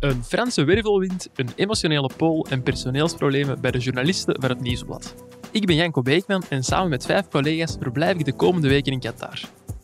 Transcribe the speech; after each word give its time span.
Een 0.00 0.24
Franse 0.24 0.64
wervelwind, 0.64 1.28
een 1.34 1.48
emotionele 1.56 2.10
pool 2.16 2.46
en 2.50 2.62
personeelsproblemen 2.62 3.60
bij 3.60 3.70
de 3.70 3.78
journalisten 3.78 4.40
van 4.40 4.50
het 4.50 4.60
Nieuwsblad. 4.60 5.14
Ik 5.50 5.66
ben 5.66 5.76
Janko 5.76 6.02
Beekman 6.02 6.42
en 6.48 6.62
samen 6.62 6.88
met 6.88 7.06
vijf 7.06 7.28
collega's 7.28 7.76
verblijf 7.80 8.18
ik 8.18 8.24
de 8.24 8.32
komende 8.32 8.68
weken 8.68 8.92
in 8.92 9.00
Qatar. 9.00 9.40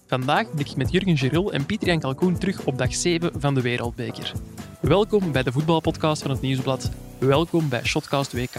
Vandaag 0.07 0.55
blik 0.55 0.69
ik 0.69 0.77
met 0.77 0.93
Jurgen 0.93 1.17
Gerul 1.17 1.53
en 1.53 1.67
Pieter 1.67 1.89
Jan 1.89 2.01
Kalkoen 2.01 2.39
terug 2.39 2.65
op 2.65 2.79
dag 2.79 2.95
7 2.95 3.41
van 3.41 3.55
de 3.55 3.61
Wereldbeker. 3.61 4.33
Welkom 4.81 5.33
bij 5.33 5.43
de 5.43 5.53
voetbalpodcast 5.53 6.23
van 6.23 6.31
het 6.31 6.41
Nieuwsblad. 6.41 6.91
Welkom 7.19 7.69
bij 7.69 7.85
Shotcast 7.85 8.33
WK. 8.33 8.57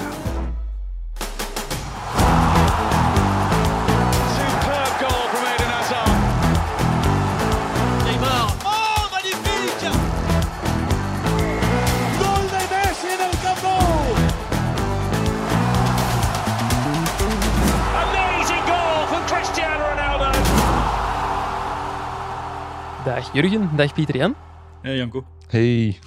Dag 23.08 23.34
Jurgen, 23.34 23.70
dag 23.76 23.94
Pieter 23.94 24.16
Jan. 24.18 24.36
Ja, 24.82 24.92
Janko. 24.92 25.26
Hey. 25.48 26.00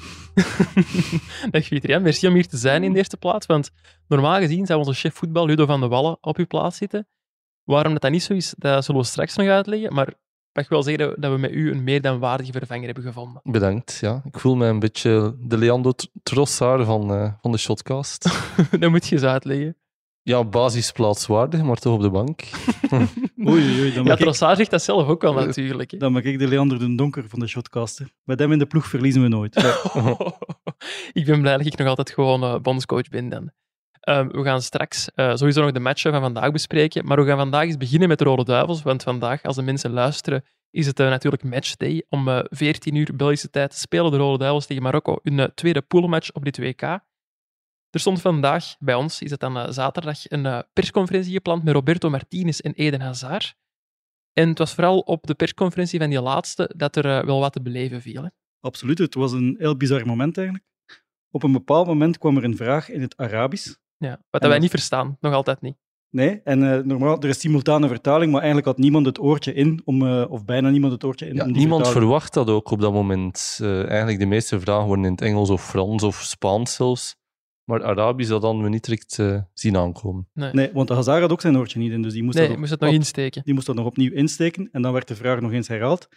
Dag 1.51 1.69
Pieter 1.69 1.91
Jan, 1.91 2.03
merci 2.03 2.27
om 2.29 2.35
hier 2.35 2.47
te 2.49 2.57
zijn 2.57 2.85
in 2.85 2.93
de 2.93 2.99
eerste 2.99 3.17
plaats. 3.17 3.47
Want 3.47 3.71
normaal 4.09 4.39
gezien 4.39 4.67
zou 4.67 4.79
onze 4.79 4.93
chef 4.93 5.15
voetbal 5.15 5.47
Ludo 5.47 5.67
van 5.67 5.81
de 5.81 5.89
Wallen 5.89 6.19
op 6.21 6.37
uw 6.37 6.47
plaats 6.47 6.77
zitten. 6.77 7.09
Waarom 7.65 7.93
dat, 7.93 8.03
dat 8.03 8.11
niet 8.11 8.23
zo 8.23 8.33
is, 8.33 8.55
dat 8.59 8.85
zullen 8.85 9.01
we 9.01 9.07
straks 9.07 9.37
nog 9.37 9.47
uitleggen. 9.49 9.95
Maar 9.95 10.09
ik 10.09 10.17
mag 10.53 10.69
wel 10.69 10.83
zeggen 10.83 11.21
dat 11.21 11.33
we 11.33 11.39
met 11.39 11.51
u 11.51 11.71
een 11.71 11.85
meer 11.85 12.01
dan 12.01 12.19
waardige 12.19 12.53
vervanger 12.53 12.85
hebben 12.85 13.05
gevonden. 13.05 13.41
Bedankt. 13.45 13.99
Ja. 14.01 14.23
Ik 14.25 14.39
voel 14.39 14.57
me 14.57 14.67
een 14.67 14.79
beetje 14.79 15.37
de 15.39 15.59
Leandro 15.59 15.93
Tr- 15.93 16.07
Trossard 16.23 16.85
van, 16.85 17.13
eh, 17.13 17.33
van 17.41 17.53
de 17.53 17.59
Shotcast. 17.59 18.23
dat 18.81 18.91
moet 18.91 19.07
je 19.07 19.15
eens 19.15 19.25
uitleggen. 19.25 19.77
Ja, 20.23 20.45
basisplaatswaardig, 20.45 21.63
maar 21.63 21.77
toch 21.77 21.95
op 21.95 22.01
de 22.01 22.11
bank. 22.11 22.41
Oei, 23.49 23.81
oei, 23.81 23.93
dan 23.93 23.93
Ja, 23.93 24.03
maak, 24.03 24.19
ik, 24.19 24.25
Trossard 24.25 24.57
zegt 24.57 24.71
dat 24.71 24.83
zelf 24.83 25.09
ook 25.09 25.23
wel 25.23 25.33
natuurlijk. 25.33 25.91
hè. 25.91 25.99
dan 25.99 26.13
maak 26.13 26.25
ik 26.25 26.39
de 26.39 26.49
Leander 26.49 26.79
de 26.79 26.95
Donker 26.95 27.29
van 27.29 27.39
de 27.39 27.47
Shotcaster. 27.47 28.11
Met 28.25 28.39
hem 28.39 28.53
in 28.53 28.59
de 28.59 28.67
ploeg 28.67 28.87
verliezen 28.87 29.23
we 29.23 29.29
nooit. 29.29 29.57
ik 31.13 31.27
ben 31.27 31.41
blij 31.41 31.57
dat 31.57 31.67
ik 31.67 31.77
nog 31.77 31.89
altijd 31.89 32.11
gewoon 32.11 32.43
eh, 32.43 32.59
bondscoach 32.59 33.09
ben 33.09 33.29
dan. 33.29 33.51
Ehm, 34.01 34.29
we 34.29 34.43
gaan 34.43 34.63
straks 34.63 35.11
eh, 35.15 35.35
sowieso 35.35 35.63
nog 35.63 35.73
de 35.73 35.81
matchen 35.81 36.13
van 36.13 36.21
vandaag 36.21 36.51
bespreken, 36.53 37.07
maar 37.07 37.17
we 37.17 37.27
gaan 37.27 37.37
vandaag 37.37 37.65
eens 37.65 37.77
beginnen 37.77 38.09
met 38.09 38.19
de 38.19 38.25
Rode 38.25 38.45
Duivels, 38.45 38.83
want 38.83 39.03
vandaag, 39.03 39.43
als 39.43 39.57
de 39.57 39.63
mensen 39.63 39.91
luisteren, 39.91 40.45
is 40.71 40.87
het 40.87 41.01
eh, 41.01 41.09
natuurlijk 41.09 41.45
matchday. 41.45 42.05
Om 42.09 42.29
eh 42.29 42.39
14 42.45 42.95
uur 42.95 43.17
Belgische 43.17 43.51
tijd 43.51 43.75
spelen 43.75 44.11
de 44.11 44.17
Rode 44.17 44.39
Duivels 44.39 44.67
tegen 44.67 44.83
Marokko 44.83 45.19
hun 45.23 45.51
tweede 45.55 45.83
poolmatch 45.83 46.33
op 46.33 46.45
dit 46.45 46.59
WK. 46.59 47.01
Er 47.91 48.01
stond 48.01 48.21
vandaag, 48.21 48.77
bij 48.79 48.95
ons 48.95 49.23
is 49.23 49.31
het 49.31 49.41
dan 49.41 49.57
eh, 49.59 49.71
zaterdag, 49.71 50.31
een 50.31 50.47
eh, 50.47 50.59
persconferentie 50.73 51.33
gepland 51.33 51.63
met 51.65 51.75
Roberto 51.75 52.11
Martinez 52.11 52.59
en 52.59 52.73
Eden 52.73 53.01
Hazard. 53.01 53.55
En 54.33 54.49
het 54.49 54.59
was 54.59 54.75
vooral 54.75 54.99
op 54.99 55.27
de 55.27 55.35
persconferentie 55.35 55.99
van 56.01 56.11
die 56.11 56.21
laatste 56.21 56.71
dat 56.77 56.97
er 56.97 57.05
eh, 57.19 57.25
wel 57.25 57.41
wat 57.41 57.53
te 57.53 57.63
beleven 57.63 58.01
viel. 58.03 58.23
hè. 58.23 58.29
Absoluut, 58.61 58.99
het 58.99 59.15
was 59.15 59.33
een 59.33 59.57
heel 59.59 59.77
bizar 59.77 60.07
moment 60.07 60.37
eigenlijk. 60.37 60.67
Op 61.31 61.43
een 61.43 61.53
bepaald 61.53 61.87
moment 61.87 62.19
kwam 62.19 62.37
er 62.37 62.45
een 62.45 62.57
vraag 62.57 62.91
in 62.91 63.01
het 63.01 63.17
Arabisch. 63.17 63.75
Ja, 63.97 64.21
wat 64.31 64.43
En 64.43 64.49
wij 64.49 64.59
niet 64.59 64.71
verstaan, 64.71 65.17
nog 65.21 65.33
altijd 65.33 65.61
niet. 65.61 65.77
Nee, 66.11 66.41
en 66.45 66.73
eh, 66.73 66.85
normaal, 66.85 67.21
er 67.21 67.29
is 67.29 67.41
simultane 67.41 67.89
vertaling, 67.89 68.31
maar 68.33 68.41
eigenlijk 68.41 68.67
had 68.69 68.79
niemand 68.79 69.07
het 69.07 69.21
oortje 69.21 69.55
in, 69.55 69.81
om, 69.85 70.07
eh, 70.07 70.31
of 70.31 70.45
bijna 70.45 70.69
niemand 70.71 70.93
het 70.93 71.05
oortje 71.05 71.27
in. 71.29 71.35
Ja, 71.35 71.41
om 71.41 71.47
die 71.47 71.57
niemand 71.57 71.83
vertaling- 71.83 72.07
verwacht 72.09 72.35
dat 72.35 72.49
ook 72.49 72.71
op 72.71 72.81
dat 72.81 72.93
moment. 72.93 73.59
Eh, 73.63 73.89
eigenlijk 73.89 74.19
de 74.19 74.27
meeste 74.27 74.61
vragen 74.61 74.87
worden 74.87 75.05
in 75.05 75.11
het 75.11 75.21
Engels 75.21 75.51
of 75.51 75.69
Frans 75.69 76.03
of 76.03 76.17
Spaans 76.23 76.75
zelfs. 76.75 77.17
Maar 77.71 77.85
Arabisch, 77.85 78.31
dat 78.31 78.43
hadden 78.43 78.63
we 78.63 78.69
niet 78.69 78.85
direct 78.85 79.19
eh, 79.19 79.41
zien 79.55 79.77
aankomen. 79.77 80.29
Nee, 80.33 80.71
want 80.73 80.89
de 80.89 80.95
Hazard 80.95 81.21
had 81.21 81.31
ook 81.33 81.41
zijn 81.41 81.57
oortje 81.57 81.79
niet 81.79 81.93
in, 81.93 82.03
dus 82.03 82.13
die 82.13 82.23
moest, 82.23 82.39
Nee, 82.39 82.49
dat, 82.49 82.57
moest 82.57 82.71
het 82.71 82.81
nog 82.81 82.89
op- 82.89 82.95
insteken. 82.95 83.43
die 83.45 83.55
moest 83.55 83.67
dat 83.67 83.77
nog 83.77 83.87
opnieuw 83.87 84.13
insteken. 84.13 84.69
En 84.73 84.83
dan 84.83 84.93
werd 84.93 85.09
de 85.09 85.15
vraag 85.17 85.41
nog 85.41 85.53
eens 85.53 85.69
herhaald. 85.69 86.09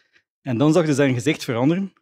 En 0.41 0.57
dan 0.57 0.73
zag 0.73 0.83
hij 0.85 0.93
zijn 0.93 1.13
gezicht 1.13 1.43
veranderen. 1.43 1.93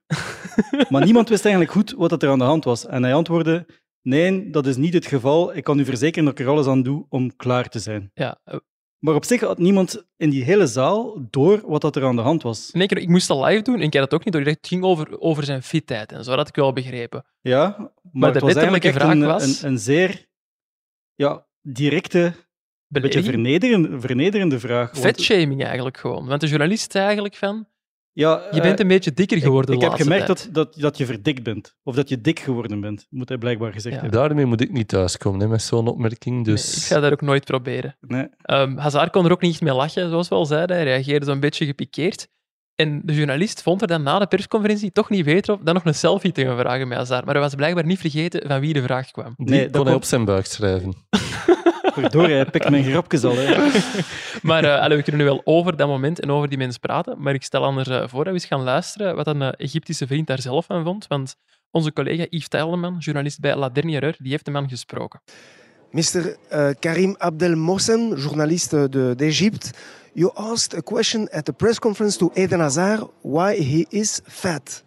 maar 0.90 1.04
niemand 1.06 1.30
wist 1.30 1.44
eigenlijk 1.46 1.74
goed 1.74 1.92
wat 1.98 2.10
dat 2.10 2.24
er 2.24 2.30
aan 2.30 2.40
de 2.40 2.44
hand 2.46 2.64
was. 2.64 2.86
En 2.86 3.04
hij 3.04 3.14
antwoordde: 3.14 3.66
Nee, 4.02 4.50
dat 4.50 4.66
is 4.66 4.76
niet 4.76 4.94
het 4.94 5.06
geval. 5.06 5.56
Ik 5.56 5.64
kan 5.64 5.80
u 5.80 5.86
verzekeren 5.86 6.26
dat 6.26 6.40
ik 6.40 6.46
er 6.46 6.52
alles 6.52 6.68
aan 6.68 6.84
doe 6.84 7.06
om 7.10 7.36
klaar 7.36 7.70
te 7.70 7.80
zijn. 7.80 8.12
Ja, 8.14 8.40
eh, 8.44 8.56
Maar 9.02 9.16
op 9.16 9.26
zich 9.26 9.42
had 9.42 9.58
niemand 9.58 10.04
in 10.18 10.30
die 10.30 10.44
hele 10.44 10.68
zaal 10.68 11.28
door 11.30 11.62
wat 11.66 11.82
dat 11.82 11.96
er 11.96 12.06
aan 12.06 12.16
de 12.16 12.22
hand 12.22 12.42
was. 12.44 12.70
keer, 12.72 12.98
ik 12.98 13.08
moest 13.08 13.28
dat 13.28 13.46
live 13.46 13.62
doen 13.62 13.76
en 13.76 13.82
ik 13.82 13.94
had 13.94 14.04
het 14.04 14.14
ook 14.14 14.24
niet 14.24 14.34
door. 14.34 14.44
Het 14.44 14.68
ging 14.68 14.84
over, 14.84 15.20
over 15.20 15.44
zijn 15.44 15.64
fitheid 15.64 16.12
en 16.12 16.24
zo, 16.24 16.30
dat 16.30 16.40
had 16.40 16.48
ik 16.48 16.56
wel 16.56 16.74
begrepen. 16.74 17.26
Ja, 17.42 17.76
maar, 17.78 17.90
Maar 18.12 18.30
de 18.34 18.46
het 18.46 18.56
was 18.56 19.04
een, 19.04 19.26
was- 19.26 19.62
een, 19.62 19.70
een 19.70 19.80
zeer 19.80 20.28
ja, 21.16 21.46
directe, 21.62 22.34
beetje 22.88 23.24
vernederende, 23.24 24.00
vernederende 24.00 24.60
vraag. 24.60 24.98
Vetshaming 24.98 25.64
eigenlijk 25.64 25.98
gewoon. 25.98 26.26
Want 26.28 26.42
de 26.42 26.48
journalist 26.48 26.92
zei 26.92 27.04
eigenlijk 27.04 27.36
van, 27.36 27.68
ja, 28.14 28.42
je 28.52 28.62
bent 28.62 28.74
eh, 28.74 28.80
een 28.80 28.88
beetje 28.88 29.14
dikker 29.14 29.38
geworden 29.42 29.76
Ik, 29.76 29.82
heb 29.82 29.92
gemerkt 29.92 30.28
dat, 30.28 30.50
dat, 30.52 30.76
dat 30.76 30.98
je 30.98 31.06
verdikt 31.06 31.44
bent. 31.44 31.76
Of 31.84 31.96
dat 31.96 32.10
je 32.10 32.22
dik 32.22 32.40
geworden 32.40 32.82
bent, 32.82 33.08
moet 33.10 33.30
hij 33.30 33.38
blijkbaar 33.38 33.72
gezegd 33.74 33.96
Ja. 33.96 34.02
hebben. 34.02 34.20
Daarmee 34.20 34.46
moet 34.46 34.62
ik 34.62 34.72
niet 34.72 34.88
thuiskomen 34.88 35.40
hè, 35.40 35.48
met 35.48 35.62
zo'n 35.62 35.88
opmerking. 35.88 36.36
Nee, 36.36 36.44
Dus 36.44 36.76
ik 36.78 36.84
ga 36.84 37.00
dat 37.00 37.12
ook 37.12 37.22
nooit 37.22 37.46
proberen. 37.46 37.98
Nee. 38.02 38.28
Ehm 38.42 38.78
Hazard 38.78 39.12
kon 39.12 39.26
er 39.26 39.32
ook 39.32 39.42
niet 39.42 39.62
mee 39.62 39.74
lachen, 39.74 40.10
zoals 40.10 40.28
we 40.28 40.36
al 40.36 40.46
zeiden. 40.46 40.76
Hij 40.76 40.86
reageerde 40.86 41.26
zo'n 41.26 41.40
beetje 41.40 41.66
gepikeerd. 41.66 42.28
En 42.82 43.02
de 43.04 43.14
journalist 43.14 43.62
vond 43.62 43.82
er 43.82 43.88
dan 43.88 44.04
na 44.04 44.20
de 44.20 44.28
persconferentie 44.28 44.92
toch 44.92 45.10
niet 45.10 45.26
beter 45.26 45.54
op 45.54 45.66
dan 45.66 45.74
nog 45.74 45.86
een 45.86 45.96
selfie 45.96 46.32
te 46.32 46.46
gaan 46.46 46.58
vragen 46.58 46.88
met 46.88 46.98
Hazard. 46.98 47.26
Maar 47.26 47.34
hij 47.34 47.44
was 47.44 47.56
blijkbaar 47.56 47.86
niet 47.86 48.00
vergeten 48.00 48.48
van 48.48 48.60
wie 48.60 48.74
de 48.74 48.82
vraag 48.82 49.12
kwam. 49.12 49.34
die 49.38 49.50
Nee, 49.50 49.62
dat 49.64 49.72
kon 49.72 49.82
hij 49.82 49.92
komt- 49.92 50.04
op 50.04 50.10
zijn 50.10 50.26
buik 50.26 50.46
schrijven. 50.46 50.94
Verdorie, 51.94 52.36
hij 52.36 52.46
pikt 52.46 52.70
mijn 52.70 52.84
grapjes 52.84 53.24
al. 53.24 53.36
Hè. 53.36 53.56
Maar 54.42 54.64
eh, 54.64 54.82
allee, 54.82 54.98
we 54.98 55.04
kunnen 55.04 55.22
nu 55.22 55.28
wel 55.28 55.42
over 55.44 55.76
dat 55.76 55.88
moment 55.88 56.20
en 56.20 56.32
over 56.32 56.50
die 56.50 56.58
mens 56.58 56.78
praten. 56.78 57.16
Maar 57.22 57.34
ik 57.34 57.44
stel 57.44 57.64
anders 57.66 57.88
eh, 57.88 58.04
voor 58.08 58.24
dat 58.24 58.34
we 58.34 58.40
eens 58.40 58.46
gaan 58.46 58.62
luisteren 58.64 59.16
wat 59.16 59.28
een 59.28 59.42
eh, 59.42 59.50
Egyptische 59.58 60.08
vriend 60.08 60.28
daar 60.28 60.42
zelf 60.42 60.66
van 60.66 60.84
vond. 60.84 61.06
Want 61.08 61.36
onze 61.72 61.94
collega 61.94 62.26
Yves 62.30 62.48
Tijlman, 62.48 62.96
journalist 63.00 63.40
bij 63.40 63.56
La 63.56 63.70
Dernière 63.70 64.00
Heure, 64.06 64.18
die 64.24 64.32
heeft 64.32 64.46
de 64.46 64.52
man 64.52 64.70
gesproken. 64.70 65.22
Mr. 65.92 66.02
uh, 66.54 66.70
Karim 66.80 67.16
Abdel 67.18 67.56
Mohsen, 67.56 68.16
journaliste 68.18 68.90
de- 68.90 69.14
d'Egypte, 69.16 69.70
you 70.14 70.32
asked 70.38 70.74
a 70.74 70.82
question 70.82 71.30
at 71.32 71.46
the 71.46 71.54
press 71.54 71.80
conference 71.80 72.18
to 72.18 72.32
Eden 72.36 72.60
Hazard 72.60 73.08
why 73.22 73.56
he 73.56 73.88
is 73.92 74.22
fat. 74.28 74.84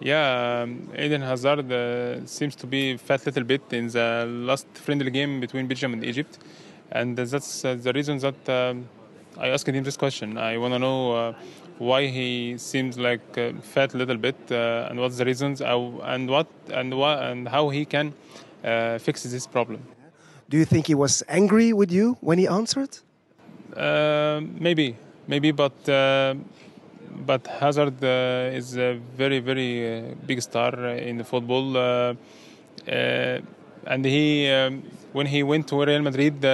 Yeah, 0.00 0.62
um, 0.62 0.90
Eden 0.98 1.22
Hazard 1.22 1.70
uh, 1.70 2.26
seems 2.26 2.56
to 2.56 2.66
be 2.66 2.96
fat 2.96 3.22
a 3.22 3.26
little 3.26 3.44
bit 3.44 3.62
in 3.70 3.88
the 3.88 4.26
last 4.28 4.66
friendly 4.74 5.10
game 5.10 5.40
between 5.40 5.68
Belgium 5.68 5.92
and 5.92 6.04
Egypt, 6.04 6.38
and 6.90 7.16
that's 7.16 7.64
uh, 7.64 7.76
the 7.80 7.92
reason 7.92 8.18
that 8.18 8.48
um, 8.48 8.88
I 9.38 9.48
asked 9.48 9.68
him 9.68 9.84
this 9.84 9.96
question. 9.96 10.38
I 10.38 10.58
want 10.58 10.74
to 10.74 10.80
know 10.80 11.12
uh, 11.12 11.34
why 11.78 12.06
he 12.06 12.58
seems 12.58 12.98
like 12.98 13.38
uh, 13.38 13.52
fat 13.62 13.94
little 13.94 14.16
bit, 14.16 14.36
uh, 14.50 14.88
and 14.90 14.98
what's 14.98 15.18
the 15.18 15.24
reasons, 15.24 15.60
and 15.62 16.28
what 16.28 16.48
and 16.72 16.98
what 16.98 17.22
and 17.22 17.48
how 17.48 17.68
he 17.68 17.84
can 17.84 18.12
uh, 18.64 18.98
fix 18.98 19.22
this 19.22 19.46
problem. 19.46 19.82
Do 20.48 20.56
you 20.58 20.64
think 20.64 20.88
he 20.88 20.96
was 20.96 21.22
angry 21.28 21.72
with 21.72 21.92
you 21.92 22.16
when 22.20 22.38
he 22.38 22.48
answered? 22.48 22.98
Uh, 23.76 24.40
maybe, 24.60 24.96
maybe, 25.26 25.50
but 25.50 25.88
uh, 25.88 26.34
but 27.26 27.46
Hazard 27.46 28.02
uh, 28.02 28.56
is 28.56 28.76
a 28.76 29.00
very 29.16 29.40
very 29.40 30.14
big 30.26 30.42
star 30.42 30.74
in 30.88 31.18
the 31.18 31.24
football, 31.24 31.76
and 32.86 34.04
he 34.04 34.50
um, 34.50 34.82
when 35.12 35.26
he 35.26 35.42
went 35.42 35.68
to 35.68 35.84
Real 35.84 36.02
Madrid, 36.02 36.44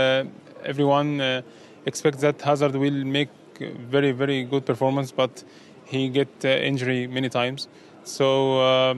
everyone 0.64 1.42
expects 1.86 2.20
that 2.20 2.40
Hazard 2.40 2.76
will 2.76 3.04
make 3.04 3.30
very 3.58 4.12
very 4.12 4.44
good 4.44 4.64
performance, 4.64 5.10
but 5.10 5.44
he 5.84 6.08
get 6.08 6.28
uh, 6.44 6.48
injury 6.48 7.06
many 7.06 7.28
times. 7.28 7.68
So 8.04 8.60
uh, 8.60 8.94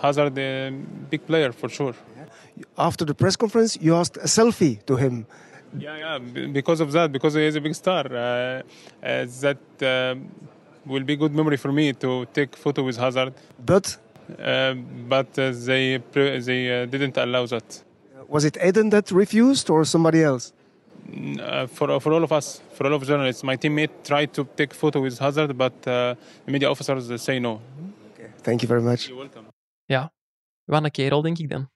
Hazard 0.00 0.38
a 0.38 0.70
big 1.10 1.26
player 1.26 1.52
for 1.52 1.68
sure. 1.68 1.94
After 2.78 3.04
the 3.04 3.14
press 3.14 3.36
conference, 3.36 3.76
you 3.80 3.94
asked 3.96 4.16
a 4.18 4.28
selfie 4.28 4.84
to 4.86 4.96
him. 4.96 5.26
Yeah, 5.78 5.98
yeah. 5.98 6.52
Because 6.52 6.80
of 6.82 6.92
that, 6.92 7.10
because 7.12 7.34
he 7.34 7.46
is 7.46 7.56
a 7.56 7.60
big 7.60 7.74
star, 7.74 8.04
uh, 8.06 8.16
uh, 8.16 9.26
that 9.40 9.58
um 9.82 10.28
will 10.86 11.04
be 11.04 11.16
good 11.16 11.32
memory 11.34 11.56
for 11.56 11.72
me 11.72 11.92
to 11.92 12.26
take 12.32 12.56
photo 12.56 12.82
with 12.82 12.96
Hazard. 12.96 13.32
But 13.66 13.98
Uh, 14.38 14.74
but 15.08 15.38
uh, 15.38 15.52
they 15.66 15.98
pre- 15.98 16.40
they 16.40 16.82
uh, 16.82 16.86
didn't 16.86 17.16
allow 17.16 17.44
that. 17.46 17.84
was 18.28 18.44
it 18.44 18.56
Eden 18.56 18.88
that 18.90 19.10
refused 19.10 19.68
or 19.70 19.84
somebody 19.84 20.22
else? 20.22 20.52
Uh, 21.12 21.66
for 21.66 22.00
for 22.00 22.12
all 22.12 22.22
of 22.24 22.32
us, 22.32 22.62
for 22.72 22.86
all 22.86 22.94
of 22.94 23.02
journalists, 23.04 23.42
my 23.42 23.56
teammate 23.56 23.92
tried 24.02 24.32
to 24.32 24.46
take 24.56 24.74
photo 24.74 25.00
with 25.02 25.18
Hazard, 25.18 25.56
but 25.58 25.72
uh, 25.86 26.14
the 26.46 26.52
media 26.52 26.70
officers 26.70 27.10
uh, 27.10 27.18
say 27.18 27.38
no. 27.38 27.60
Thank 28.42 28.62
you 28.62 28.68
very 28.68 28.82
much. 28.82 29.08
You're 29.08 29.18
welcome. 29.18 29.52
Wat 30.64 30.84
een 30.84 30.90
kerel, 30.90 31.22
denk 31.22 31.38
ik 31.38 31.50
dan. 31.50 31.70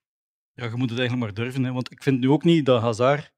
Ja, 0.54 0.64
je 0.64 0.70
moet 0.76 0.90
het 0.90 0.98
eigenlijk 0.98 1.18
maar 1.18 1.44
durven. 1.44 1.64
Hè, 1.64 1.72
want 1.72 1.90
ik 1.90 2.02
vind 2.02 2.20
nu 2.20 2.30
ook 2.30 2.44
niet 2.44 2.66
dat 2.66 2.80
Hazard 2.80 3.32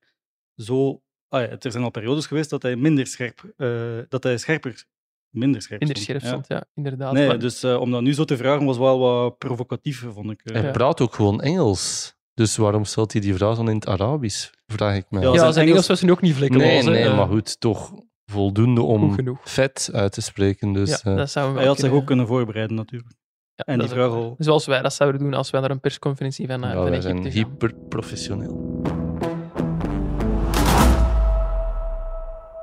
zo... 0.65 1.03
Ah 1.29 1.41
ja, 1.41 1.49
er 1.49 1.71
zijn 1.73 1.85
al 1.85 1.91
periodes 1.91 2.27
geweest 2.27 2.51
dat 2.51 2.62
hij 2.62 2.77
minder 2.77 3.07
scherp... 3.07 3.53
eh, 3.57 3.69
dat 4.09 4.23
hij 4.23 4.39
scherper 4.39 4.85
minder 5.31 5.62
scherp 5.62 5.81
Minder 5.81 5.99
stond. 6.03 6.19
scherp 6.21 6.23
Ja. 6.23 6.29
stond, 6.43 6.61
ja, 6.61 6.65
inderdaad. 6.75 7.12
Nee, 7.12 7.27
Maar- 7.27 7.39
dus 7.39 7.62
eh, 7.62 7.81
om 7.81 7.91
dat 7.91 8.03
nu 8.03 8.15
zo 8.15 8.25
te 8.25 8.37
vragen 8.37 8.67
was 8.67 8.79
wel 8.79 8.99
wat 8.99 9.39
provocatief, 9.39 10.05
vond 10.12 10.31
ik. 10.31 10.41
eh. 10.45 10.61
Hij 10.62 10.71
praat 10.71 11.01
ook 11.01 11.15
gewoon 11.15 11.41
Engels. 11.41 12.15
Dus 12.35 12.57
waarom 12.57 12.85
stelt 12.85 13.12
hij 13.12 13.21
die 13.21 13.35
vraag 13.35 13.57
dan 13.57 13.69
in 13.69 13.75
het 13.75 13.87
Arabisch? 13.87 14.51
Vraag 14.67 14.97
ik 14.97 15.05
me. 15.11 15.21
Ja, 15.21 15.25
ja, 15.27 15.33
zijn 15.33 15.45
Engels- 15.47 15.57
Engels 15.69 15.87
was 15.87 16.03
nu 16.03 16.11
ook 16.11 16.21
niet 16.21 16.35
vlekkeloos. 16.35 16.67
nee, 16.67 16.83
nee, 16.83 17.15
maar 17.15 17.27
goed, 17.29 17.61
toch 17.61 17.93
voldoende 18.25 18.83
om 18.83 19.17
vet 19.45 19.91
uit 19.93 20.12
te 20.12 20.21
spreken. 20.21 20.73
Dus, 20.73 20.89
ja, 20.91 21.11
eh, 21.11 21.17
dat 21.17 21.31
zou 21.31 21.57
Hij 21.57 21.67
had 21.67 21.79
zich 21.79 21.91
ook 21.91 22.07
kunnen 22.07 22.27
voorbereiden, 22.27 22.77
natuurlijk. 22.77 23.15
Ja, 23.55 23.65
En 23.65 23.79
dat 23.79 23.87
die 23.87 23.97
vraag 23.97 24.11
al... 24.11 24.35
Zoals 24.39 24.67
wij 24.67 24.83
dat 24.83 24.95
zouden 24.95 25.21
doen 25.21 25.35
als 25.35 25.51
wij 25.51 25.61
naar 25.61 25.71
een 25.71 25.81
persconferentie 25.81 26.47
van, 26.47 26.61
ja, 26.61 26.73
van 26.73 26.91
wij 26.91 27.01
zijn 27.01 27.27
Egypte 27.27 27.75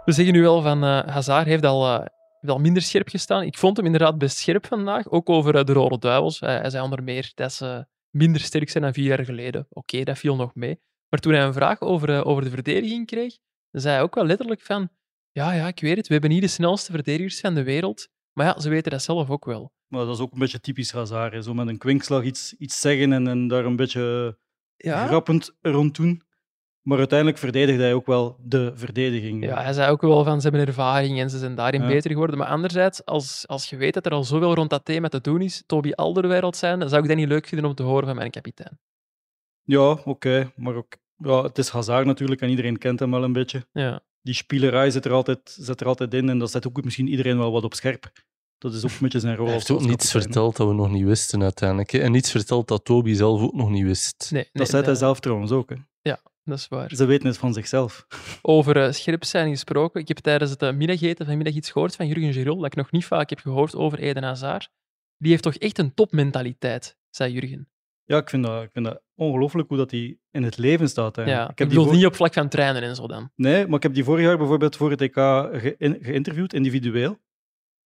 We 0.07 0.13
zeggen 0.13 0.33
nu 0.33 0.41
wel 0.41 0.61
van 0.61 0.83
eh 0.83 1.07
Hazard 1.07 1.45
heeft 1.45 1.63
al, 1.65 1.85
eh, 1.85 2.05
heeft 2.39 2.53
al 2.53 2.59
minder 2.59 2.81
scherp 2.81 3.07
gestaan. 3.09 3.43
Ik 3.43 3.57
vond 3.57 3.77
hem 3.77 3.85
inderdaad 3.85 4.17
best 4.17 4.37
scherp 4.37 4.65
vandaag, 4.65 5.09
ook 5.09 5.29
over 5.29 5.55
eh, 5.55 5.63
de 5.63 5.73
Rode 5.73 5.97
Duivels. 5.99 6.39
Hij- 6.39 6.69
zei 6.69 6.83
onder 6.83 7.03
meer 7.03 7.31
dat 7.35 7.53
ze 7.53 7.85
minder 8.09 8.41
sterk 8.41 8.69
zijn 8.69 8.83
dan 8.83 8.93
vier 8.93 9.05
jaar 9.05 9.25
geleden. 9.25 9.67
Oké, 9.69 10.03
dat 10.03 10.17
viel 10.17 10.35
nog 10.35 10.55
mee. 10.55 10.79
Maar 11.09 11.19
toen 11.19 11.33
hij 11.33 11.43
een 11.43 11.53
vraag 11.53 11.81
over, 11.81 12.09
eh, 12.09 12.25
over 12.27 12.43
de 12.43 12.49
verdediging 12.49 13.05
kreeg, 13.05 13.37
zei 13.71 13.93
hij 13.95 14.03
ook 14.03 14.15
wel 14.15 14.25
letterlijk 14.25 14.61
van 14.61 14.89
ja, 15.31 15.51
ja, 15.53 15.67
ik 15.67 15.79
weet 15.79 15.97
het, 15.97 16.07
we 16.07 16.13
hebben 16.13 16.31
niet 16.31 16.41
de 16.41 16.47
snelste 16.47 16.91
verdedigers 16.91 17.39
van 17.39 17.53
de 17.55 17.63
wereld, 17.63 18.07
maar 18.33 18.45
ja, 18.45 18.59
ze 18.59 18.69
weten 18.69 18.91
dat 18.91 19.03
zelf 19.03 19.29
ook 19.29 19.45
wel. 19.45 19.71
Maar 19.87 20.05
dat 20.05 20.15
is 20.15 20.21
ook 20.21 20.31
een 20.33 20.39
beetje 20.39 20.59
typisch 20.59 20.91
Hazard. 20.91 21.33
hè. 21.33 21.41
Zo 21.41 21.53
met 21.53 21.67
een 21.67 21.77
kwinkslag 21.77 22.23
iets, 22.23 22.53
iets 22.53 22.79
zeggen 22.79 23.13
en, 23.13 23.27
en 23.27 23.47
daar 23.47 23.65
een 23.65 23.75
beetje 23.75 24.37
Ja, 24.77 25.07
grappend 25.07 25.55
rond 25.61 25.95
doen. 25.95 26.21
Maar 26.87 26.97
uiteindelijk 26.97 27.37
verdedigde 27.39 27.81
hij 27.83 27.93
ook 27.93 28.05
wel 28.05 28.37
de 28.43 28.71
verdediging. 28.75 29.43
Ja, 29.45 29.61
hij 29.61 29.73
zei 29.73 29.91
ook 29.91 30.01
wel 30.01 30.23
van 30.23 30.41
ze 30.41 30.47
hebben 30.49 30.67
ervaring 30.67 31.19
en 31.19 31.29
ze 31.29 31.37
zijn 31.37 31.55
daarin 31.55 31.81
Ja. 31.81 31.87
beter 31.87 32.11
geworden. 32.11 32.37
Maar 32.37 32.47
anderzijds, 32.47 33.05
als, 33.05 33.43
als 33.47 33.69
je 33.69 33.75
weet 33.77 33.93
dat 33.93 34.05
er 34.05 34.11
al 34.11 34.23
zoveel 34.23 34.53
rond 34.55 34.69
dat 34.69 34.85
thema 34.85 35.07
te 35.07 35.21
doen 35.21 35.41
is, 35.41 35.63
Toby 35.65 35.91
Alderweireld 35.91 36.55
zijn, 36.55 36.79
dan 36.79 36.89
zou 36.89 37.01
ik 37.01 37.07
dat 37.07 37.17
niet 37.17 37.27
leuk 37.27 37.47
vinden 37.47 37.69
om 37.69 37.75
te 37.75 37.83
horen 37.83 38.05
van 38.07 38.15
mijn 38.15 38.31
kapitein. 38.31 38.79
Ja, 39.63 39.89
oké. 39.91 40.51
maar 40.55 40.75
ook, 40.75 40.95
ja, 41.17 41.43
het 41.43 41.57
is 41.57 41.69
Hazard 41.69 42.05
natuurlijk 42.05 42.41
en 42.41 42.49
iedereen 42.49 42.77
kent 42.77 42.99
hem 42.99 43.11
wel 43.11 43.23
een 43.23 43.33
beetje. 43.33 43.67
Ja, 43.71 43.99
Die 44.21 44.33
spielerij 44.33 44.89
zit 44.91 45.05
er 45.05 45.11
altijd, 45.11 45.39
zit 45.59 45.81
er 45.81 45.87
altijd 45.87 46.13
in 46.13 46.29
en 46.29 46.37
dat 46.39 46.51
zet 46.51 46.67
ook 46.67 46.83
misschien 46.83 47.07
iedereen 47.07 47.37
wel 47.37 47.51
wat 47.51 47.63
op 47.63 47.73
scherp. 47.73 48.11
Dat 48.57 48.73
is 48.73 48.83
ook 48.83 48.91
een 48.91 48.97
beetje 48.99 49.19
zijn 49.19 49.35
rol 49.35 49.45
Hij 49.45 49.53
heeft 49.53 49.71
ook 49.71 49.81
niets 49.81 50.11
verteld 50.11 50.55
dat 50.55 50.67
we 50.67 50.73
nog 50.73 50.89
niet 50.91 51.05
wisten 51.05 51.43
uiteindelijk. 51.43 51.91
hè. 51.91 51.99
En 51.99 52.11
niets 52.11 52.31
verteld 52.31 52.67
dat 52.67 52.85
Toby 52.85 53.13
zelf 53.13 53.41
ook 53.41 53.53
nog 53.53 53.69
niet 53.69 53.83
wist. 53.83 54.29
nee, 54.31 54.41
nee 54.41 54.49
Dat 54.53 54.69
zei 54.69 54.83
hij 54.83 54.95
zelf 54.95 55.19
trouwens 55.19 55.51
ook. 55.51 55.69
Hè. 55.69 55.75
Dat 56.47 56.57
is 56.57 56.67
waar. 56.67 56.95
Ze 56.95 57.05
weten 57.05 57.27
het 57.27 57.37
van 57.37 57.53
zichzelf. 57.53 58.07
Over 58.41 58.77
eh, 58.83 58.91
scherp 58.91 59.23
zijn 59.23 59.49
gesproken. 59.49 60.01
Ik 60.01 60.07
heb 60.07 60.17
tijdens 60.17 60.51
het 60.51 60.61
eh, 60.61 60.73
middageten 60.73 61.25
vanmiddag 61.25 61.53
iets 61.53 61.71
gehoord 61.71 61.95
van 61.95 62.07
Jurgen 62.07 62.33
Giroud, 62.33 62.57
dat 62.57 62.65
ik 62.65 62.75
nog 62.75 62.91
niet 62.91 63.05
vaak 63.05 63.29
heb 63.29 63.39
gehoord 63.39 63.75
over 63.75 63.99
Eden 63.99 64.23
Hazard. 64.23 64.69
Die 65.17 65.31
heeft 65.31 65.43
toch 65.43 65.55
echt 65.55 65.77
een 65.77 65.93
topmentaliteit, 65.93 66.97
zei 67.09 67.31
Jurgen. 67.33 67.69
Ja, 68.03 68.17
ik 68.17 68.29
vind 68.29 68.43
dat, 68.45 68.63
ik 68.63 68.69
vind 68.73 68.85
dat 68.85 69.01
ongelooflijk 69.15 69.67
hoe 69.67 69.77
dat 69.77 69.91
hij 69.91 70.17
in 70.31 70.43
het 70.43 70.57
leven 70.57 70.89
staat. 70.89 71.15
Ja, 71.15 71.21
eigenlijk. 71.21 71.51
ik, 71.51 71.57
heb 71.57 71.67
bedoel 71.67 71.91
niet 71.93 72.05
op 72.05 72.15
vlak 72.15 72.33
van 72.33 72.49
trainen 72.49 72.81
en 72.81 72.95
zo 72.95 73.07
dan. 73.07 73.31
Nee, 73.35 73.65
maar 73.67 73.75
ik 73.75 73.83
heb 73.83 73.93
die 73.93 74.03
vorig 74.03 74.25
jaar 74.25 74.37
bijvoorbeeld 74.37 74.75
voor 74.75 74.89
het 74.91 75.01
EK 75.01 75.13
ge- 75.13 75.75
geïnterviewd, 76.01 76.53
individueel. 76.53 77.17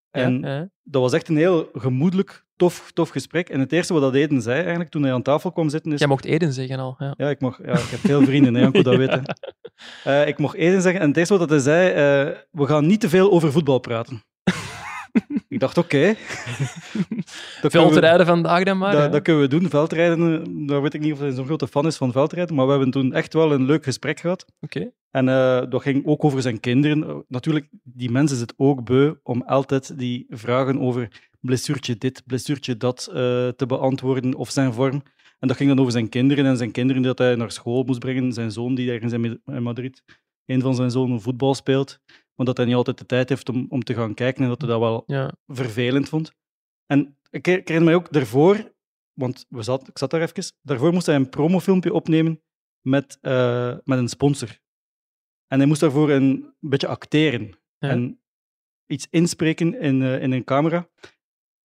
En 0.09 0.39
Ja, 0.39 0.55
ja. 0.55 0.69
dat 0.83 1.01
was 1.01 1.13
echt 1.13 1.27
een 1.29 1.37
heel 1.37 1.69
gemoedelijk, 1.73 2.45
tof, 2.61 2.91
tof 2.93 3.09
gesprek. 3.09 3.49
En 3.49 3.59
het 3.59 3.71
eerste 3.71 3.93
wat 3.93 4.01
dat 4.01 4.13
Eden 4.13 4.41
zei, 4.41 4.59
eigenlijk, 4.59 4.89
toen 4.89 5.03
hij 5.03 5.13
aan 5.13 5.21
tafel 5.21 5.51
kwam 5.51 5.69
zitten, 5.69 5.91
is... 5.91 5.99
Jij 5.99 6.07
mocht 6.07 6.25
Eden 6.25 6.53
zeggen 6.53 6.79
al. 6.79 6.95
Ja. 6.99 7.13
Ja, 7.17 7.29
ik, 7.29 7.39
mag, 7.39 7.57
ja, 7.65 7.71
ik 7.71 7.89
heb 7.89 7.99
veel 7.99 8.23
vrienden, 8.23 8.53
hè, 8.53 8.61
Janko, 8.61 8.81
dat 8.81 8.95
weten. 9.03 9.23
Eh, 10.03 10.27
ik 10.27 10.37
mocht 10.37 10.55
Eden 10.55 10.81
zeggen. 10.81 11.01
En 11.01 11.07
het 11.07 11.17
eerste 11.17 11.37
wat 11.37 11.49
hij 11.49 11.59
zei, 11.59 11.89
eh, 11.89 12.37
we 12.51 12.65
gaan 12.65 12.85
niet 12.87 12.99
te 12.99 13.09
veel 13.09 13.31
over 13.31 13.51
voetbal 13.51 13.79
praten. 13.79 14.23
ik 15.47 15.59
dacht, 15.59 15.77
oké. 15.77 15.97
Dat 17.61 17.71
kunnen 17.71 17.87
we- 17.87 17.93
Veldrijden 17.93 18.25
vandaag 18.25 18.63
dan 18.63 18.77
maar. 18.77 19.11
dat, 19.11 19.21
kunnen 19.21 19.41
we 19.41 19.47
doen. 19.47 19.69
Veldrijden, 19.69 20.65
daar 20.67 20.81
weet 20.81 20.93
ik 20.93 21.01
niet 21.01 21.13
of 21.13 21.19
hij 21.19 21.31
zo'n 21.31 21.45
grote 21.45 21.67
fan 21.67 21.85
is 21.85 21.97
van 21.97 22.11
veldrijden, 22.11 22.55
maar 22.55 22.65
we 22.65 22.71
hebben 22.71 22.91
toen 22.91 23.13
echt 23.13 23.33
wel 23.33 23.51
een 23.51 23.65
leuk 23.65 23.83
gesprek 23.83 24.19
gehad. 24.19 24.45
Oké. 24.61 24.91
En 25.11 25.29
eh, 25.29 25.61
dat 25.69 25.81
ging 25.81 26.05
ook 26.05 26.23
over 26.23 26.41
zijn 26.41 26.59
kinderen. 26.59 27.25
Natuurlijk, 27.27 27.67
die 27.83 28.11
mensen 28.11 28.35
is 28.35 28.41
het 28.41 28.53
ook 28.57 28.83
beu 28.83 29.13
om 29.23 29.41
altijd 29.45 29.97
die 29.99 30.25
vragen 30.29 30.79
over 30.79 31.07
blessuurtje 31.41 31.95
dit, 31.97 32.23
blessuurtje 32.25 32.77
dat 32.77 33.07
eh, 33.07 33.13
te 33.47 33.65
beantwoorden 33.67 34.33
of 34.35 34.49
zijn 34.49 34.73
vorm. 34.73 35.01
En 35.39 35.47
dat 35.47 35.57
ging 35.57 35.69
dan 35.69 35.79
over 35.79 35.91
zijn 35.91 36.09
kinderen 36.09 36.45
en 36.45 36.57
zijn 36.57 36.71
kinderen 36.71 37.01
dat 37.01 37.17
hij 37.17 37.35
naar 37.35 37.51
school 37.51 37.83
moest 37.83 37.99
brengen. 37.99 38.33
Zijn 38.33 38.51
zoon 38.51 38.75
die 38.75 38.91
ergens 38.91 39.13
in 39.13 39.41
Madrid, 39.63 40.03
een 40.45 40.61
van 40.61 40.75
zijn 40.75 40.91
zonen, 40.91 41.21
voetbal 41.21 41.55
speelt. 41.55 41.99
Maar 42.35 42.45
dat 42.45 42.57
hij 42.57 42.65
niet 42.65 42.75
altijd 42.75 42.97
de 42.97 43.05
tijd 43.05 43.29
heeft 43.29 43.49
om, 43.49 43.65
om 43.69 43.83
te 43.83 43.93
gaan 43.93 44.13
kijken 44.13 44.43
en 44.43 44.49
dat 44.49 44.61
hij 44.61 44.69
dat 44.69 44.79
wel 44.79 45.03
Ja. 45.05 45.31
vervelend 45.47 46.09
vond. 46.09 46.31
En 46.85 47.17
ik 47.29 47.45
herinner 47.45 47.83
mij 47.83 47.95
ook 47.95 48.11
daarvoor, 48.13 48.73
want 49.13 49.45
we 49.49 49.61
zat, 49.61 49.87
ik 49.87 49.97
zat 49.97 50.09
daar 50.11 50.21
even, 50.21 50.55
daarvoor 50.61 50.93
moest 50.93 51.05
hij 51.05 51.15
een 51.15 51.29
promofilmpje 51.29 51.93
opnemen 51.93 52.41
met, 52.81 53.17
eh, 53.21 53.77
met 53.83 53.97
een 53.99 54.07
sponsor. 54.07 54.59
En 55.47 55.57
hij 55.57 55.67
moest 55.67 55.79
daarvoor 55.81 56.09
een 56.09 56.55
beetje 56.59 56.87
acteren 56.87 57.59
Ja. 57.77 57.89
en 57.89 58.21
iets 58.85 59.07
inspreken 59.09 59.79
in, 59.79 60.01
eh, 60.01 60.21
in 60.21 60.31
een 60.31 60.43
camera. 60.43 60.89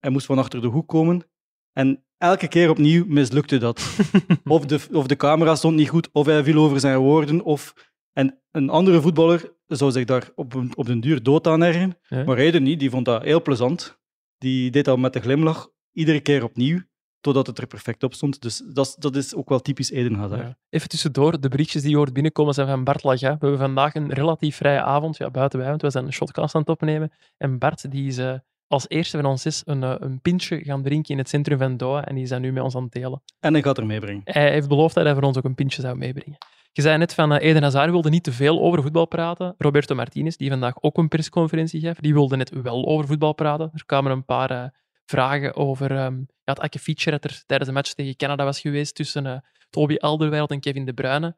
Hij 0.00 0.10
moest 0.10 0.26
van 0.26 0.38
achter 0.38 0.60
de 0.60 0.66
hoek 0.66 0.88
komen. 0.88 1.26
En 1.72 2.04
elke 2.18 2.48
keer 2.48 2.70
opnieuw 2.70 3.04
mislukte 3.06 3.58
dat. 3.58 3.96
of, 4.44 4.64
de, 4.66 4.80
of 4.92 5.06
de 5.06 5.16
camera 5.16 5.54
stond 5.54 5.76
niet 5.76 5.88
goed, 5.88 6.08
of 6.12 6.26
hij 6.26 6.44
viel 6.44 6.62
over 6.64 6.80
zijn 6.80 6.98
woorden. 6.98 7.42
Of... 7.42 7.74
En 8.12 8.40
een 8.50 8.70
andere 8.70 9.00
voetballer 9.00 9.52
zou 9.66 9.90
zich 9.90 10.04
daar 10.04 10.30
op, 10.34 10.54
een- 10.54 10.76
op 10.76 10.86
den 10.86 11.00
duur 11.00 11.22
dood 11.22 11.46
aan 11.46 11.62
ergeren. 11.62 11.98
Ja. 12.08 12.24
Maar 12.24 12.36
hij 12.36 12.58
niet, 12.58 12.78
die 12.80 12.90
vond 12.90 13.04
dat 13.04 13.22
heel 13.22 13.42
plezant. 13.42 13.98
Die 14.38 14.70
deed 14.70 14.84
dat 14.84 14.98
met 14.98 15.14
een 15.14 15.22
glimlach, 15.22 15.68
iedere 15.92 16.20
keer 16.20 16.44
opnieuw, 16.44 16.80
totdat 17.20 17.46
het 17.46 17.58
er 17.58 17.66
perfect 17.66 18.02
op 18.02 18.14
stond. 18.14 18.42
Dus 18.42 18.62
dat, 18.72 18.86
is- 18.86 18.94
dat 18.94 19.16
is 19.16 19.34
ook 19.34 19.48
wel 19.48 19.60
typisch 19.60 19.90
Eden 19.90 20.14
Hazard. 20.14 20.40
Ja. 20.42 20.56
Even 20.68 20.88
tussendoor, 20.88 21.40
de 21.40 21.48
berichtjes 21.48 21.82
die 21.82 21.90
je 21.90 21.96
hoort 21.96 22.12
binnenkomen 22.12 22.54
zijn 22.54 22.66
van 22.66 22.84
Bart 22.84 23.02
Laga. 23.02 23.30
We 23.32 23.36
hebben 23.40 23.58
vandaag 23.58 23.94
een 23.94 24.12
relatief 24.12 24.56
vrije 24.56 24.82
avond, 24.82 25.16
ja, 25.16 25.30
buiten 25.30 25.58
wij, 25.58 25.68
want 25.68 25.82
we 25.82 25.90
zijn 25.90 26.04
een 26.06 26.12
shotcast 26.12 26.54
aan 26.54 26.60
het 26.60 26.70
opnemen. 26.70 27.12
En 27.36 27.58
Bart 27.58 27.90
die 27.90 28.06
is 28.06 28.18
eh, 28.18 28.34
als 28.68 28.88
eerste 28.88 29.16
van 29.16 29.26
ons 29.26 29.46
is 29.46 29.62
een, 29.64 29.82
eh, 29.82 29.94
een 29.98 30.20
pintje 30.20 30.64
gaan 30.64 30.82
drinken 30.82 31.12
in 31.12 31.18
het 31.18 31.28
centrum 31.28 31.58
van 31.58 31.76
Doha 31.76 32.04
en 32.04 32.14
die 32.14 32.24
is 32.24 32.28
dat 32.28 32.40
nu 32.40 32.52
met 32.52 32.62
ons 32.62 32.76
aan 32.76 32.82
het 32.82 32.92
delen. 32.92 33.22
En 33.40 33.52
hij 33.52 33.62
gaat 33.62 33.78
er 33.78 33.86
meebrengen. 33.86 34.20
Hij 34.24 34.50
heeft 34.50 34.68
beloofd 34.68 34.94
dat 34.94 35.04
hij 35.04 35.14
voor 35.14 35.22
ons 35.22 35.36
ook 35.36 35.44
een 35.44 35.54
pintje 35.54 35.82
zou 35.82 35.96
meebrengen. 35.96 36.38
Je 36.76 36.82
zei 36.82 36.98
net 36.98 37.14
van 37.14 37.32
uh, 37.32 37.38
Eden 37.40 37.62
Hazard 37.62 37.90
wilde 37.90 38.10
niet 38.10 38.24
te 38.24 38.32
veel 38.32 38.60
over 38.60 38.82
voetbal 38.82 39.06
praten. 39.06 39.54
Roberto 39.58 39.94
Martinez, 39.94 40.36
die 40.36 40.50
vandaag 40.50 40.82
ook 40.82 40.98
een 40.98 41.08
persconferentie 41.08 41.80
gaf, 41.80 41.96
die 41.96 42.12
wilde 42.12 42.36
net 42.36 42.50
wel 42.62 42.86
over 42.86 43.06
voetbal 43.06 43.32
praten. 43.32 43.70
Er 43.74 43.86
kwamen 43.86 44.12
een 44.12 44.24
paar 44.24 44.50
eh, 44.50 44.64
vragen 45.04 45.56
over 45.56 45.90
ehm, 45.90 46.16
ja, 46.18 46.52
het 46.52 46.60
akkefietje 46.60 47.10
dat 47.10 47.24
er 47.24 47.42
tijdens 47.46 47.68
de 47.68 47.74
match 47.74 47.92
tegen 47.92 48.16
Canada 48.16 48.44
was 48.44 48.60
geweest 48.60 48.94
tussen 48.94 49.26
eh, 49.26 49.38
Toby 49.70 49.96
Alderweireld 49.96 50.50
en 50.50 50.60
Kevin 50.60 50.84
De 50.84 50.92
Bruyne. 50.92 51.36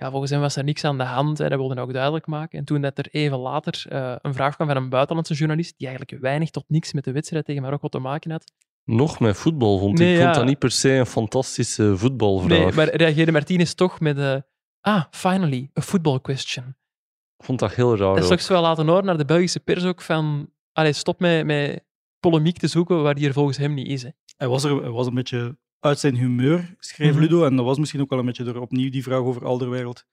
Ja, 0.00 0.10
volgens 0.10 0.30
hem 0.30 0.40
was 0.40 0.56
er 0.56 0.64
niks 0.64 0.84
aan 0.84 0.98
de 0.98 1.04
hand. 1.04 1.38
Hè. 1.38 1.48
Dat 1.48 1.58
wilde 1.58 1.74
hij 1.74 1.82
ook 1.82 1.92
duidelijk 1.92 2.26
maken. 2.26 2.58
En 2.58 2.64
toen 2.64 2.80
dat 2.80 2.98
er 2.98 3.08
even 3.10 3.38
later 3.38 3.84
eh, 3.88 4.14
een 4.22 4.34
vraag 4.34 4.54
kwam 4.54 4.66
van 4.68 4.76
een 4.76 4.88
buitenlandse 4.88 5.34
journalist, 5.34 5.74
die 5.78 5.86
eigenlijk 5.88 6.22
weinig 6.22 6.50
tot 6.50 6.64
niks 6.68 6.92
met 6.92 7.04
de 7.04 7.12
wedstrijd 7.12 7.44
tegen 7.44 7.62
Marokko 7.62 7.88
te 7.88 7.98
maken 7.98 8.30
had, 8.30 8.52
Nog 8.84 9.20
met 9.20 9.36
voetbal 9.36 9.78
vond 9.78 9.98
Nee, 9.98 10.12
ik. 10.12 10.18
ja. 10.18 10.22
vond 10.24 10.34
dat 10.34 10.44
niet 10.44 10.58
per 10.58 10.70
se 10.70 10.90
een 10.92 11.06
fantastische 11.06 11.96
voetbalvraag. 11.96 12.48
Nee, 12.58 12.72
maar 12.72 12.94
reageerde 12.94 13.32
Martinez 13.32 13.72
toch 13.72 14.00
met... 14.00 14.18
eh, 14.18 14.36
ah, 14.80 15.04
finally, 15.10 15.70
a 15.78 15.82
football 15.82 16.20
question. 16.20 16.64
Ik 17.36 17.44
vond 17.44 17.58
dat 17.58 17.74
heel 17.74 17.96
raar. 17.96 18.08
Dat 18.14 18.16
is 18.18 18.24
ook. 18.24 18.30
toch 18.30 18.40
zo 18.40 18.52
wel 18.52 18.62
laten 18.62 18.86
horen 18.86 19.04
naar 19.04 19.18
de 19.18 19.24
Belgische 19.24 19.60
pers 19.60 19.84
ook 19.84 20.00
van... 20.00 20.50
Allee, 20.72 20.92
stop 20.92 21.20
met, 21.20 21.44
met 21.46 21.84
polemiek 22.18 22.58
te 22.58 22.66
zoeken 22.66 23.02
waar 23.02 23.14
die 23.14 23.26
er 23.26 23.32
volgens 23.32 23.56
hem 23.56 23.74
niet 23.74 23.88
is. 23.88 24.02
Hè. 24.02 24.08
Hij 24.36 24.48
was, 24.48 24.64
er, 24.64 24.80
hij 24.80 24.90
was 24.90 25.06
een 25.06 25.14
beetje 25.14 25.58
uit 25.80 25.98
zijn 25.98 26.16
humeur, 26.16 26.74
schreef 26.78 27.10
Mhm. 27.12 27.20
Ludo. 27.20 27.44
En 27.44 27.56
dat 27.56 27.64
was 27.64 27.78
misschien 27.78 28.00
ook 28.00 28.10
wel 28.10 28.18
een 28.18 28.24
beetje 28.26 28.44
door 28.44 28.56
opnieuw 28.56 28.90
die 28.90 29.02
vraag 29.02 29.18
over 29.18 29.44
Alderwereld 29.44 30.04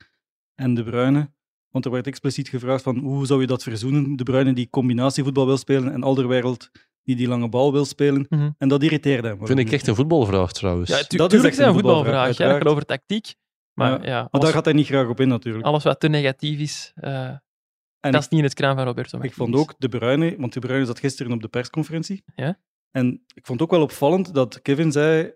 en 0.55 0.73
De 0.73 0.83
Bruyne. 0.83 1.31
Want 1.69 1.85
er 1.85 1.91
werd 1.91 2.07
expliciet 2.07 2.49
gevraagd 2.49 2.83
van 2.83 2.97
hoe 2.97 3.25
zou 3.25 3.41
je 3.41 3.47
dat 3.47 3.63
verzoenen? 3.63 4.15
De 4.15 4.23
Bruyne 4.23 4.53
die 4.53 4.69
combinatievoetbal 4.69 5.45
wil 5.45 5.57
spelen 5.57 5.93
en 5.93 6.03
Alderwereld 6.03 6.71
die 7.03 7.15
die 7.15 7.27
lange 7.27 7.49
bal 7.49 7.71
wil 7.71 7.85
spelen. 7.85 8.25
Mhm. 8.29 8.49
En 8.57 8.67
dat 8.67 8.83
irriteerde 8.83 9.27
hem. 9.27 9.45
Vind 9.45 9.59
ik 9.59 9.71
echt 9.71 9.87
een 9.87 9.95
voetbalvraag 9.95 10.51
trouwens. 10.51 10.89
Ja, 10.89 11.03
tu 11.03 11.17
dat 11.17 11.33
is 11.33 11.43
echt 11.43 11.55
zijn 11.55 11.67
een 11.67 11.73
voetbalvraag. 11.73 12.37
Ja, 12.37 12.59
over 12.59 12.85
tactiek. 12.85 13.33
Maar 13.73 13.89
ja, 13.91 13.95
Ja, 14.07 14.13
Maar 14.21 14.27
alles, 14.31 14.45
daar 14.45 14.53
gaat 14.55 14.65
hij 14.65 14.73
niet 14.73 14.85
graag 14.87 15.07
op 15.07 15.19
in 15.19 15.27
natuurlijk. 15.27 15.65
alles 15.65 15.83
wat 15.83 15.99
te 15.99 16.07
negatief 16.07 16.59
is, 16.59 16.91
eh, 16.95 17.29
En 17.99 18.11
dat 18.11 18.21
is 18.21 18.27
niet 18.27 18.39
in 18.39 18.45
het 18.45 18.53
kraan 18.53 18.75
van 18.75 18.85
Roberto 18.85 19.19
Ik 19.21 19.33
vond 19.33 19.55
ook 19.55 19.73
De 19.77 19.89
Bruyne, 19.89 20.35
want 20.37 20.53
De 20.53 20.59
Bruyne 20.59 20.85
zat 20.85 20.99
gisteren 20.99 21.31
op 21.31 21.41
de 21.41 21.47
persconferentie. 21.47 22.23
Ja. 22.35 22.59
En 22.91 23.23
ik 23.33 23.45
vond 23.45 23.61
ook 23.61 23.71
wel 23.71 23.81
opvallend 23.81 24.33
dat 24.33 24.61
Kevin 24.61 24.91
zei, 24.91 25.33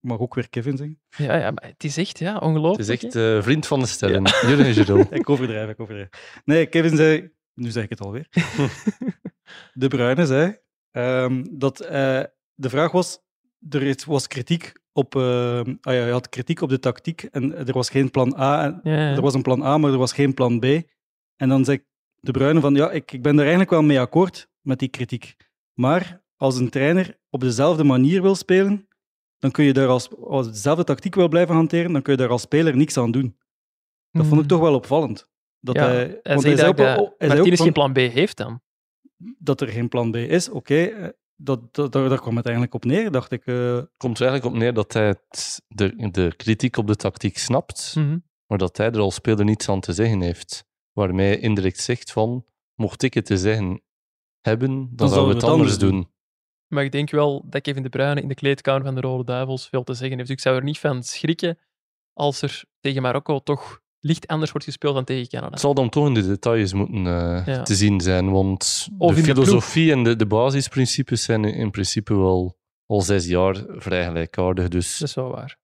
mag 0.00 0.18
ook 0.18 0.34
weer 0.34 0.48
Kevin 0.48 0.76
zeggen, 0.76 1.00
Ja, 1.16 1.36
ja, 1.36 1.50
maar 1.50 1.64
het 1.64 1.84
is 1.84 1.96
echt 1.96 2.18
ja, 2.18 2.34
Het 2.34 2.42
ongelooflijk. 2.42 2.88
is 2.88 3.04
echt 3.04 3.14
eh, 3.16 3.42
vriend 3.42 3.66
van 3.66 3.80
de 3.80 3.86
sterren. 3.86 4.22
Jurgen 4.22 4.74
Giroud. 4.74 5.12
ik 5.20 5.28
overdrijf, 5.30 5.70
ik 5.70 5.80
overdrijf. 5.80 6.40
Nee, 6.44 6.66
Kevin 6.66 6.96
zei, 6.96 7.30
nu 7.54 7.70
zeg 7.70 7.84
ik 7.84 7.90
het 7.90 8.00
alweer, 8.00 8.26
De 9.72 9.88
Bruyne 9.88 10.26
zei 10.26 10.58
ehm, 10.90 11.44
dat 11.50 11.80
eh, 11.80 12.22
de 12.54 12.68
vraag 12.68 12.92
was, 12.92 13.18
er 13.68 13.96
was 14.06 14.26
kritiek 14.26 14.72
op, 14.92 15.16
eh, 15.16 15.58
ah 15.60 15.94
ja, 15.94 16.04
je 16.06 16.12
had 16.12 16.28
kritiek 16.28 16.60
op 16.60 16.68
de 16.68 16.78
tactiek 16.78 17.22
en 17.22 17.54
er 17.66 17.72
was 17.72 17.90
geen 17.90 18.10
plan 18.10 18.36
A. 18.38 18.64
En, 18.64 18.80
Ja, 18.82 18.92
ja. 18.92 19.14
Er 19.14 19.20
was 19.20 19.34
een 19.34 19.42
plan 19.42 19.62
A, 19.62 19.78
maar 19.78 19.92
er 19.92 19.98
was 19.98 20.12
geen 20.12 20.34
plan 20.34 20.58
B. 20.58 20.64
En 21.36 21.48
dan 21.48 21.64
zei 21.64 21.84
De 22.20 22.30
Bruyne 22.30 22.60
van, 22.60 22.74
ja, 22.74 22.90
ik, 22.90 23.12
ik 23.12 23.22
ben 23.22 23.32
daar 23.32 23.40
eigenlijk 23.40 23.70
wel 23.70 23.82
mee 23.82 24.00
akkoord, 24.00 24.48
met 24.60 24.78
die 24.78 24.88
kritiek. 24.88 25.36
Maar 25.74 26.22
als 26.36 26.58
een 26.58 26.70
trainer 26.70 27.18
op 27.30 27.40
dezelfde 27.40 27.84
manier 27.84 28.22
wil 28.22 28.34
spelen, 28.34 28.88
dan 29.40 29.50
kun 29.50 29.64
je 29.64 29.72
daar 29.72 29.88
als, 29.88 30.16
als 30.16 30.46
je 30.46 30.52
dezelfde 30.52 30.84
tactiek 30.84 31.14
wil 31.14 31.28
blijven 31.28 31.54
hanteren, 31.54 31.92
dan 31.92 32.02
kun 32.02 32.12
je 32.12 32.18
daar 32.18 32.28
als 32.28 32.42
speler 32.42 32.76
niks 32.76 32.96
aan 32.96 33.10
doen. 33.10 33.36
Dat 34.10 34.26
vond 34.26 34.40
ik 34.40 34.48
toch 34.48 34.60
wel 34.60 34.74
opvallend. 34.74 35.28
Dat 35.60 35.76
Hmm. 35.76 35.84
ja, 35.84 35.90
hij, 35.92 35.98
hij 36.22 36.34
want 36.34 36.42
hij 36.42 36.56
zei 36.56 36.56
dat, 36.56 36.66
ook, 36.68 36.76
dat 36.76 36.86
wel- 36.96 37.14
hij 37.18 37.28
zei 37.28 37.30
ook 37.30 37.36
Martinez 37.36 37.56
van- 37.56 37.64
geen 37.66 37.72
plan 37.74 37.92
B 37.92 37.96
heeft 37.96 38.36
dan. 38.36 38.60
dat 39.38 39.60
er 39.60 39.68
geen 39.68 39.88
plan 39.88 40.10
B 40.10 40.16
is, 40.16 40.48
oké. 40.48 40.82
eh, 40.84 41.08
dat, 41.36 41.74
dat, 41.74 41.92
daar, 41.92 42.08
daar 42.08 42.20
kwam 42.20 42.36
het 42.36 42.44
eigenlijk 42.44 42.74
op 42.74 42.84
neer, 42.84 43.10
dacht 43.10 43.32
ik. 43.32 43.46
eh, 43.46 43.78
komt 43.96 44.18
er 44.18 44.26
eigenlijk 44.26 44.54
op 44.54 44.60
neer 44.60 44.74
dat 44.74 44.92
hij 44.92 45.06
het- 45.06 45.62
de, 45.68 46.10
de 46.10 46.34
kritiek 46.36 46.76
op 46.76 46.86
de 46.86 46.96
tactiek 46.96 47.38
snapt, 47.38 47.94
Mhm. 47.96 48.18
maar 48.46 48.58
dat 48.58 48.76
hij 48.76 48.90
er 48.90 49.00
als 49.00 49.14
speler 49.14 49.44
niets 49.44 49.68
aan 49.68 49.80
te 49.80 49.92
zeggen 49.92 50.20
heeft. 50.20 50.64
Waarmee 50.92 51.26
hij 51.26 51.38
indirect 51.38 51.80
zegt 51.80 52.12
van, 52.12 52.44
mocht 52.74 53.02
ik 53.02 53.14
het 53.14 53.26
te 53.26 53.36
zeggen 53.38 53.82
hebben, 54.40 54.88
dan, 54.92 55.08
zouden 55.08 55.34
we 55.34 55.40
het 55.40 55.50
anders 55.50 55.78
doen. 55.78 56.10
Maar 56.70 56.84
ik 56.84 56.92
denk 56.92 57.10
wel 57.10 57.44
dat 57.46 57.62
Kevin 57.62 57.82
De 57.82 57.88
Bruyne 57.88 58.20
in 58.20 58.28
de 58.28 58.34
kleedkamer 58.34 58.82
van 58.84 58.94
de 58.94 59.00
Rode 59.00 59.24
Duivels 59.24 59.68
veel 59.68 59.84
te 59.84 59.94
zeggen 59.94 60.16
heeft. 60.16 60.28
Dus 60.28 60.36
ik 60.36 60.42
zou 60.42 60.56
er 60.56 60.62
niet 60.62 60.78
van 60.78 61.02
schrikken 61.02 61.58
als 62.12 62.42
er 62.42 62.64
tegen 62.80 63.02
Marokko 63.02 63.38
toch 63.38 63.80
licht 64.00 64.26
anders 64.26 64.50
wordt 64.50 64.66
gespeeld 64.66 64.94
dan 64.94 65.04
tegen 65.04 65.28
Canada. 65.28 65.50
Het 65.50 65.60
zal 65.60 65.74
dan 65.74 65.88
toch 65.88 66.06
in 66.06 66.14
de 66.14 66.26
details 66.26 66.72
moeten 66.72 67.06
eh, 67.06 67.46
Ja. 67.46 67.62
te 67.62 67.74
zien 67.74 68.00
zijn, 68.00 68.30
want 68.30 68.88
Of 68.98 69.14
de 69.14 69.22
filosofie 69.22 69.92
en 69.92 70.02
de, 70.04 70.16
de 70.16 70.26
basisprincipes 70.26 71.22
zijn 71.22 71.44
in, 71.44 71.54
in 71.54 71.70
principe 71.70 72.14
wel 72.16 72.58
al 72.86 73.00
zes 73.00 73.26
jaar 73.26 73.64
vrij 73.68 74.04
gelijkaardig. 74.04 74.68
Dus 74.68 74.98
Dat 74.98 75.08
is 75.08 75.14
wel 75.14 75.30
waar. 75.30 75.56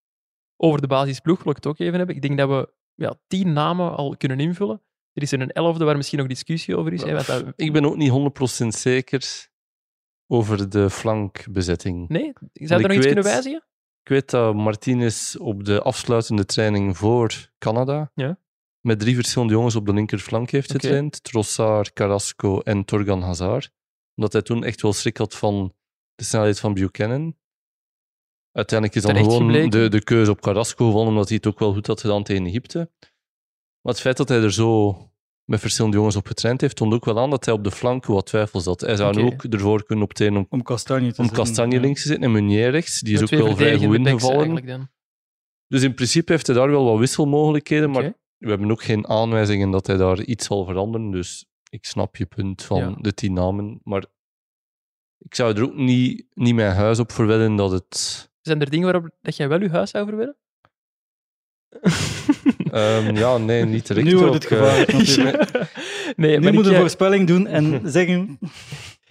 Over 0.56 0.80
de 0.80 0.86
basisploeg 0.86 1.42
wil 1.42 1.50
ik 1.50 1.56
het 1.56 1.66
ook 1.66 1.78
even 1.78 1.94
hebben. 1.98 2.16
Ik 2.16 2.22
denk 2.22 2.38
dat 2.38 2.48
we 2.48 2.72
ja, 2.94 3.14
tien 3.26 3.52
namen 3.52 3.96
al 3.96 4.16
kunnen 4.16 4.40
invullen. 4.40 4.82
Er 5.12 5.22
is 5.22 5.32
er 5.32 5.40
een 5.40 5.52
elfde 5.52 5.84
waar 5.84 5.96
misschien 5.96 6.18
nog 6.18 6.28
discussie 6.28 6.76
over 6.76 6.92
is. 6.92 7.02
hè, 7.02 7.12
want 7.12 7.26
dat- 7.26 7.52
ik 7.56 7.72
ben 7.72 7.84
ook 7.84 7.96
niet 7.96 8.10
100% 8.10 8.66
zeker 8.74 9.48
over 10.26 10.68
de 10.70 10.90
flankbezetting. 10.90 12.08
Nee? 12.08 12.32
Zou 12.52 12.52
je 12.52 12.74
er 12.74 12.80
nog 12.88 12.92
iets 12.96 13.06
kunnen 13.06 13.24
wijzigen? 13.24 13.64
Ik 14.02 14.08
weet 14.12 14.30
dat 14.30 14.54
Martinez 14.54 15.34
op 15.34 15.64
de 15.64 15.82
afsluitende 15.82 16.44
training 16.44 16.96
voor 16.96 17.50
Canada 17.58 18.10
Ja. 18.14 18.38
met 18.80 18.98
drie 19.00 19.14
verschillende 19.14 19.52
jongens 19.54 19.74
op 19.76 19.86
de 19.86 19.92
linkerflank 19.92 20.50
heeft 20.50 20.70
getraind. 20.70 21.22
Trossard, 21.22 21.92
Carrasco 21.92 22.60
en 22.60 22.84
Torgan 22.84 23.22
Hazard. 23.22 23.70
Omdat 24.14 24.32
hij 24.32 24.42
toen 24.42 24.64
echt 24.64 24.82
wel 24.82 24.92
schrik 24.92 25.16
had 25.16 25.34
van 25.36 25.74
de 26.14 26.24
snelheid 26.24 26.60
van 26.60 26.74
Buchanan. 26.74 27.36
Uiteindelijk 28.52 28.98
is 28.98 29.04
dan 29.04 29.14
Terecht 29.14 29.32
gewoon 29.32 29.46
gebleken. 29.46 29.70
de, 29.80 29.88
de 29.88 30.04
keuze 30.04 30.30
op 30.30 30.40
Carrasco 30.40 30.86
gevallen, 30.86 31.08
omdat 31.08 31.28
hij 31.28 31.36
het 31.36 31.46
ook 31.46 31.58
wel 31.58 31.72
goed 31.72 31.86
had 31.86 32.00
gedaan 32.00 32.22
tegen 32.22 32.46
Egypte. 32.46 32.90
Maar 33.80 33.92
het 33.94 34.00
feit 34.00 34.16
dat 34.16 34.28
hij 34.28 34.42
er 34.42 34.52
zo 34.52 34.96
met 35.46 35.60
verschillende 35.60 35.96
jongens 35.96 36.16
op 36.16 36.26
getraind 36.26 36.60
heeft, 36.60 36.76
toont 36.76 36.92
ook 36.94 37.04
wel 37.04 37.18
aan 37.18 37.30
dat 37.30 37.44
hij 37.44 37.54
op 37.54 37.64
de 37.64 37.70
flank 37.70 38.06
wat 38.06 38.26
twijfels 38.26 38.64
had. 38.64 38.80
Hij 38.80 38.96
zou 38.96 39.14
nu 39.16 39.22
Oké. 39.22 39.34
ook 39.34 39.52
ervoor 39.52 39.84
kunnen 39.84 40.04
opteren 40.04 40.36
om, 40.36 40.46
om 40.48 40.62
Kastanje 40.62 41.12
te 41.12 41.22
om 41.22 41.68
links 41.68 42.02
te 42.02 42.08
zitten 42.08 42.24
en 42.26 42.32
Meunier 42.32 42.70
rechts. 42.70 43.00
Die 43.00 43.14
is 43.14 43.22
ook 43.22 43.28
wel 43.28 43.56
vrij 43.56 43.76
goed 43.78 43.96
ingevallen. 43.96 44.90
Dus 45.68 45.82
in 45.82 45.94
principe 45.94 46.32
heeft 46.32 46.46
hij 46.46 46.56
daar 46.56 46.70
wel 46.70 46.84
wat 46.84 46.98
wisselmogelijkheden, 46.98 47.90
maar 47.90 48.14
we 48.38 48.48
hebben 48.48 48.70
ook 48.70 48.82
geen 48.82 49.08
aanwijzingen 49.08 49.70
dat 49.70 49.86
hij 49.86 49.96
daar 49.96 50.22
iets 50.22 50.46
zal 50.46 50.64
veranderen. 50.64 51.10
Dus 51.10 51.46
ik 51.70 51.84
snap 51.84 52.16
je 52.16 52.26
punt 52.26 52.62
van 52.62 52.78
Ja. 52.78 52.94
de 53.00 53.14
tien 53.14 53.32
namen. 53.32 53.80
Maar 53.82 54.04
ik 55.18 55.34
zou 55.34 55.56
er 55.56 55.62
ook 55.62 55.74
niet, 55.74 56.26
niet 56.34 56.54
mijn 56.54 56.74
huis 56.74 56.98
op 56.98 57.12
verwedden 57.12 57.56
dat 57.56 57.70
het... 57.70 58.24
Zijn 58.40 58.60
er 58.60 58.70
dingen 58.70 58.92
waarop 58.92 59.10
dat 59.20 59.36
jij 59.36 59.48
wel 59.48 59.60
je 59.62 59.68
huis 59.68 59.90
zou 59.90 60.06
verwillen? 60.06 60.36
Ehm, 62.70 63.16
ja, 63.16 63.36
nee, 63.36 63.64
niet 63.64 63.86
direct. 63.86 64.06
Nu 64.06 64.12
wordt 64.12 64.28
ook, 64.28 64.34
het 64.34 64.46
gevaarlijk, 64.46 64.92
natuurlijk. 64.92 65.50
nee, 66.16 66.38
Nu 66.38 66.44
maar 66.44 66.52
moet 66.52 66.64
je 66.64 66.70
een 66.70 66.80
voorspelling 66.80 67.26
doen 67.26 67.46
en 67.46 67.80
zeggen... 67.90 68.38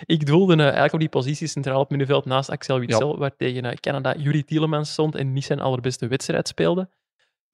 ik 0.05 0.25
doelde 0.25 0.53
eh, 0.53 0.59
eigenlijk 0.62 0.93
op 0.93 1.00
die 1.00 1.09
positie 1.09 1.47
centraal 1.47 1.79
op 1.79 1.89
middenveld 1.89 2.25
naast 2.25 2.50
Axel 2.50 2.79
Witsel, 2.79 3.17
waar 3.17 3.35
tegen 3.35 3.65
eh, 3.65 3.74
Canada 3.75 4.15
Yuri 4.17 4.43
Tielemans 4.43 4.91
stond 4.91 5.15
en 5.15 5.33
niet 5.33 5.45
zijn 5.45 5.59
allerbeste 5.59 6.07
wedstrijd 6.07 6.47
speelde. 6.47 6.89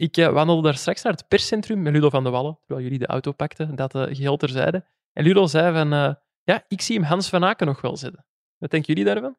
Ik 0.02 0.18
eh, 0.18 0.34
wandelde 0.34 0.62
daar 0.62 0.78
straks 0.78 1.04
naar 1.04 1.14
het 1.14 1.28
perscentrum 1.28 1.82
met 1.82 1.94
Ludo 1.94 2.10
van 2.10 2.24
de 2.24 2.30
Wallen, 2.30 2.58
terwijl 2.60 2.84
jullie 2.84 3.00
de 3.00 3.08
auto 3.08 3.32
pakten, 3.32 3.76
dat 3.76 3.96
eh, 3.96 4.04
geheel 4.04 4.38
terzijde. 4.38 4.86
En 5.14 5.24
Ludo 5.24 5.48
zei 5.48 5.74
van, 5.74 5.94
eh, 5.94 6.14
ja, 6.44 6.66
ik 6.68 6.82
zie 6.82 6.96
hem 6.96 7.06
Hans 7.06 7.30
van 7.30 7.44
Aken 7.44 7.68
nog 7.68 7.82
wel 7.82 7.98
zitten. 7.98 8.26
Wat 8.58 8.72
denken 8.72 8.94
jullie 8.94 9.14
daarvan? 9.14 9.38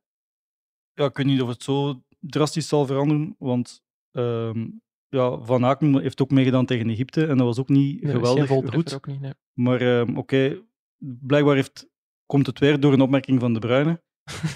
Ja, 0.93 1.05
ik 1.05 1.17
weet 1.17 1.27
niet 1.27 1.43
of 1.43 1.49
het 1.49 1.63
zo 1.63 2.03
drastisch 2.21 2.69
zal 2.69 2.87
veranderen, 2.87 3.37
want 3.39 3.83
ehm, 4.13 4.69
ja, 5.13 5.39
Van 5.43 5.65
Aken 5.65 6.01
heeft 6.01 6.23
ook 6.23 6.31
meegedaan 6.31 6.67
tegen 6.67 6.89
Egypte 6.91 7.27
en 7.27 7.37
dat 7.37 7.47
was 7.47 7.59
ook 7.59 7.69
niet 7.69 8.03
Nee, 8.03 8.13
geweldig 8.13 8.49
goed. 8.49 8.95
ook 8.95 9.07
niet, 9.07 9.21
nee. 9.21 9.33
Maar 9.53 9.81
ehm, 9.81 10.17
oké, 10.17 10.63
blijkbaar 10.99 11.55
heeft, 11.55 11.89
komt 12.27 12.47
het 12.47 12.59
weer 12.59 12.81
door 12.81 12.93
een 12.93 13.01
opmerking 13.01 13.41
van 13.41 13.53
De 13.53 13.59
Bruyne, 13.59 14.03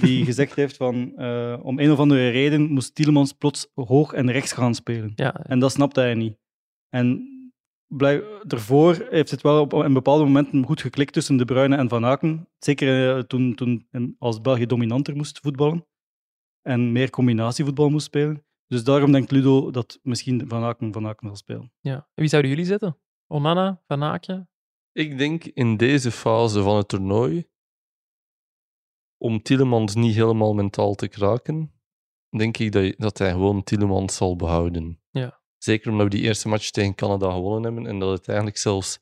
die 0.00 0.24
gezegd 0.30 0.54
heeft 0.56 0.76
van 0.76 1.16
eh, 1.16 1.58
om 1.62 1.78
een 1.78 1.90
of 1.90 1.98
andere 1.98 2.28
reden 2.28 2.70
moest 2.70 2.94
Tielemans 2.94 3.32
plots 3.32 3.70
hoog 3.74 4.12
en 4.12 4.30
rechts 4.30 4.52
gaan 4.52 4.74
spelen. 4.74 5.12
Ja, 5.14 5.34
En 5.44 5.58
dat 5.58 5.72
snapte 5.72 6.00
hij 6.00 6.14
niet. 6.14 6.38
En 6.88 7.34
daarvoor 8.42 9.06
heeft 9.10 9.30
het 9.30 9.42
wel 9.42 9.60
op 9.60 9.72
een 9.72 9.92
bepaalde 9.92 10.24
momenten 10.24 10.64
goed 10.64 10.80
geklikt 10.80 11.12
tussen 11.12 11.36
De 11.36 11.44
Bruyne 11.44 11.76
en 11.76 11.88
Van 11.88 12.04
Aken. 12.04 12.48
Zeker 12.58 13.16
eh, 13.16 13.22
toen, 13.22 13.54
toen 13.54 13.86
en 13.90 14.16
als 14.18 14.40
België 14.40 14.66
dominanter 14.66 15.16
moest 15.16 15.38
voetballen 15.38 15.86
en 16.62 16.92
meer 16.92 17.10
combinatievoetbal 17.10 17.90
moest 17.90 18.06
spelen. 18.06 18.44
Dus 18.66 18.84
daarom 18.84 19.12
denkt 19.12 19.30
Ludo 19.30 19.70
dat 19.70 19.98
misschien 20.02 20.48
Van 20.48 20.62
Aken 20.64 20.92
Van 20.92 21.06
Aken 21.06 21.26
zal 21.26 21.36
spelen. 21.36 21.72
ja. 21.80 21.94
En 21.94 22.04
wie 22.14 22.28
zouden 22.28 22.50
jullie 22.50 22.66
zetten? 22.66 22.98
Onana, 23.26 23.82
Van 23.86 24.02
Aken? 24.02 24.50
Ik 24.92 25.18
denk 25.18 25.44
in 25.44 25.76
deze 25.76 26.10
fase 26.10 26.62
van 26.62 26.76
het 26.76 26.88
toernooi, 26.88 27.48
om 29.18 29.42
Tielemans 29.42 29.94
niet 29.94 30.14
helemaal 30.14 30.54
mentaal 30.54 30.94
te 30.94 31.08
kraken, 31.08 31.72
denk 32.36 32.58
ik 32.58 32.72
dat, 32.72 32.84
je- 32.84 32.94
dat 32.98 33.18
hij 33.18 33.30
gewoon 33.30 33.62
Tielemans 33.62 34.16
zal 34.16 34.36
behouden. 34.36 35.00
Ja. 35.10 35.40
Zeker 35.56 35.90
omdat 35.90 36.04
we 36.06 36.10
die 36.16 36.22
eerste 36.22 36.48
match 36.48 36.70
tegen 36.70 36.94
Canada 36.94 37.30
gewonnen 37.32 37.62
hebben 37.62 37.86
en 37.86 37.98
dat 37.98 38.10
het 38.18 38.26
eigenlijk 38.28 38.58
zelfs 38.58 38.98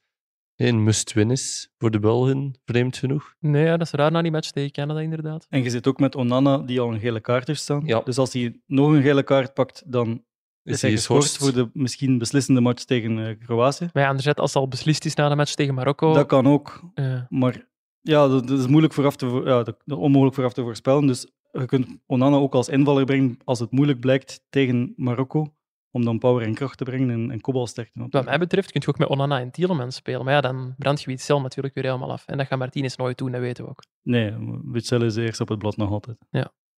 een 0.56 0.82
must-win 0.82 1.30
is 1.30 1.70
voor 1.78 1.90
de 1.90 1.98
Belgen, 1.98 2.54
vreemd 2.64 2.96
genoeg. 2.96 3.34
Nee, 3.40 3.64
ja, 3.64 3.76
dat 3.76 3.86
is 3.86 3.92
raar 3.92 4.10
na 4.10 4.22
die 4.22 4.30
match 4.30 4.50
tegen 4.50 4.70
Canada, 4.70 5.00
inderdaad. 5.00 5.46
En 5.48 5.62
je 5.62 5.70
zit 5.70 5.86
ook 5.86 5.98
met 5.98 6.16
Onana, 6.16 6.58
die 6.58 6.80
al 6.80 6.92
een 6.92 7.00
gele 7.00 7.20
kaart 7.20 7.46
heeft 7.46 7.60
staan. 7.60 7.82
Ja. 7.84 8.00
Dus 8.00 8.18
als 8.18 8.32
hij 8.32 8.60
nog 8.66 8.92
een 8.92 9.02
gele 9.02 9.22
kaart 9.22 9.54
pakt, 9.54 9.82
dan 9.86 10.24
is, 10.62 10.72
Is 10.72 10.82
hij 10.82 10.90
geschorst 10.90 11.36
voor 11.36 11.52
de 11.52 11.70
misschien 11.72 12.18
beslissende 12.18 12.60
match 12.60 12.84
tegen 12.84 13.26
eh, 13.26 13.38
Kroatië. 13.38 13.88
Maar 13.92 14.02
ja, 14.02 14.08
anderzijds, 14.08 14.38
als 14.38 14.52
het 14.52 14.62
al 14.62 14.68
beslist 14.68 15.04
is 15.04 15.14
na 15.14 15.28
de 15.28 15.34
match 15.34 15.54
tegen 15.54 15.74
Marokko... 15.74 16.12
Dat 16.12 16.26
kan 16.26 16.46
ook. 16.46 16.80
Maar 17.28 17.68
ja, 18.00 18.28
dat, 18.28 18.48
dat 18.48 18.58
is 18.58 18.66
moeilijk 18.66 18.92
vooraf 18.92 19.16
te, 19.16 19.26
ja, 19.26 19.62
dat, 19.62 19.66
dat 19.84 19.98
is 19.98 20.04
onmogelijk 20.04 20.34
vooraf 20.34 20.52
te 20.52 20.62
voorspellen. 20.62 21.06
Dus 21.06 21.26
je 21.52 21.66
kunt 21.66 21.86
Onana 22.06 22.36
ook 22.36 22.54
als 22.54 22.68
invaller 22.68 23.04
brengen 23.04 23.38
als 23.44 23.58
het 23.58 23.70
moeilijk 23.70 24.00
blijkt 24.00 24.44
tegen 24.50 24.92
Marokko. 24.96 25.54
Om 25.94 26.04
dan 26.04 26.18
power 26.18 26.42
en 26.42 26.54
kracht 26.54 26.78
te 26.78 26.84
brengen 26.84 27.10
en, 27.10 27.30
en 27.30 27.40
kopbalsterkte. 27.40 28.02
op 28.02 28.10
te 28.10 28.16
Wat 28.16 28.26
mij 28.26 28.38
betreft 28.38 28.72
kun 28.72 28.80
je 28.84 28.88
ook 28.88 28.98
met 28.98 29.08
Onana 29.08 29.40
en 29.40 29.50
Tielemans 29.50 29.96
spelen. 29.96 30.24
Maar 30.24 30.34
ja, 30.34 30.40
dan 30.40 30.74
brand 30.78 31.00
je 31.00 31.06
Witzel 31.06 31.40
natuurlijk 31.40 31.74
weer 31.74 31.84
helemaal 31.84 32.12
af. 32.12 32.26
En 32.26 32.36
dat 32.38 32.46
gaat 32.46 32.58
Martinez 32.58 32.96
nooit 32.96 33.18
doen, 33.18 33.32
dat 33.32 33.40
weten 33.40 33.64
we 33.64 33.70
ook. 33.70 33.82
Nee, 34.02 34.34
Witzel 34.64 35.02
is 35.02 35.16
eerst 35.16 35.40
op 35.40 35.48
het 35.48 35.58
blad 35.58 35.76
nog 35.76 35.90
altijd. 35.90 36.16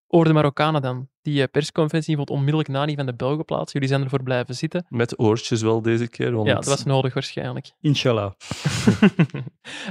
Over 0.09 0.29
de 0.29 0.35
Marokkanen 0.35 0.83
dan. 0.83 1.09
Die 1.23 1.43
eh, 1.43 1.49
persconferentie 1.51 2.17
vond 2.17 2.31
onmiddellijk 2.31 2.69
na 2.69 2.87
die 2.87 2.97
van 2.97 3.07
de 3.07 3.15
Belgen 3.15 3.45
plaats. 3.45 3.73
Jullie 3.73 3.89
zijn 3.89 4.03
ervoor 4.03 4.23
blijven 4.23 4.55
zitten. 4.55 4.87
Met 4.89 5.19
oortjes 5.19 5.63
wel 5.63 5.83
deze 5.83 6.09
keer. 6.09 6.33
Want 6.33 6.47
Ja, 6.47 6.55
dat 6.55 6.65
was 6.65 6.85
nodig 6.85 7.15
waarschijnlijk. 7.15 7.73
Inshallah. 7.81 8.33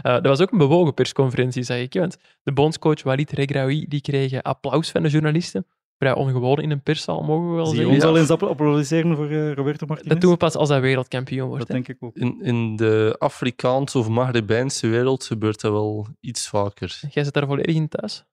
Eh, 0.01 0.13
dat 0.13 0.25
was 0.25 0.41
ook 0.41 0.51
een 0.51 0.58
bewogen 0.58 0.94
persconferentie, 0.94 1.63
zeg 1.63 1.82
ik. 1.82 1.94
Want 1.94 2.17
de 2.44 2.53
bondscoach 2.53 3.03
Walid 3.03 3.32
Regraoui 3.32 3.86
die 3.88 4.01
kreeg 4.01 4.32
eh, 4.32 4.39
applaus 4.39 4.91
van 4.91 5.03
de 5.03 5.10
journalisten. 5.10 5.67
Vrij 5.98 6.16
ongewoon 6.16 6.62
in 6.62 6.72
een 6.72 6.82
perszaal, 6.82 7.24
mogen 7.24 7.50
we 7.50 7.56
wel 7.56 7.66
Zie 7.66 7.75
je 7.75 7.82
zeggen. 7.82 7.94
ons 7.96 8.04
Ja. 8.04 8.10
al 8.10 8.18
eens 8.18 8.50
applaudisseren 8.50 9.16
voor 9.16 9.30
eh, 9.30 9.54
Roberto 9.54 9.86
Martinez? 9.86 10.12
Dat 10.12 10.22
doen 10.22 10.32
we 10.32 10.38
pas 10.38 10.56
als 10.56 10.70
hij 10.70 10.82
wereldkampioen 10.82 11.48
wordt. 11.48 11.68
Dat 11.68 11.78
hè. 11.78 11.84
denk 11.84 11.88
ik 11.88 12.04
ook. 12.04 12.16
in, 12.16 12.42
in 12.42 12.75
de 12.75 13.16
Afrikaanse 13.20 13.98
of 14.00 14.08
Maghrebijnse 14.08 14.88
wereld 14.88 15.24
gebeurt 15.25 15.62
dat 15.62 15.72
wel 15.72 16.08
iets 16.20 16.48
vaker. 16.48 17.00
Jij 17.10 17.24
zit 17.24 17.34
daar 17.34 17.48
volledig 17.48 17.75
in 17.75 17.88
thuis? 17.88 18.25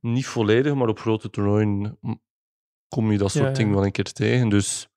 Niet 0.00 0.26
volledig, 0.26 0.74
maar 0.74 0.88
op 0.88 0.98
grote 0.98 1.30
toernooien 1.30 1.98
kom 2.88 3.12
je 3.12 3.18
dat 3.18 3.30
soort 3.30 3.44
Ja, 3.44 3.50
ja. 3.50 3.56
dingen 3.56 3.74
wel 3.74 3.84
een 3.84 3.92
keer 3.92 4.12
tegen. 4.12 4.48
Dus 4.48 4.88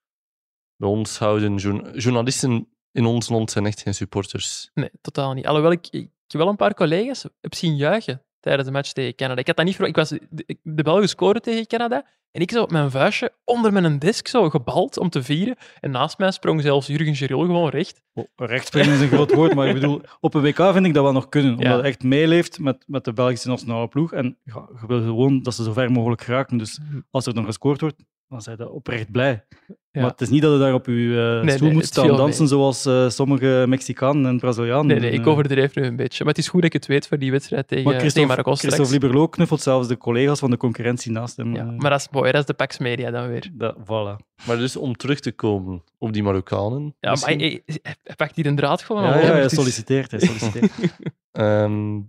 bij 0.76 0.90
ons 0.90 1.18
houden 1.20 1.56
journa- 1.56 1.92
journalisten 1.92 2.68
in 2.92 3.06
ons 3.06 3.30
land 3.30 3.52
zijn 3.52 3.66
echt 3.66 3.82
geen 3.82 3.94
supporters. 3.94 4.70
Nee, 4.74 4.90
totaal 5.02 5.34
niet. 5.34 5.46
Alhoewel 5.48 5.72
ik, 5.72 5.88
ik 5.90 6.10
wel 6.28 6.48
een 6.48 6.56
paar 6.56 6.74
collega's 6.74 7.26
heb 7.42 7.54
zien 7.56 7.76
juichen 7.76 8.25
tijdens 8.46 8.68
de 8.68 8.74
match 8.74 8.92
tegen 8.92 9.16
Canada. 9.16 9.40
Ik 9.40 9.48
had 9.48 9.56
dat 9.56 9.66
niet 9.66 9.76
verwacht. 9.76 9.98
Ik 9.98 10.10
was 10.10 10.20
de, 10.30 10.58
de 10.64 10.84
Belgen 10.84 11.10
scoren 11.10 11.42
tegen 11.42 11.68
Canada 11.68 12.06
en 12.32 12.42
ik 12.42 12.52
zo 12.52 12.62
op 12.62 12.72
mijn 12.72 12.92
vuistje 12.92 13.32
onder 13.44 13.74
mijn 13.74 14.00
desk 14.00 14.28
zo 14.28 14.50
gebald 14.50 14.98
om 14.98 15.10
te 15.10 15.24
vieren. 15.24 15.56
En 15.80 15.92
naast 15.92 16.18
mij 16.18 16.32
sprong 16.32 16.62
zelfs 16.62 16.88
Jurgen 16.88 17.16
Geril 17.16 17.40
gewoon 17.40 17.70
recht. 17.70 18.02
Oh, 18.14 18.26
rechtspringen 18.36 18.94
is 18.94 19.02
een 19.02 19.08
groot 19.08 19.34
woord, 19.34 19.56
maar 19.56 19.68
ik 19.68 19.74
bedoel, 19.80 20.02
op 20.20 20.34
een 20.34 20.42
WK 20.42 20.72
vind 20.74 20.86
ik 20.86 20.94
dat 20.94 21.04
wel 21.04 21.12
nog 21.14 21.30
kunnen. 21.30 21.52
Omdat 21.52 21.66
Ja. 21.68 21.76
het 21.76 21.86
echt 21.86 22.04
meeleeft 22.04 22.60
met, 22.60 22.84
met 22.88 23.04
de 23.04 23.14
Belgische 23.14 23.48
nationale 23.48 23.88
ploeg. 23.88 24.14
En 24.14 24.38
ja, 24.44 24.68
je 24.82 24.88
wil 24.88 25.02
gewoon 25.02 25.42
dat 25.42 25.54
ze 25.56 25.64
zo 25.64 25.74
ver 25.74 25.92
mogelijk 25.92 26.22
geraken. 26.22 26.58
Dus 26.58 26.80
als 27.12 27.26
er 27.26 27.34
dan 27.34 27.46
gescoord 27.46 27.82
wordt, 27.82 28.04
dan 28.30 28.42
zijn 28.42 28.58
dat 28.58 28.70
oprecht 28.70 29.12
blij. 29.12 29.46
Ja. 29.92 30.02
Maar 30.02 30.10
het 30.10 30.22
is 30.22 30.30
niet 30.30 30.42
dat 30.42 30.54
je 30.54 30.60
daar 30.60 30.74
op 30.74 30.86
je 30.86 31.38
eh, 31.40 31.46
nee, 31.46 31.56
stoel 31.56 31.72
moet 31.72 31.86
staan 31.86 32.08
dansen 32.08 32.40
mee. 32.40 32.48
zoals 32.52 32.86
eh, 32.86 33.10
sommige 33.10 33.66
Mexicanen 33.68 34.26
en 34.26 34.40
Brazilianen. 34.40 34.86
Nee, 34.88 35.00
nee, 35.00 35.12
ik 35.12 35.20
Eh, 35.20 35.28
overdreef 35.28 35.76
nu 35.76 35.84
een 35.84 35.96
beetje. 35.96 36.24
Maar 36.24 36.34
het 36.34 36.42
is 36.44 36.50
goed 36.50 36.62
dat 36.62 36.74
ik 36.74 36.80
het 36.82 36.86
weet 36.88 37.08
voor 37.08 37.18
die 37.18 37.32
wedstrijd 37.32 37.68
tegen, 37.68 37.84
Maar 37.84 37.94
tegen 37.94 38.10
Christophe, 38.10 38.30
Marokko. 38.30 38.56
Christophe 38.56 38.92
Liberlo 38.92 39.28
knuffelt 39.28 39.62
zelfs 39.62 39.88
de 39.88 39.98
collega's 39.98 40.40
van 40.40 40.50
de 40.50 40.58
concurrentie 40.58 41.12
naast 41.12 41.38
hem. 41.38 41.56
Ja, 41.56 41.64
maar 41.64 41.90
dat 41.90 42.00
is 42.00 42.08
mooi, 42.12 42.32
dat 42.32 42.42
is 42.42 42.48
de 42.48 42.54
Pax 42.54 42.78
Media 42.78 43.12
dan 43.12 43.28
weer. 43.28 43.50
dat, 43.54 43.76
voilà. 43.84 44.26
Maar 44.48 44.58
dus 44.58 44.76
om 44.76 44.96
terug 44.96 45.20
te 45.20 45.32
komen 45.32 45.84
op 45.98 46.14
die 46.14 46.24
Marokkanen. 46.24 46.96
Ja, 47.00 47.10
maar 47.10 47.24
hij, 47.30 47.38
hij- 47.66 47.82
hij 48.04 48.16
pakt 48.16 48.36
hier 48.36 48.46
een 48.46 48.56
draad 48.56 48.82
gewoon 48.82 49.04
Ja, 49.04 49.14
al. 49.14 49.20
ja, 49.20 49.32
hij 49.34 49.50
solliciteert. 49.50 50.12
Hij 50.12 50.20
solliciteert. 50.20 50.72
Ehm, 51.32 52.00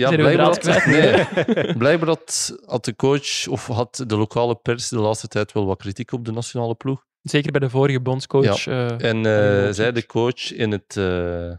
ja, 0.00 0.16
blijkbaar 0.16 0.46
had, 0.46 0.86
nee, 0.86 1.74
blijkbaar 1.82 2.08
had, 2.08 2.58
had 2.66 2.84
de 2.84 2.96
coach 2.96 3.46
of 3.48 3.66
had 3.66 4.04
de 4.06 4.16
lokale 4.16 4.54
pers 4.54 4.88
de 4.88 4.98
laatste 4.98 5.28
tijd 5.28 5.52
wel 5.52 5.66
wat 5.66 5.78
kritiek 5.78 6.12
op 6.12 6.24
de 6.24 6.32
nationale 6.32 6.74
ploeg. 6.74 7.04
Zeker 7.22 7.50
bij 7.50 7.60
de 7.60 7.70
vorige 7.70 8.00
bondscoach. 8.00 8.66
eh, 8.66 8.90
En 9.02 9.24
Halil 9.24 9.66
eh 9.66 9.72
zei 9.72 9.92
de 9.92 10.06
coach 10.06 10.52
in 10.52 10.70
het. 10.72 10.96
eh, 10.96 11.52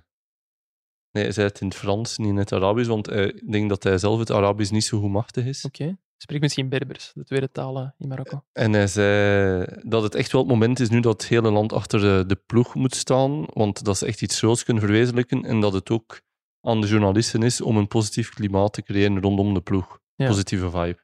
nee, 1.11 1.31
zei 1.31 1.47
het 1.47 1.61
in 1.61 1.67
het 1.67 1.75
Frans, 1.75 2.17
niet 2.17 2.27
in 2.27 2.37
het 2.37 2.51
Arabisch, 2.53 2.89
want 2.89 3.11
ik 3.11 3.51
denk 3.51 3.69
dat 3.69 3.83
hij 3.83 3.97
zelf 3.97 4.19
het 4.19 4.31
Arabisch 4.31 4.71
niet 4.71 4.83
zo 4.85 4.99
goed 4.99 5.11
machtig 5.11 5.45
is. 5.45 5.65
Oké. 5.65 5.97
Spreek 6.17 6.41
misschien 6.41 6.69
Berbers, 6.69 7.11
de 7.13 7.23
tweede 7.23 7.51
taal 7.51 7.77
eh, 7.77 7.87
in 7.97 8.07
Marokko. 8.07 8.43
En 8.53 8.73
hij 8.73 8.87
zei 8.87 9.65
dat 9.83 10.03
het 10.03 10.15
echt 10.15 10.31
wel 10.31 10.41
het 10.41 10.49
moment 10.49 10.79
is 10.79 10.89
nu 10.89 10.99
dat 10.99 11.21
het 11.21 11.29
hele 11.31 11.51
land 11.51 11.73
achter 11.73 11.99
de, 11.99 12.23
de 12.27 12.35
ploeg 12.45 12.75
moet 12.75 12.95
staan, 12.95 13.45
want 13.53 13.83
dat 13.83 13.97
ze 13.97 14.05
echt 14.05 14.21
iets 14.21 14.37
groots 14.37 14.63
kunnen 14.63 14.83
verwezenlijken 14.83 15.45
en 15.45 15.59
dat 15.59 15.73
het 15.73 15.89
ook 15.89 16.21
aan 16.61 16.81
de 16.81 16.87
journalisten 16.87 17.43
is 17.43 17.61
om 17.61 17.77
een 17.77 17.87
positief 17.87 18.29
klimaat 18.29 18.73
te 18.73 18.81
creëren 18.81 19.21
rondom 19.21 19.53
de 19.53 19.61
ploeg. 19.61 19.99
Ja. 20.15 20.27
Positieve 20.27 20.69
vibe. 20.69 20.99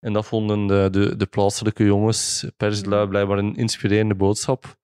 En 0.00 0.12
dat 0.12 0.26
vonden 0.26 0.66
de, 0.66 0.88
de, 0.90 1.16
de 1.16 1.26
plaatselijke 1.26 1.84
jongens, 1.84 2.46
perslui, 2.56 3.08
blijkbaar 3.08 3.38
een 3.38 3.56
inspirerende 3.56 4.14
boodschap. 4.14 4.76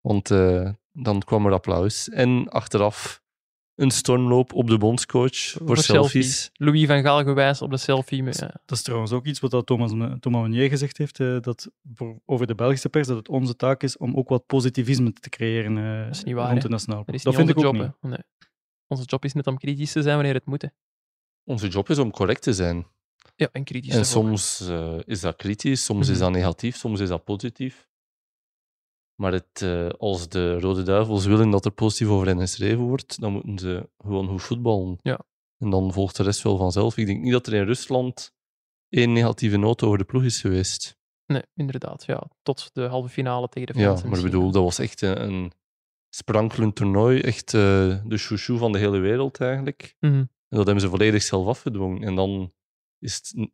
Want 0.00 0.30
eh, 0.30 0.70
dan 0.92 1.20
kwam 1.22 1.46
er 1.46 1.52
applaus. 1.52 2.08
En 2.08 2.48
achteraf 2.48 3.22
een 3.74 3.90
stormloop 3.90 4.52
op 4.52 4.66
de 4.68 4.78
bondscoach 4.78 5.36
voor, 5.36 5.76
selfies. 5.76 6.50
Louis 6.52 6.86
van 6.86 7.02
Gaal 7.02 7.22
gewijs 7.24 7.62
op 7.62 7.70
de 7.70 7.76
selfie. 7.76 8.22
Met, 8.22 8.38
ja. 8.38 8.46
Dat 8.64 8.76
is 8.78 8.82
trouwens 8.82 9.12
ook 9.12 9.26
iets 9.26 9.40
wat 9.40 9.66
Thomas, 9.66 9.90
Thomas 10.20 10.40
Meunier 10.40 10.68
gezegd 10.68 10.98
heeft, 10.98 11.20
eh, 11.20 11.40
dat 11.40 11.70
voor- 11.94 12.20
over 12.24 12.46
de 12.46 12.54
Belgische 12.54 12.88
pers, 12.88 13.06
dat 13.06 13.16
het 13.16 13.28
onze 13.28 13.56
taak 13.56 13.82
is 13.82 13.96
om 13.96 14.16
ook 14.16 14.28
wat 14.28 14.46
positivisme 14.46 15.12
te 15.12 15.28
creëren 15.28 15.78
eh, 15.78 16.04
Dat 16.06 16.14
is 16.16 16.24
niet 16.24 16.34
waar, 16.34 16.44
rond 16.50 16.56
hè. 16.62 16.68
de 16.68 16.74
nationale 16.74 17.04
Dat 17.06 17.22
Dat 17.22 17.34
vind 17.34 17.48
ik 17.48 17.56
ook 17.58 17.62
job. 17.62 17.72
niet. 17.74 17.92
Nee. 18.00 18.18
Onze 18.90 19.04
job 19.04 19.24
is 19.24 19.32
net 19.32 19.46
om 19.46 19.58
kritisch 19.58 19.92
te 19.92 20.02
zijn 20.02 20.14
wanneer 20.14 20.34
het 20.34 20.46
moet. 20.46 20.62
hè. 20.62 20.68
Onze 21.44 21.68
job 21.68 21.88
is 21.90 21.98
om 21.98 22.10
correct 22.10 22.42
te 22.42 22.52
zijn. 22.52 22.86
Ja, 23.36 23.48
en 23.52 23.64
kritisch. 23.64 23.94
En 23.94 24.04
soms 24.04 24.60
eh, 24.68 24.98
is 25.04 25.20
dat 25.20 25.36
kritisch, 25.36 25.84
soms 25.84 26.08
is 26.08 26.14
Mhm. 26.14 26.24
dat 26.24 26.30
negatief, 26.32 26.76
soms 26.76 27.00
is 27.00 27.08
dat 27.08 27.24
positief. 27.24 27.88
Maar 29.14 29.32
het, 29.32 29.62
eh, 29.62 29.88
als 29.88 30.28
de 30.28 30.58
Rode 30.58 30.82
Duivels 30.82 31.26
willen 31.26 31.50
dat 31.50 31.64
er 31.64 31.70
positief 31.70 32.08
over 32.08 32.26
hen 32.26 32.38
geschreven 32.38 32.78
wordt, 32.84 33.20
dan 33.20 33.32
moeten 33.32 33.58
ze 33.58 33.88
gewoon 33.98 34.28
goed 34.28 34.42
voetballen. 34.42 34.98
Ja. 35.02 35.20
En 35.58 35.70
dan 35.70 35.92
volgt 35.92 36.16
de 36.16 36.22
rest 36.22 36.42
wel 36.42 36.56
vanzelf. 36.56 36.96
Ik 36.96 37.06
denk 37.06 37.22
niet 37.22 37.32
dat 37.32 37.46
er 37.46 37.54
in 37.54 37.64
Rusland 37.64 38.32
één 38.88 39.12
negatieve 39.12 39.56
noot 39.56 39.82
over 39.82 39.98
de 39.98 40.04
ploeg 40.04 40.22
is 40.24 40.40
geweest. 40.40 40.98
Nee, 41.26 41.42
inderdaad. 41.54 42.04
Ja, 42.04 42.30
tot 42.42 42.70
de 42.72 42.82
halve 42.82 43.08
finale 43.08 43.48
tegen 43.48 43.74
de 43.74 43.80
Ja, 43.80 43.86
Fransen. 43.86 44.08
maar 44.08 44.18
ik 44.18 44.24
bedoel, 44.24 44.50
dat 44.50 44.62
was 44.62 44.78
echt 44.78 45.00
een 45.02 45.52
sprankelend 46.10 46.74
toernooi. 46.74 47.20
Echt 47.20 47.54
eh, 47.54 47.60
de 48.04 48.16
chouchou 48.16 48.58
van 48.58 48.72
de 48.72 48.78
hele 48.78 48.98
wereld 48.98 49.40
eigenlijk. 49.40 49.96
Mhm. 50.00 50.14
En 50.14 50.56
dat 50.56 50.64
hebben 50.64 50.84
ze 50.84 50.88
volledig 50.90 51.22
zelf 51.22 51.46
afgedwongen. 51.46 52.02
En 52.02 52.14
dan 52.14 52.52
is 52.98 53.14
het 53.14 53.32
n- 53.36 53.52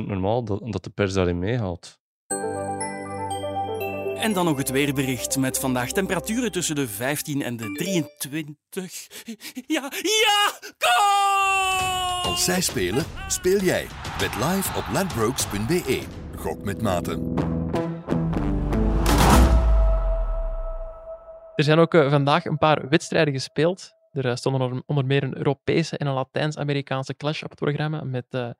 100% 0.00 0.06
normaal 0.06 0.44
dat, 0.44 0.72
dat 0.72 0.84
de 0.84 0.90
pers 0.90 1.12
daarin 1.12 1.38
meegaat. 1.38 2.00
En 4.16 4.32
dan 4.32 4.44
nog 4.44 4.56
het 4.56 4.70
weerbericht 4.70 5.36
met 5.38 5.58
vandaag 5.58 5.92
temperaturen 5.92 6.52
tussen 6.52 6.74
de 6.74 6.88
15 6.88 7.42
en 7.42 7.56
de 7.56 7.72
23. 7.72 9.06
Ja, 9.66 9.90
ja, 10.02 10.52
goal! 10.78 12.30
Als 12.32 12.44
zij 12.44 12.60
spelen, 12.60 13.04
speel 13.28 13.60
jij. 13.60 13.86
Bet 14.18 14.34
live 14.34 14.78
op 14.78 14.84
ladbrokes.be. 14.92 16.02
Gok 16.36 16.64
met 16.64 16.82
maten. 16.82 17.34
Er 21.54 21.64
zijn 21.64 21.78
ook 21.78 21.94
eh, 21.94 22.10
vandaag 22.10 22.44
een 22.44 22.58
paar 22.58 22.88
wedstrijden 22.88 23.34
gespeeld. 23.34 23.90
Er 24.12 24.26
eh, 24.26 24.34
stonden 24.34 24.82
onder, 24.86 25.06
meer 25.06 25.22
een 25.22 25.36
Europese 25.36 25.96
en 25.96 26.06
een 26.06 26.14
Latijns-Amerikaanse 26.14 27.16
clash 27.16 27.42
op 27.42 27.50
het 27.50 27.58
programma 27.58 28.04
met 28.04 28.24
eh, 28.30 28.50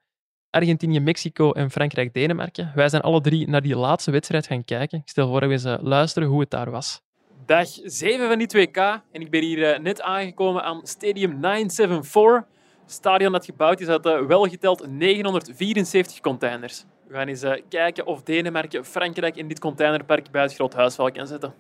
Argentinië, 0.50 1.00
Mexico 1.00 1.52
en 1.52 1.70
Frankrijk-Denemarken. 1.70 2.72
Wij 2.74 2.88
zijn 2.88 3.02
alle 3.02 3.20
drie 3.20 3.48
naar 3.48 3.62
die 3.62 3.76
laatste 3.76 4.11
wedstrijd 4.11 4.46
gaan 4.46 4.64
kijken. 4.64 4.98
Ik 4.98 5.09
stel 5.09 5.28
voor 5.28 5.40
dat 5.40 5.48
we 5.48 5.55
eens 5.55 5.83
luisteren 5.83 6.28
hoe 6.28 6.40
het 6.40 6.50
daar 6.50 6.70
was. 6.70 7.00
Dag 7.46 7.68
7 7.85 8.28
van 8.28 8.38
die 8.38 8.68
2K 8.68 9.02
en 9.12 9.20
ik 9.20 9.31
ben 9.31 9.42
hier 9.42 9.81
net 9.81 10.02
aangekomen 10.02 10.62
aan 10.62 10.81
Stadium 10.87 11.40
974. 11.40 12.44
Stadion 12.87 13.33
dat 13.33 13.44
gebouwd 13.44 13.81
is 13.81 13.88
uit 13.88 14.26
welgeteld 14.26 14.87
974 14.90 16.20
containers. 16.20 16.85
We 17.07 17.14
gaan 17.14 17.28
eens 17.28 17.44
kijken 17.68 18.07
of 18.07 18.22
Denemarken 18.22 18.85
Frankrijk 18.85 19.37
in 19.37 19.48
dit 19.48 19.59
containerpark 19.59 20.31
bij 20.31 20.42
het 20.42 20.55
Groothuisval 20.55 21.11
kan 21.11 21.26
zetten. 21.26 21.55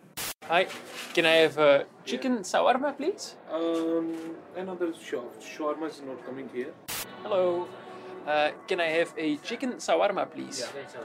Hi, 0.52 0.66
can 1.14 1.24
I 1.24 1.36
have 1.44 1.56
uh, 1.56 1.84
chicken 2.04 2.40
shawarma, 2.40 2.94
please? 2.94 3.36
Um, 3.50 4.12
another 4.54 4.92
shop. 4.92 5.40
Shawarma 5.40 5.88
is 5.88 6.02
not 6.06 6.22
coming 6.26 6.50
here. 6.52 6.74
Hello. 7.22 7.66
Uh, 8.26 8.50
can 8.66 8.78
I 8.78 8.88
have 8.98 9.14
a 9.16 9.36
chicken 9.36 9.70
shawarma, 9.78 10.30
please? 10.30 10.62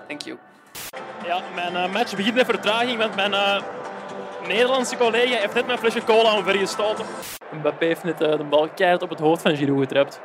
Thank 0.09 0.25
you. 0.25 0.37
Ja, 1.25 1.41
mijn 1.55 1.73
uh, 1.73 1.93
match 1.93 2.15
begint 2.15 2.35
met 2.35 2.45
vertraging, 2.45 2.97
want 2.97 3.15
mijn 3.15 3.31
uh, 3.31 3.61
Nederlandse 4.47 4.97
collega 4.97 5.37
heeft 5.39 5.53
net 5.53 5.65
mijn 5.65 5.79
flesje 5.79 6.03
cola 6.03 6.35
omvergestoten. 6.35 7.05
Mbappé 7.51 7.85
heeft 7.85 8.03
net 8.03 8.21
uh, 8.21 8.37
de 8.37 8.43
bal 8.43 8.69
keihard 8.69 9.01
op 9.01 9.09
het 9.09 9.19
hoofd 9.19 9.41
van 9.41 9.55
Giroud 9.55 9.79
getrapt. 9.79 10.19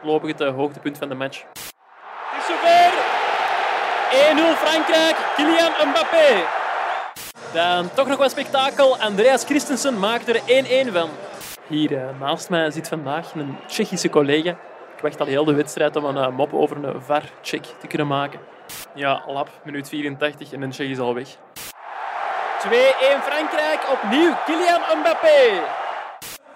Voorlopig 0.00 0.30
het 0.30 0.40
uh, 0.40 0.54
hoogtepunt 0.54 0.98
van 0.98 1.08
de 1.08 1.14
match. 1.14 1.44
Het 2.30 2.40
is 2.40 2.46
zover! 2.46 2.92
1-0 4.54 4.58
Frankrijk, 4.58 5.16
Kylian 5.36 5.88
Mbappé. 5.88 6.59
Dan 7.52 7.90
toch 7.94 8.08
nog 8.08 8.18
wat 8.18 8.30
spektakel. 8.30 8.98
Andreas 8.98 9.44
Christensen 9.44 9.98
maakt 9.98 10.28
er 10.28 10.40
1-1 10.88 10.92
van. 10.92 11.08
Hier 11.66 11.92
uh, 11.92 12.20
naast 12.20 12.50
mij 12.50 12.70
zit 12.70 12.88
vandaag 12.88 13.34
een 13.34 13.56
Tsjechische 13.66 14.08
collega. 14.08 14.50
Ik 14.96 15.02
wacht 15.02 15.20
al 15.20 15.26
heel 15.26 15.44
de 15.44 15.54
wedstrijd 15.54 15.96
om 15.96 16.04
een 16.04 16.16
uh, 16.16 16.36
mop 16.36 16.52
over 16.52 16.84
een 16.84 17.02
VAR-check 17.02 17.64
te 17.64 17.86
kunnen 17.86 18.06
maken. 18.06 18.40
Ja, 18.94 19.22
lap, 19.26 19.50
minuut 19.64 19.88
84 19.88 20.52
en 20.52 20.62
een 20.62 20.70
Tsjech 20.70 20.88
is 20.88 20.98
al 20.98 21.14
weg. 21.14 21.28
2-1 21.28 21.36
Frankrijk, 23.22 23.80
opnieuw 23.92 24.34
Kylian 24.44 24.80
Mbappé. 24.98 25.62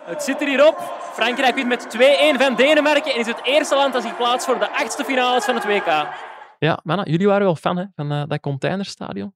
Het 0.05 0.23
zit 0.23 0.41
er 0.41 0.47
hier 0.47 0.67
op. 0.67 0.79
Frankrijk 1.13 1.55
wint 1.55 1.69
met 1.69 1.97
2-1 1.97 2.01
van 2.39 2.55
Denemarken 2.55 3.13
en 3.13 3.19
is 3.19 3.27
het 3.27 3.41
eerste 3.43 3.75
land 3.75 3.93
dat 3.93 4.03
zich 4.03 4.17
plaatst 4.17 4.47
voor 4.47 4.59
de 4.59 4.71
achtste 4.71 5.05
finales 5.05 5.45
van 5.45 5.55
het 5.55 5.65
WK. 5.65 6.07
Ja, 6.59 6.81
mannen, 6.83 7.11
jullie 7.11 7.27
waren 7.27 7.45
wel 7.45 7.57
fan 7.57 7.77
hè, 7.77 7.85
van 7.95 8.13
uh, 8.13 8.23
dat 8.27 8.41
containerstadion. 8.41 9.35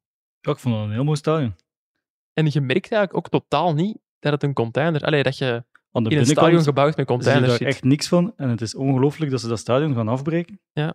Ja, 0.49 0.55
ik 0.55 0.61
vond 0.61 0.75
een 0.75 0.93
heel 0.93 1.05
mooi 1.05 1.17
stadion. 1.17 1.55
En 2.33 2.49
je 2.51 2.61
merkt 2.61 2.93
eigenlijk 2.93 3.17
ook 3.17 3.29
totaal 3.29 3.75
niet 3.75 3.99
dat 4.19 4.33
het 4.33 4.43
een 4.43 4.53
container... 4.53 5.05
Allee, 5.05 5.23
dat 5.23 5.39
je 5.39 5.65
Aan 5.93 6.05
de 6.05 6.11
in 6.11 6.19
een 6.19 6.27
stadion 6.27 6.63
gebouwd 6.63 6.97
met 6.97 7.07
containers 7.07 7.51
zit. 7.51 7.61
daar 7.61 7.69
echt 7.69 7.85
niks 7.85 8.09
van. 8.09 8.33
En 8.37 8.49
het 8.49 8.61
is 8.61 8.75
ongelooflijk 8.75 9.31
dat 9.31 9.41
ze 9.41 9.49
dat 9.49 9.59
stadion 9.59 9.95
gaan 9.95 10.09
afbreken. 10.09 10.61
Ja. 10.73 10.95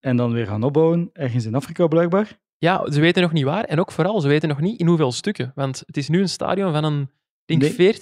En 0.00 0.16
dan 0.16 0.32
weer 0.32 0.46
gaan 0.46 0.62
opbouwen, 0.62 1.10
ergens 1.12 1.44
in 1.44 1.54
Afrika 1.54 1.86
blijkbaar. 1.86 2.38
Ja, 2.58 2.90
ze 2.90 3.00
weten 3.00 3.22
nog 3.22 3.32
niet 3.32 3.44
waar. 3.44 3.64
En 3.64 3.80
ook 3.80 3.92
vooral, 3.92 4.20
ze 4.20 4.28
weten 4.28 4.48
nog 4.48 4.60
niet 4.60 4.80
in 4.80 4.86
hoeveel 4.86 5.12
stukken. 5.12 5.52
Want 5.54 5.82
het 5.86 5.96
is 5.96 6.08
nu 6.08 6.20
een 6.20 6.28
stadion 6.28 6.72
van 6.72 6.84
een, 6.84 7.10
denk 7.44 7.76
Nee. 7.76 7.94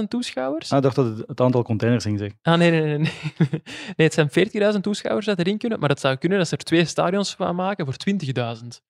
40.000 0.00 0.08
toeschouwers. 0.08 0.70
Ah, 0.70 0.76
ik 0.76 0.82
dacht 0.82 0.96
dat 0.96 1.06
het 1.06 1.28
het 1.28 1.40
aantal 1.40 1.62
containers 1.62 2.04
ging 2.04 2.18
zeggen. 2.18 2.38
Ah, 2.42 2.58
nee, 2.58 2.70
nee, 2.70 2.80
nee. 2.80 2.98
Nee, 2.98 3.12
nee 3.96 4.08
het 4.08 4.14
zijn 4.14 4.30
40.000 4.74 4.80
toeschouwers 4.80 5.26
dat 5.26 5.38
erin 5.38 5.58
kunnen. 5.58 5.80
Maar 5.80 5.88
het 5.88 6.00
zou 6.00 6.16
kunnen 6.16 6.38
dat 6.38 6.48
ze 6.48 6.56
er 6.56 6.64
twee 6.64 6.84
stadions 6.84 7.34
van 7.34 7.54
maken 7.54 7.84
voor 7.84 7.96
20.000. 8.64 8.82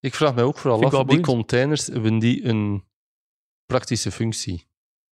Ik 0.00 0.14
vraag 0.14 0.34
mij 0.34 0.44
ook 0.44 0.58
vooral 0.58 0.78
Vind 0.78 0.92
af, 0.92 0.96
die 0.98 1.06
boeiend. 1.06 1.26
containers, 1.26 1.86
hebben 1.86 2.18
die 2.18 2.44
een 2.44 2.84
praktische 3.66 4.10
functie? 4.10 4.66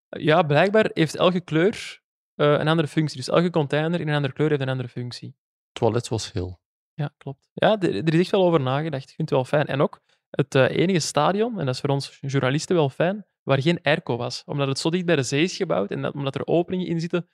Ja, 0.08 0.42
blijkbaar 0.42 0.90
heeft 0.92 1.16
elke 1.16 1.40
kleur 1.40 2.02
eh, 2.34 2.52
een 2.52 2.68
andere 2.68 2.88
functie. 2.88 3.16
Dus 3.16 3.28
elke 3.28 3.50
container 3.50 4.00
in 4.00 4.08
een 4.08 4.14
andere 4.14 4.32
kleur 4.32 4.48
heeft 4.48 4.60
een 4.60 4.68
andere 4.68 4.88
functie. 4.88 5.36
toilet 5.72 6.08
was 6.08 6.32
heel. 6.32 6.60
Ja, 6.94 7.14
klopt. 7.16 7.48
Ja, 7.52 7.80
er, 7.80 7.94
er 7.94 8.14
is 8.14 8.20
echt 8.20 8.30
wel 8.30 8.44
over 8.44 8.60
nagedacht. 8.60 9.08
Ik 9.08 9.14
vind 9.14 9.30
het 9.30 9.38
wel 9.38 9.44
fijn. 9.44 9.66
En 9.66 9.80
ook 9.80 10.00
het 10.30 10.54
eh, 10.54 10.68
enige 10.76 10.98
stadion, 10.98 11.58
en 11.60 11.66
dat 11.66 11.74
is 11.74 11.80
voor 11.80 11.90
ons 11.90 12.18
journalisten 12.20 12.76
wel 12.76 12.88
fijn, 12.90 13.26
waar 13.42 13.62
geen 13.62 13.82
airco 13.82 14.16
was. 14.16 14.42
Omdat 14.46 14.68
het 14.68 14.78
zo 14.78 14.90
dicht 14.90 15.04
bij 15.04 15.16
de 15.16 15.22
zee 15.22 15.42
is 15.42 15.56
gebouwd 15.56 15.90
en 15.90 16.02
dat, 16.02 16.14
omdat 16.14 16.34
er 16.34 16.46
openingen 16.46 16.86
in 16.86 17.00
zitten 17.00 17.28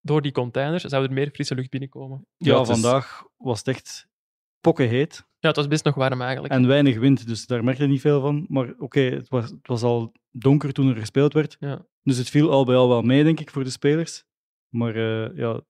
door 0.00 0.22
die 0.22 0.32
containers, 0.32 0.82
zou 0.82 1.04
er 1.04 1.12
meer 1.12 1.30
frisse 1.30 1.54
lucht 1.54 1.70
binnenkomen. 1.70 2.26
Ja, 2.36 2.52
Ja, 2.52 2.58
het 2.60 2.68
is- 2.68 2.80
vandaag 2.80 3.24
was 3.36 3.58
het 3.58 3.68
echt 3.68 4.08
pokkenheet 4.66 5.26
Ja, 5.38 5.48
het 5.48 5.56
was 5.56 5.68
best 5.68 5.84
nog 5.84 5.94
warm 5.94 6.20
eigenlijk. 6.22 6.54
en 6.54 6.66
weinig 6.66 6.98
wind, 6.98 7.26
dus 7.26 7.46
daar 7.46 7.64
merkte 7.64 7.82
je 7.82 7.88
niet 7.88 8.00
veel 8.00 8.20
van. 8.20 8.46
Maar 8.48 8.74
oké, 8.78 9.00
het, 9.00 9.28
was, 9.28 9.50
het 9.50 9.66
was 9.66 9.82
al 9.82 10.12
donker 10.30 10.72
toen 10.72 10.88
er 10.88 10.96
gespeeld 10.96 11.32
werd. 11.32 11.56
Ja. 11.60 11.86
Dus 12.02 12.16
het 12.16 12.30
viel 12.30 12.50
al 12.50 12.64
bij 12.64 12.76
al 12.76 12.88
wel 12.88 13.02
mee, 13.02 13.24
denk 13.24 13.40
ik, 13.40 13.50
voor 13.50 13.64
de 13.64 13.70
spelers. 13.70 14.24
Maar 14.68 14.94
eh, 14.94 15.36
ja, 15.36 15.60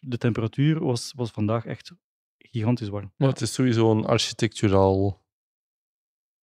de 0.00 0.18
temperatuur 0.18 0.84
was, 0.84 1.12
was 1.16 1.30
vandaag 1.30 1.66
echt 1.66 1.92
gigantisch 2.38 2.88
warm. 2.88 3.12
Maar 3.16 3.28
het 3.28 3.40
is 3.40 3.54
sowieso 3.54 3.90
een 3.90 4.04
architecturaal 4.04 5.24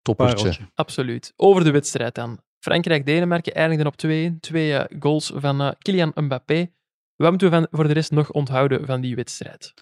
toppertje. 0.02 0.36
Pareltje. 0.36 0.72
Absoluut. 0.76 1.34
Over 1.36 1.64
de 1.64 1.72
wedstrijd 1.72 2.16
dan. 2.16 2.40
Frankrijk-Denemarken 2.60 3.54
eindigden 3.54 3.88
op 3.88 4.36
2-1. 4.36 4.40
Twee 4.40 4.78
eh, 4.78 5.00
goals 5.00 5.32
van 5.36 5.62
eh, 5.62 5.72
Kylian 5.78 6.12
Mbappé. 6.16 6.72
Wat 7.16 7.30
moeten 7.30 7.50
we 7.50 7.56
van, 7.56 7.68
voor 7.72 7.88
de 7.88 7.94
rest 7.94 8.12
nog 8.12 8.32
onthouden 8.32 8.86
van 8.86 9.02
die 9.02 9.16
wedstrijd? 9.16 9.74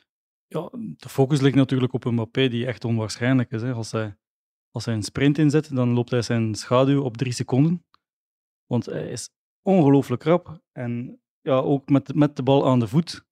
Ja, 0.52 0.70
de 0.98 1.10
focus 1.10 1.42
ligt 1.42 1.56
natuurlijk 1.56 1.94
op 1.94 2.06
Mbappé, 2.06 2.48
die 2.48 2.66
echt 2.66 2.86
onwaarschijnlijk 2.86 3.52
is. 3.52 3.62
Hè. 3.62 3.74
Als, 3.74 3.92
hij, 3.92 4.16
als 4.72 4.86
hij 4.86 4.94
een 4.94 5.04
sprint 5.04 5.38
inzet, 5.38 5.76
dan 5.76 5.90
loopt 5.90 6.12
hij 6.12 6.22
zijn 6.22 6.56
schaduw 6.56 7.04
op 7.04 7.18
drie 7.18 7.32
seconden. 7.34 7.86
Want 8.66 8.86
hij 8.86 9.10
is 9.10 9.30
ongelooflijk 9.62 10.24
rap. 10.24 10.62
En 10.72 11.22
ja, 11.42 11.56
ook 11.56 11.90
met, 11.90 12.16
met 12.16 12.36
de 12.36 12.44
bal 12.44 12.68
aan 12.68 12.80
de 12.80 12.88
voet 12.88 13.26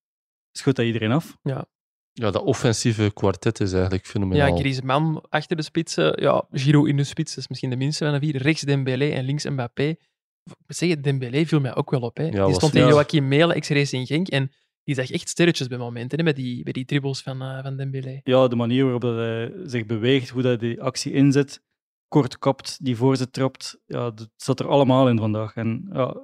schudt 0.52 0.78
hij 0.78 0.86
iedereen 0.86 1.12
af. 1.12 1.38
Ja, 1.42 1.66
Ja, 2.12 2.32
dat 2.32 2.44
offensieve 2.44 3.12
kwartet 3.14 3.60
is 3.60 3.74
eigenlijk 3.74 4.06
ja 4.06 4.12
fenomenaal. 4.12 4.58
Griezmann 4.58 5.22
achter 5.30 5.56
de 5.58 5.64
spitsen. 5.64 6.22
Ja, 6.22 6.46
Giroud 6.52 6.88
in 6.88 6.98
de 6.98 7.04
spits, 7.04 7.30
dat 7.34 7.44
is 7.44 7.48
misschien 7.50 7.70
de 7.70 7.76
minste 7.76 8.04
van 8.04 8.14
de 8.14 8.20
vier. 8.20 8.36
Rechts 8.42 8.62
Dembélé 8.62 9.10
en 9.10 9.24
links 9.26 9.46
Mbappé. 9.46 9.84
Ik 9.88 10.56
moet 10.68 10.76
zeggen, 10.78 11.02
Dembélé 11.02 11.46
viel 11.46 11.60
mij 11.60 11.76
ook 11.76 11.92
wel 11.92 12.02
op. 12.02 12.18
Hè. 12.18 12.30
die 12.30 12.40
was- 12.40 12.56
stond 12.56 12.76
in 12.76 12.82
ja. 12.82 12.88
Joachim 12.88 13.28
Mele, 13.28 13.54
ex-Racing 13.54 14.08
Genk. 14.08 14.28
En 14.28 14.52
die 14.88 14.96
zag 14.96 15.10
echt 15.12 15.30
sterretjes 15.30 15.68
bij 15.68 15.78
momenten, 15.78 16.18
hè, 16.18 16.24
met 16.24 16.36
die, 16.36 16.64
bij 16.64 16.74
die 16.74 16.86
dribbles 16.86 17.22
van, 17.22 17.42
eh, 17.42 17.62
van 17.64 17.78
Dembélé. 17.78 18.20
Ja, 18.24 18.48
de 18.48 18.56
manier 18.56 18.84
waarop 18.84 19.02
dat 19.02 19.16
hij 19.16 19.52
zich 19.64 19.86
beweegt, 19.86 20.30
hoe 20.30 20.42
hij 20.42 20.58
die 20.58 20.82
actie 20.82 21.12
inzet, 21.12 21.62
kort 22.08 22.38
kapt, 22.38 22.86
die 22.86 22.96
voorzet 22.96 23.34
trapt, 23.34 23.80
ja, 23.86 24.12
dat 24.12 24.30
zat 24.36 24.60
er 24.60 24.68
allemaal 24.68 25.10
in 25.10 25.18
vandaag. 25.18 25.56
En 25.56 25.90
ja, 25.94 26.16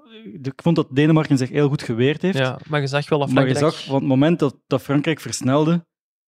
ik 0.41 0.61
vond 0.61 0.75
dat 0.75 0.95
Denemarken 0.95 1.37
zich 1.37 1.49
heel 1.49 1.67
goed 1.67 1.81
geweerd 1.81 2.21
heeft. 2.21 2.37
Ja, 2.37 2.59
maar 2.67 2.81
je 2.81 2.87
zag 2.87 3.09
wel 3.09 3.19
dat 3.19 3.31
Maar 3.31 3.47
je 3.47 3.55
Frankrijk... 3.55 3.75
zag, 3.75 3.85
van 3.85 3.95
het 3.95 4.07
moment 4.07 4.39
dat, 4.39 4.61
dat 4.67 4.81
Frankrijk 4.81 5.19
versnelde, 5.19 5.85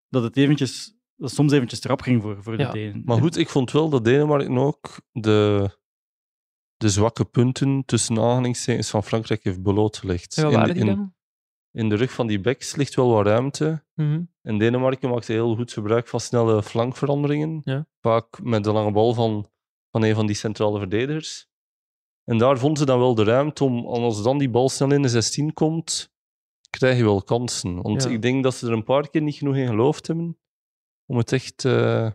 dat 0.09 0.23
het 0.23 0.37
eventjes, 0.37 0.94
dat 1.16 1.33
soms 1.33 1.53
eventjes 1.53 1.81
trap 1.81 2.01
ging 2.01 2.23
voor, 2.23 2.42
voor 2.42 2.59
Ja, 2.59 2.70
de 2.70 2.79
Denen. 2.79 3.03
Maar 3.05 3.18
goed, 3.18 3.37
ik 3.37 3.49
vond 3.49 3.70
wel 3.70 3.88
dat 3.88 4.05
Denemarken 4.05 4.59
ook 4.59 5.01
de, 5.12 5.68
de 6.77 6.88
zwakke 6.88 7.25
punten 7.25 7.85
tussen 7.85 8.18
aanhalingstekens 8.18 8.90
van 8.90 9.05
Frankrijk 9.05 9.44
heeft 9.44 9.62
blootgelegd. 9.62 10.35
Ja, 10.35 10.51
wat 10.51 10.68
in? 10.68 11.12
In 11.75 11.89
de 11.89 11.95
rug 11.95 12.13
van 12.13 12.27
die 12.27 12.41
backs 12.41 12.77
ligt 12.77 12.95
wel 12.95 13.11
wat 13.13 13.27
ruimte. 13.27 13.85
Mhm. 13.95 14.23
En 14.43 14.59
Denemarken 14.59 15.11
maakte 15.11 15.33
heel 15.33 15.55
goed 15.57 15.73
gebruik 15.73 16.09
van 16.09 16.21
snelle 16.21 16.63
flankveranderingen. 16.63 17.61
Ja. 17.65 17.87
Vaak 18.01 18.43
met 18.43 18.65
de 18.65 18.73
lange 18.73 18.93
bal 18.93 19.15
van, 19.15 19.47
van 19.91 20.03
een 20.03 20.15
van 20.15 20.27
die 20.27 20.37
centrale 20.37 20.79
verdedigers. 20.79 21.49
En 22.25 22.39
daar 22.39 22.59
vonden 22.59 22.79
ze 22.79 22.85
dan 22.87 22.99
wel 22.99 23.15
de 23.15 23.25
ruimte 23.25 23.65
om, 23.65 23.87
als 23.87 24.23
dan 24.23 24.39
die 24.39 24.51
bal 24.51 24.69
snel 24.69 24.93
in 24.93 25.03
de 25.03 25.09
16 25.09 25.53
komt, 25.53 26.13
krijg 26.71 26.97
je 26.97 27.05
wel 27.05 27.23
kansen. 27.23 27.83
Want 27.83 28.03
Ja. 28.03 28.11
ik 28.11 28.23
denk 28.23 28.43
dat 28.43 28.55
ze 28.55 28.67
er 28.67 28.73
een 28.73 28.85
paar 28.85 29.11
keer 29.11 29.23
niet 29.23 29.35
genoeg 29.35 29.57
in 29.57 29.67
geloofd 29.67 30.07
hebben 30.07 30.39
om 31.07 31.17
het 31.17 31.33
echt... 31.33 31.65
eh, 31.65 32.11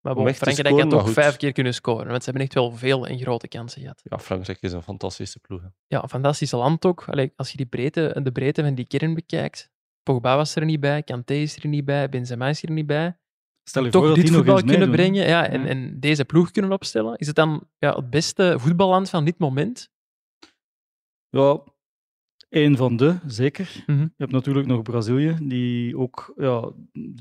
Maar 0.00 0.14
bon, 0.14 0.34
Frankrijk 0.34 0.66
scoren, 0.68 0.84
had 0.84 0.94
ook 0.94 1.00
goed. 1.06 1.12
vijf 1.12 1.36
keer 1.36 1.52
kunnen 1.52 1.74
scoren, 1.74 2.06
want 2.08 2.18
ze 2.24 2.30
hebben 2.30 2.42
echt 2.42 2.54
wel 2.54 2.72
veel 2.72 3.06
en 3.06 3.18
grote 3.18 3.48
kansen 3.48 3.80
gehad. 3.80 4.00
Ja, 4.04 4.18
Frankrijk 4.18 4.58
is 4.60 4.72
een 4.72 4.82
fantastische 4.82 5.38
ploeg. 5.38 5.60
hè. 5.60 5.68
Ja, 5.86 6.02
een 6.02 6.08
fantastische 6.08 6.56
land 6.56 6.84
ook. 6.86 7.04
Allee, 7.08 7.32
als 7.36 7.50
je 7.50 7.56
die 7.56 7.66
breedte, 7.66 8.20
de 8.22 8.32
breedte 8.32 8.62
van 8.62 8.74
die 8.74 8.86
kern 8.86 9.14
bekijkt. 9.14 9.70
Pogba 10.02 10.36
was 10.36 10.54
er 10.54 10.64
niet 10.64 10.80
bij, 10.80 11.02
Kanté 11.02 11.34
is 11.34 11.56
er 11.56 11.68
niet 11.68 11.84
bij, 11.84 12.08
Benzema 12.08 12.48
is 12.48 12.62
er 12.62 12.70
niet 12.70 12.86
bij. 12.86 13.18
Stel 13.64 13.84
je 13.84 13.90
Toch 13.90 14.00
voor 14.00 14.08
dat 14.08 14.16
dit 14.16 14.26
die 14.26 14.34
nog 14.36 14.44
voetbal 14.44 14.62
eens 14.62 14.70
kunnen 14.72 14.88
meedoen, 14.90 15.10
brengen 15.12 15.28
ja, 15.28 15.48
en, 15.48 15.60
Ja. 15.62 15.66
en 15.68 16.00
deze 16.00 16.24
ploeg 16.24 16.50
kunnen 16.50 16.72
opstellen. 16.72 17.16
Is 17.18 17.26
het 17.26 17.36
dan 17.36 17.68
ja, 17.78 17.94
het 17.94 18.10
beste 18.10 18.54
voetballand 18.58 19.10
van 19.10 19.24
dit 19.24 19.38
moment? 19.38 19.90
Ja, 21.28 21.60
één 22.50 22.76
van 22.76 22.96
de, 22.96 23.16
zeker. 23.26 23.84
Mhm. 23.86 24.00
Je 24.00 24.10
hebt 24.16 24.32
natuurlijk 24.32 24.66
nog 24.66 24.82
Brazilië, 24.82 25.36
die 25.42 25.98
ook 25.98 26.32
ja, 26.36 26.70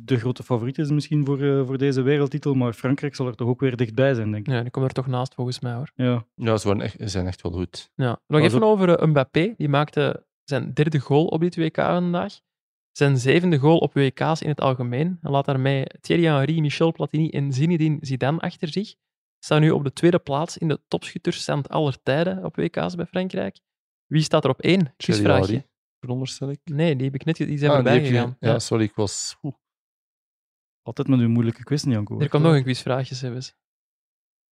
de 0.04 0.18
grote 0.18 0.44
favoriet 0.44 0.78
is 0.78 0.90
misschien 0.90 1.26
voor, 1.26 1.42
eh, 1.42 1.66
voor 1.66 1.78
deze 1.78 2.02
wereldtitel. 2.02 2.54
Maar 2.54 2.74
Frankrijk 2.74 3.16
zal 3.16 3.28
er 3.28 3.36
toch 3.36 3.48
ook 3.48 3.60
weer 3.60 3.78
dichtbij 3.78 4.14
zijn, 4.14 4.32
denk 4.32 4.48
ik. 4.48 4.54
Ja, 4.54 4.62
die 4.62 4.72
komen 4.72 4.90
er 4.90 4.96
toch 4.96 5.08
naast 5.08 5.34
volgens 5.34 5.60
mij 5.60 5.74
hoor. 5.74 5.92
Ja. 5.96 6.26
Ja, 6.36 6.58
ze 6.58 6.68
waren 6.68 6.82
echt, 6.82 6.96
ze 7.00 7.08
zijn 7.08 7.28
echt 7.28 7.42
wel 7.42 7.52
goed. 7.52 7.92
Ja. 7.96 8.20
Nog 8.28 8.42
even 8.42 8.64
over 8.64 8.90
eh, 8.90 9.08
Mbappé. 9.08 9.54
Die 9.58 9.70
maakte 9.70 10.26
zijn 10.44 10.74
derde 10.74 11.00
goal 11.00 11.26
op 11.26 11.40
dit 11.40 11.56
WK 11.56 11.76
vandaag. 11.76 12.40
Zijn 12.92 13.18
zevende 13.18 13.58
goal 13.58 13.78
op 13.78 13.94
WK's 13.94 14.42
in 14.42 14.50
het 14.50 14.62
algemeen. 14.62 15.18
En 15.22 15.32
laat 15.32 15.46
daarmee 15.46 15.86
Thierry 16.02 16.26
Henry, 16.26 16.60
Michel 16.60 16.92
Platini 16.92 17.30
en 17.30 17.54
Zinedine 17.54 17.98
Zidane 18.02 18.40
achter 18.40 18.68
zich. 18.68 18.96
Staan 19.40 19.62
nu 19.62 19.72
op 19.72 19.84
de 19.84 19.94
tweede 19.94 20.20
plaats 20.20 20.58
in 20.58 20.68
de 20.68 20.80
topschuttersstand 20.88 21.70
aller 21.70 22.02
tijden 22.04 22.46
op 22.46 22.56
WK's 22.56 22.96
bij 22.96 23.06
Frankrijk. 23.06 23.60
Wie 24.10 24.22
staat 24.22 24.44
er 24.44 24.50
op 24.50 24.62
één? 24.62 24.94
Quizvraagje. 24.98 25.68
Veronderstel 26.00 26.50
ik. 26.50 26.60
Nee, 26.64 26.96
die 26.96 27.06
heb 27.06 27.16
ik 27.16 27.26
net 27.26 27.36
die 27.36 27.58
zijn 27.58 27.70
Ah, 27.70 27.76
voorbij 27.76 28.06
gegaan. 28.06 28.36
Ja, 28.40 28.50
Ja. 28.52 28.60
sorry, 28.60 28.84
ik 28.84 28.96
was... 28.96 29.38
oeh. 29.44 29.54
Altijd 30.82 31.08
met 31.08 31.20
uw 31.20 31.30
moeilijke 31.30 31.64
quiz, 31.64 31.84
Janko. 31.84 32.20
Er 32.20 32.30
komt 32.30 32.44
nog 32.44 32.54
een 32.54 32.64
quizvraagje, 32.64 33.16
Sebes. 33.16 33.56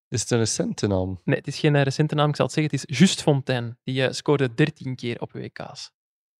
Is 0.07 0.21
het 0.21 0.31
een 0.31 0.37
recente 0.37 0.87
naam? 0.87 1.19
Nee, 1.23 1.37
het 1.37 1.47
is 1.47 1.59
geen 1.59 1.75
eh, 1.75 1.81
recente 1.81 2.15
naam, 2.15 2.29
ik 2.29 2.35
zal 2.35 2.45
het 2.45 2.53
zeggen. 2.53 2.73
Het 2.77 2.89
is 2.89 2.99
Just 2.99 3.21
Fontaine. 3.21 3.77
Die 3.83 4.03
eh, 4.05 4.11
scoorde 4.11 4.53
13 4.53 4.95
keer 4.95 5.21
op 5.21 5.31
WK's. 5.31 5.91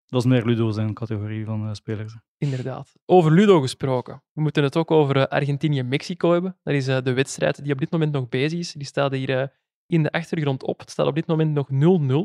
Dat 0.06 0.20
is 0.22 0.28
meer 0.30 0.46
Ludo 0.46 0.72
zijn 0.72 0.94
categorie 0.94 1.46
van 1.46 1.68
eh, 1.68 1.74
spelers. 1.74 2.16
Inderdaad. 2.38 2.94
Over 3.06 3.32
Ludo 3.32 3.62
gesproken. 3.62 4.24
We 4.34 4.42
moeten 4.42 4.64
het 4.64 4.76
ook 4.78 4.92
over 4.92 5.28
Argentinië-Mexico 5.28 6.32
hebben. 6.32 6.58
Dat 6.64 6.74
is 6.74 6.88
eh, 6.88 7.02
de 7.02 7.14
wedstrijd 7.14 7.64
die 7.64 7.74
op 7.74 7.80
dit 7.80 7.92
moment 7.92 8.12
nog 8.12 8.30
bezig 8.30 8.60
is. 8.60 8.72
Die 8.72 8.88
staat 8.88 9.12
hier 9.12 9.42
eh, 9.42 9.48
in 9.86 10.04
de 10.04 10.12
achtergrond 10.12 10.64
op. 10.64 10.80
Het 10.80 10.90
staat 10.90 11.08
op 11.08 11.16
dit 11.16 11.28
moment 11.28 11.54
nog 11.54 11.68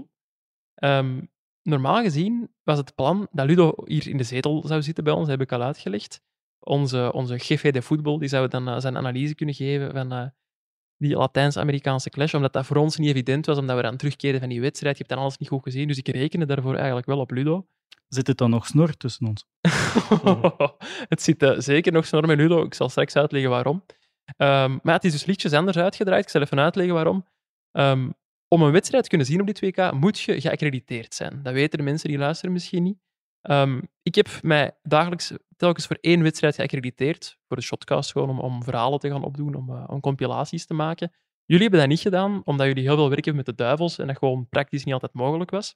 0-0. 0.06 0.10
Ehm, 0.82 1.20
normaal 1.62 2.02
gezien 2.02 2.50
was 2.62 2.78
het 2.78 2.94
plan 2.94 3.28
dat 3.30 3.46
Ludo 3.46 3.72
hier 3.84 4.08
in 4.08 4.16
de 4.16 4.22
zetel 4.22 4.62
zou 4.66 4.82
zitten 4.82 5.04
bij 5.04 5.12
ons, 5.12 5.28
heb 5.28 5.40
ik 5.40 5.52
al 5.52 5.62
uitgelegd. 5.62 6.22
Onze, 6.58 7.12
onze 7.12 7.36
jefe 7.36 7.72
de 7.72 7.82
voetbal 7.82 8.18
die 8.18 8.28
zou 8.28 8.48
dan 8.48 8.68
eh, 8.68 8.78
zijn 8.78 8.96
analyse 8.96 9.34
kunnen 9.34 9.54
geven 9.54 9.92
van 9.92 10.12
eh, 10.12 10.26
die 10.96 11.16
Latijns-Amerikaanse 11.16 12.10
clash, 12.10 12.34
omdat 12.34 12.52
dat 12.52 12.66
voor 12.66 12.76
ons 12.76 12.96
niet 12.96 13.08
evident 13.08 13.46
was, 13.46 13.58
omdat 13.58 13.76
we 13.76 13.82
dan 13.82 13.96
terugkeren 13.96 14.40
van 14.40 14.48
die 14.48 14.60
wedstrijd. 14.60 14.96
Je 14.96 15.02
hebt 15.02 15.14
dan 15.14 15.24
alles 15.24 15.38
niet 15.38 15.48
goed 15.48 15.62
gezien, 15.62 15.88
dus 15.88 15.98
ik 15.98 16.08
rekende 16.08 16.46
daarvoor 16.46 16.74
eigenlijk 16.74 17.06
wel 17.06 17.18
op 17.18 17.30
Ludo. 17.30 17.66
Zit 18.08 18.26
het 18.26 18.38
dan 18.38 18.50
nog 18.50 18.66
snor 18.66 18.96
tussen 18.96 19.26
ons? 19.26 19.46
het 21.12 21.22
zit 21.22 21.42
eh, 21.42 21.58
zeker 21.58 21.92
nog 21.92 22.06
snor 22.06 22.26
met 22.26 22.36
Ludo. 22.36 22.64
Ik 22.64 22.74
zal 22.74 22.88
straks 22.88 23.16
uitleggen 23.16 23.50
waarom. 23.50 23.84
Ehm, 24.36 24.78
maar 24.82 24.94
het 24.94 25.04
is 25.04 25.12
dus 25.12 25.24
lichtjes 25.24 25.52
anders 25.52 25.76
uitgedraaid. 25.76 26.22
Ik 26.24 26.30
zal 26.30 26.40
even 26.40 26.60
uitleggen 26.60 26.94
waarom. 26.94 27.26
Ehm, 27.72 28.10
om 28.52 28.62
een 28.62 28.72
wedstrijd 28.72 29.02
te 29.02 29.08
kunnen 29.08 29.26
zien 29.26 29.40
op 29.40 29.46
dit 29.46 29.60
WK 29.60 29.92
moet 29.92 30.20
je 30.20 30.40
geaccrediteerd 30.40 31.14
zijn. 31.14 31.42
Dat 31.42 31.52
weten 31.52 31.78
de 31.78 31.84
mensen 31.84 32.08
die 32.08 32.18
luisteren 32.18 32.52
misschien 32.52 32.82
niet. 32.82 32.98
Ehm, 33.40 33.80
ik 34.02 34.14
heb 34.14 34.28
mij 34.42 34.78
dagelijks 34.82 35.32
telkens 35.56 35.86
voor 35.86 35.98
één 36.00 36.22
wedstrijd 36.22 36.54
geaccrediteerd. 36.54 37.38
Voor 37.48 37.56
de 37.56 37.62
shotcast 37.62 38.12
gewoon 38.12 38.28
om, 38.30 38.40
om 38.40 38.62
verhalen 38.62 38.98
te 38.98 39.08
gaan 39.08 39.24
opdoen, 39.24 39.54
om, 39.54 39.70
eh, 39.70 39.84
om 39.86 40.00
compilaties 40.00 40.66
te 40.66 40.74
maken. 40.74 41.12
Jullie 41.44 41.62
hebben 41.62 41.80
dat 41.80 41.88
niet 41.88 42.00
gedaan, 42.00 42.40
omdat 42.44 42.66
jullie 42.66 42.82
heel 42.82 42.96
veel 42.96 43.08
werk 43.08 43.24
hebben 43.24 43.44
met 43.46 43.56
de 43.56 43.62
duivels 43.64 43.98
en 43.98 44.06
dat 44.06 44.18
gewoon 44.18 44.48
praktisch 44.48 44.84
niet 44.84 44.94
altijd 44.94 45.12
mogelijk 45.12 45.50
was. 45.50 45.74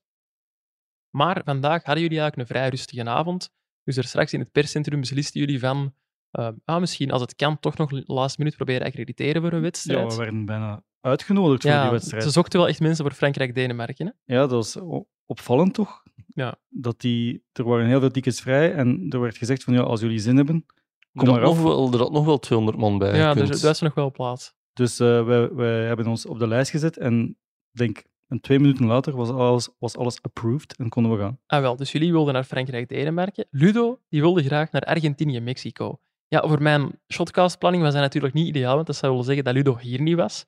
Maar 1.11 1.41
vandaag 1.45 1.85
hadden 1.85 2.03
jullie 2.03 2.21
eigenlijk 2.21 2.49
een 2.51 2.57
vrij 2.57 2.69
rustige 2.69 3.05
avond. 3.05 3.51
Dus 3.83 3.97
er 3.97 4.05
straks 4.05 4.33
in 4.33 4.41
het 4.41 4.53
perscentrum 4.53 5.01
beslisten 5.01 5.41
jullie 5.41 5.59
van 5.59 5.95
eh, 6.31 6.49
ah, 6.65 6.81
misschien 6.81 7.11
als 7.11 7.21
het 7.21 7.37
kan 7.37 7.61
toch 7.61 7.77
nog 7.77 7.91
last 8.07 8.39
minute 8.39 8.57
proberen 8.57 8.87
accrediteren 8.87 9.43
voor 9.43 9.51
een 9.51 9.57
Ja, 9.57 9.63
wedstrijd. 9.63 10.13
we 10.13 10.19
werden 10.23 10.45
bijna 10.45 10.83
uitgenodigd 11.07 11.63
voor 11.63 11.81
die 11.81 11.91
wedstrijd. 11.91 12.23
ze 12.23 12.31
zochten 12.31 12.59
wel 12.59 12.69
echt 12.69 12.81
mensen 12.81 13.05
voor 13.05 13.15
Frankrijk-Denemarken. 13.15 14.07
hè? 14.07 14.35
Ja, 14.35 14.41
dat 14.41 14.51
was 14.51 14.79
opvallend 15.27 15.75
toch? 15.75 16.03
Ja. 16.27 16.55
Dat 16.69 17.01
die, 17.01 17.45
er 17.53 17.65
waren 17.65 17.87
heel 17.87 18.01
veel 18.01 18.11
tickets 18.11 18.41
vrij 18.41 18.73
en 18.75 19.07
er 19.09 19.21
werd 19.21 19.37
gezegd 19.37 19.65
van 19.65 19.75
ja, 19.75 19.81
als 19.81 20.01
jullie 20.01 20.19
zin 20.19 20.37
hebben, 20.37 20.67
kom 21.15 21.29
maar 21.29 21.45
af. 21.45 21.63
wel, 21.63 21.93
er 21.93 21.99
had 21.99 22.13
nog 22.13 22.25
wel 22.25 22.39
200 22.39 22.79
man 22.79 22.99
bij 22.99 23.17
Ja, 23.17 23.35
dus 23.35 23.61
daar 23.61 23.71
is 23.71 23.81
nog 23.81 23.95
wel 23.95 24.11
plaats. 24.11 24.55
Dus 24.73 24.99
eh, 25.01 25.25
wij, 25.25 25.53
wij 25.53 25.85
hebben 25.85 26.07
ons 26.07 26.27
op 26.27 26.39
de 26.39 26.47
lijst 26.47 26.71
gezet 26.71 26.97
en 26.97 27.29
ik 27.73 27.79
denk 27.79 28.05
een 28.29 28.41
twee 28.41 28.59
minuten 28.59 28.87
later 28.87 29.17
was 29.17 29.31
alles, 29.31 29.69
was 29.79 29.97
alles 29.97 30.23
approved 30.23 30.77
en 30.77 30.89
konden 30.89 31.13
we 31.13 31.19
gaan. 31.19 31.39
Ah 31.47 31.61
wel, 31.61 31.77
dus 31.77 31.93
jullie 31.93 32.13
wilden 32.13 32.35
naar 32.35 32.45
Frankrijk-Denemarken. 32.45 33.47
Ludo, 33.51 34.01
die 34.09 34.21
wilde 34.21 34.43
graag 34.43 34.71
naar 34.71 34.83
Argentinië-Mexico. 34.83 36.01
Ja, 36.29 36.49
voor 36.49 36.63
mijn 36.63 37.01
shotcast-planning 37.13 37.83
was 37.83 37.93
dat 37.93 38.03
natuurlijk 38.03 38.35
niet 38.35 38.47
ideaal, 38.47 38.75
want 38.75 38.87
dat 38.87 38.97
zou 38.97 39.11
willen 39.11 39.27
zeggen 39.27 39.45
dat 39.45 39.55
Ludo 39.55 39.77
hier 39.77 40.01
niet 40.01 40.17
was. 40.17 40.47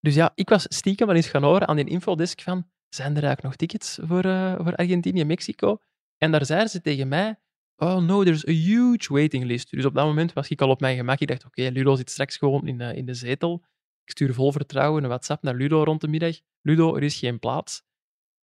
Dus 0.00 0.14
ja, 0.14 0.32
ik 0.34 0.48
was 0.48 0.66
stiekem 0.68 1.06
wel 1.06 1.16
eens 1.16 1.28
gaan 1.28 1.42
horen 1.42 1.68
aan 1.68 1.76
die 1.76 1.84
infodesk 1.84 2.40
van, 2.40 2.70
zijn 2.88 3.16
er 3.16 3.22
eigenlijk 3.24 3.42
nog 3.42 3.56
tickets 3.56 3.98
voor, 4.02 4.24
eh, 4.24 4.54
voor 4.56 4.76
Argentinië-Mexico? 4.76 5.78
En 6.16 6.30
daar 6.30 6.46
zeiden 6.46 6.70
ze 6.70 6.80
tegen 6.80 7.08
mij, 7.08 7.40
oh 7.76 7.96
no, 7.96 8.24
there's 8.24 8.48
a 8.48 8.52
huge 8.52 9.12
waiting 9.12 9.44
list. 9.44 9.70
Dus 9.70 9.84
op 9.84 9.94
dat 9.94 10.06
moment 10.06 10.32
was 10.32 10.48
ik 10.48 10.60
al 10.60 10.68
op 10.68 10.80
mijn 10.80 10.96
gemak. 10.96 11.20
Ik 11.20 11.28
dacht, 11.28 11.44
oké, 11.44 11.62
Ludo 11.62 11.94
zit 11.96 12.10
straks 12.10 12.36
gewoon 12.36 12.66
in, 12.66 12.80
eh, 12.80 12.96
in 12.96 13.06
de 13.06 13.14
zetel. 13.14 13.64
Ik 14.04 14.10
stuur 14.10 14.34
vol 14.34 14.52
vertrouwen 14.52 15.02
een 15.02 15.08
WhatsApp 15.08 15.42
naar 15.42 15.54
Ludo 15.54 15.84
rond 15.84 16.00
de 16.00 16.08
middag. 16.08 16.40
Ludo, 16.60 16.96
er 16.96 17.02
is 17.02 17.18
geen 17.18 17.38
plaats. 17.38 17.82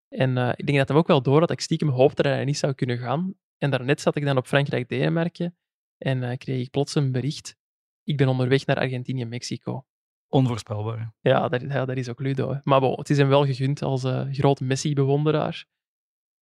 En 0.08 0.38
eh, 0.38 0.52
ik 0.56 0.66
denk 0.66 0.78
dat 0.78 0.88
hij 0.88 0.98
ook 0.98 1.08
wel 1.08 1.22
door 1.22 1.40
had 1.40 1.52
ik 1.52 1.62
stiekem 1.62 1.90
hoopte 1.90 2.22
dat 2.22 2.32
hij 2.32 2.46
niet 2.46 2.58
zou 2.58 2.74
kunnen 2.74 2.98
gaan. 2.98 3.34
En 3.58 3.70
daarnet 3.70 4.02
zat 4.02 4.16
ik 4.16 4.26
dan 4.26 4.38
op 4.38 4.48
Frankrijk-Denemarken 4.48 5.58
en 5.98 6.38
kreeg 6.38 6.66
ik 6.66 6.72
plots 6.72 6.96
een 6.96 7.12
bericht. 7.12 7.56
Ik 8.04 8.18
ben 8.18 8.28
onderweg 8.28 8.66
naar 8.66 8.78
Argentinië-Mexico. 8.78 9.86
Onvoorspelbaar. 10.30 11.14
Ja, 11.22 11.48
dat, 11.48 11.62
ja, 11.62 11.86
dat 11.86 11.98
is 11.98 12.10
ook 12.10 12.20
Ludo. 12.20 12.50
hè. 12.52 12.58
Maar 12.64 12.80
bon, 12.80 12.94
het 12.98 13.10
is 13.10 13.18
hem 13.18 13.28
wel 13.28 13.46
gegund 13.46 13.82
als 13.82 14.04
eh 14.04 14.22
groot 14.32 14.60
Messi-bewonderaar. 14.60 15.66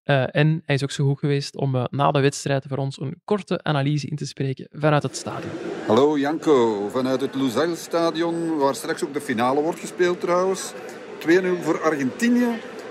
Eh, 0.04 0.24
en 0.36 0.62
hij 0.66 0.76
is 0.76 0.84
ook 0.84 0.92
zo 0.92 1.06
goed 1.06 1.20
geweest 1.20 1.56
om 1.56 1.76
eh, 1.76 1.84
na 1.90 2.12
de 2.12 2.20
wedstrijd 2.20 2.66
voor 2.68 2.78
ons 2.78 3.00
een 3.00 3.22
korte 3.24 3.64
analyse 3.64 4.08
in 4.08 4.16
te 4.16 4.26
spreken 4.26 4.68
vanuit 4.72 5.04
het 5.04 5.16
stadion. 5.16 5.52
Hallo 5.88 6.18
Janko, 6.18 6.88
vanuit 6.90 7.22
het 7.22 7.36
Lusail-stadion, 7.36 8.58
waar 8.58 8.76
straks 8.76 9.04
ook 9.04 9.14
de 9.14 9.22
finale 9.22 9.62
wordt 9.62 9.80
gespeeld 9.80 10.20
trouwens. 10.20 10.74
2-0 11.20 11.62
voor 11.62 11.82
Argentinië, 11.82 12.48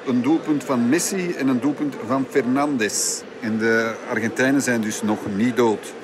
een 0.07 0.23
doelpunt 0.23 0.65
van 0.65 0.89
Messi 0.89 1.33
en 1.33 1.49
een 1.49 1.61
doelpunt 1.61 1.97
van 2.07 2.25
Fernandes. 2.29 3.23
En 3.41 3.59
de 3.59 3.97
Argentijnen 4.11 4.63
zijn 4.63 4.81
dus 4.81 5.03
nog 5.03 5.19
niet 5.37 5.57
dood. 5.57 5.95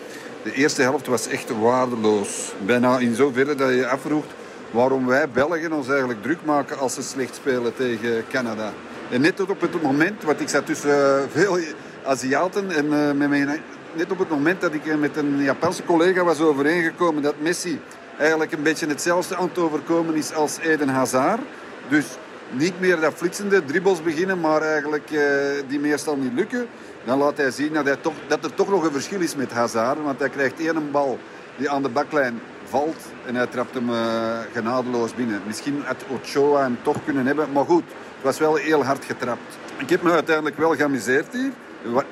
De 0.43 0.53
eerste 0.53 0.83
helft 0.83 1.07
was 1.07 1.27
echt 1.27 1.59
waardeloos. 1.59 2.53
Bijna 2.67 2.99
in 2.99 3.15
zoverre 3.15 3.55
dat 3.55 3.69
je 3.69 3.75
je 3.75 3.89
afvroegt 3.89 4.35
waarom 4.71 5.07
wij 5.07 5.29
Belgen 5.29 5.73
ons 5.73 5.89
eigenlijk 5.89 6.23
druk 6.23 6.45
maken 6.45 6.79
als 6.79 6.95
ze 6.95 7.03
slecht 7.03 7.35
spelen 7.35 7.75
tegen 7.75 8.25
Canada. 8.29 8.73
En 9.11 9.21
net 9.21 9.41
op 9.41 9.61
het 9.61 9.83
moment, 9.83 10.23
want 10.23 10.41
ik 10.41 10.49
zat 10.49 10.67
tussen 10.67 10.91
eh, 10.91 11.23
veel 11.31 11.59
Aziaten 12.05 12.71
en 12.71 12.93
eh, 12.93 13.13
met 13.13 13.29
mijn, 13.29 13.61
net 13.93 14.11
op 14.11 14.19
het 14.19 14.29
moment 14.29 14.61
dat 14.61 14.75
ik 14.75 14.87
eh, 14.87 14.97
met 14.97 15.17
een 15.17 15.43
Japanse 15.43 15.85
collega 15.85 16.25
was 16.25 16.41
overeengekomen 16.41 17.23
dat 17.23 17.35
Messi 17.39 17.81
eigenlijk 18.19 18.53
een 18.53 18.63
beetje 18.63 18.87
hetzelfde 18.87 19.37
aan 19.37 19.49
het 19.49 19.59
overkomen 19.59 20.15
is 20.15 20.35
als 20.35 20.59
Eden 20.59 20.89
Hazard. 20.89 21.41
Dus 21.89 22.05
niet 22.51 22.81
meer 22.81 23.01
dat 23.01 23.15
flitsende 23.15 23.65
dribbles 23.65 24.03
beginnen, 24.03 24.41
maar 24.41 24.63
eigenlijk 24.63 25.09
die 25.69 25.81
meestal 25.81 26.17
niet 26.17 26.33
lukken. 26.35 26.67
Dan 27.05 27.19
laat 27.19 27.37
hij 27.37 27.51
zien 27.51 27.73
dat, 27.73 27.85
hij 27.85 27.97
toch, 27.97 28.15
dat 28.27 28.45
er 28.45 28.55
toch 28.55 28.69
nog 28.69 28.85
een 28.85 28.93
verschil 28.93 29.21
is 29.21 29.37
met 29.37 29.53
Hazard. 29.53 30.03
Want 30.03 30.19
hij 30.19 30.29
krijgt 30.29 30.61
één 30.61 30.91
bal 30.91 31.19
die 31.57 31.71
aan 31.71 31.83
de 31.83 31.89
baklijn 31.89 32.41
valt 32.65 33.10
en 33.27 33.35
hij 33.35 33.47
trapt 33.47 33.75
hem 33.75 33.91
uh, 33.91 34.39
genadeloos 34.53 35.15
binnen. 35.15 35.43
Misschien 35.47 35.83
had 35.85 36.05
Ochoa 36.09 36.63
hem 36.63 36.79
toch 36.83 36.97
kunnen 37.05 37.27
hebben, 37.27 37.53
maar 37.53 37.65
goed, 37.65 37.85
het 38.15 38.23
was 38.23 38.39
wel 38.39 38.55
heel 38.55 38.85
hard 38.85 39.05
getrapt. 39.05 39.59
Ik 39.77 39.91
heb 39.91 40.03
me 40.03 40.13
uiteindelijk 40.13 40.57
wel 40.57 40.75
geamuseerd 40.75 41.33
hier. 41.33 41.53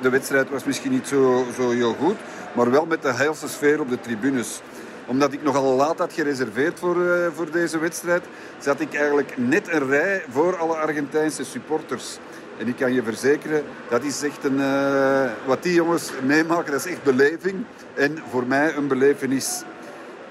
De 0.00 0.08
wedstrijd 0.08 0.50
was 0.50 0.64
misschien 0.64 0.90
niet 0.92 1.06
zo, 1.06 1.46
zo 1.56 1.70
heel 1.70 1.94
goed, 1.94 2.16
maar 2.52 2.70
wel 2.70 2.86
met 2.86 3.02
de 3.02 3.12
heilste 3.12 3.48
sfeer 3.48 3.80
op 3.80 3.88
de 3.88 4.00
tribunes 4.00 4.60
omdat 5.08 5.32
ik 5.32 5.42
nogal 5.42 5.76
laat 5.76 5.98
had 5.98 6.12
gereserveerd 6.12 6.78
voor, 6.78 6.96
uh, 6.96 7.26
voor 7.34 7.50
deze 7.50 7.78
wedstrijd, 7.78 8.24
zat 8.58 8.80
ik 8.80 8.94
eigenlijk 8.94 9.34
net 9.36 9.72
een 9.72 9.88
rij 9.88 10.24
voor 10.30 10.56
alle 10.56 10.76
Argentijnse 10.76 11.44
supporters. 11.44 12.18
En 12.58 12.68
ik 12.68 12.76
kan 12.76 12.92
je 12.92 13.02
verzekeren, 13.02 13.62
dat 13.88 14.02
is 14.02 14.22
echt 14.22 14.44
een, 14.44 14.58
uh, 14.58 15.30
wat 15.46 15.62
die 15.62 15.74
jongens 15.74 16.10
meemaken, 16.26 16.72
dat 16.72 16.84
is 16.84 16.92
echt 16.92 17.02
beleving. 17.02 17.64
En 17.94 18.18
voor 18.30 18.46
mij 18.46 18.74
een 18.76 18.88
belevenis. 18.88 19.62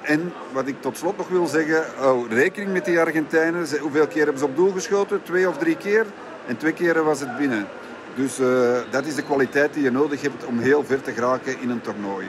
En 0.08 0.34
wat 0.54 0.68
ik 0.68 0.82
tot 0.82 0.98
slot 0.98 1.18
nog 1.18 1.28
wil 1.28 1.48
zeggen, 1.48 2.10
oh, 2.10 2.32
rekening 2.32 2.72
met 2.72 2.86
die 2.86 3.00
Argentijnen. 3.00 3.80
Hoeveel 3.80 4.08
keer 4.08 4.24
hebben 4.24 4.40
ze 4.40 4.46
op 4.46 4.56
doel 4.56 4.72
geschoten? 4.72 5.24
Twee 5.24 5.48
of 5.48 5.58
drie 5.58 5.78
keer. 5.78 6.06
En 6.48 6.58
twee 6.58 6.74
keer 6.74 7.04
was 7.04 7.20
het 7.20 7.38
binnen. 7.38 7.68
Dus 8.16 8.40
uh, 8.40 8.92
dat 8.92 9.06
is 9.06 9.16
de 9.16 9.24
kwaliteit 9.24 9.74
die 9.74 9.84
je 9.84 9.92
nodig 9.92 10.22
hebt 10.22 10.46
om 10.46 10.60
heel 10.60 10.84
ver 10.84 11.02
te 11.02 11.12
geraken 11.12 11.62
in 11.62 11.70
een 11.70 11.82
toernooi. 11.82 12.28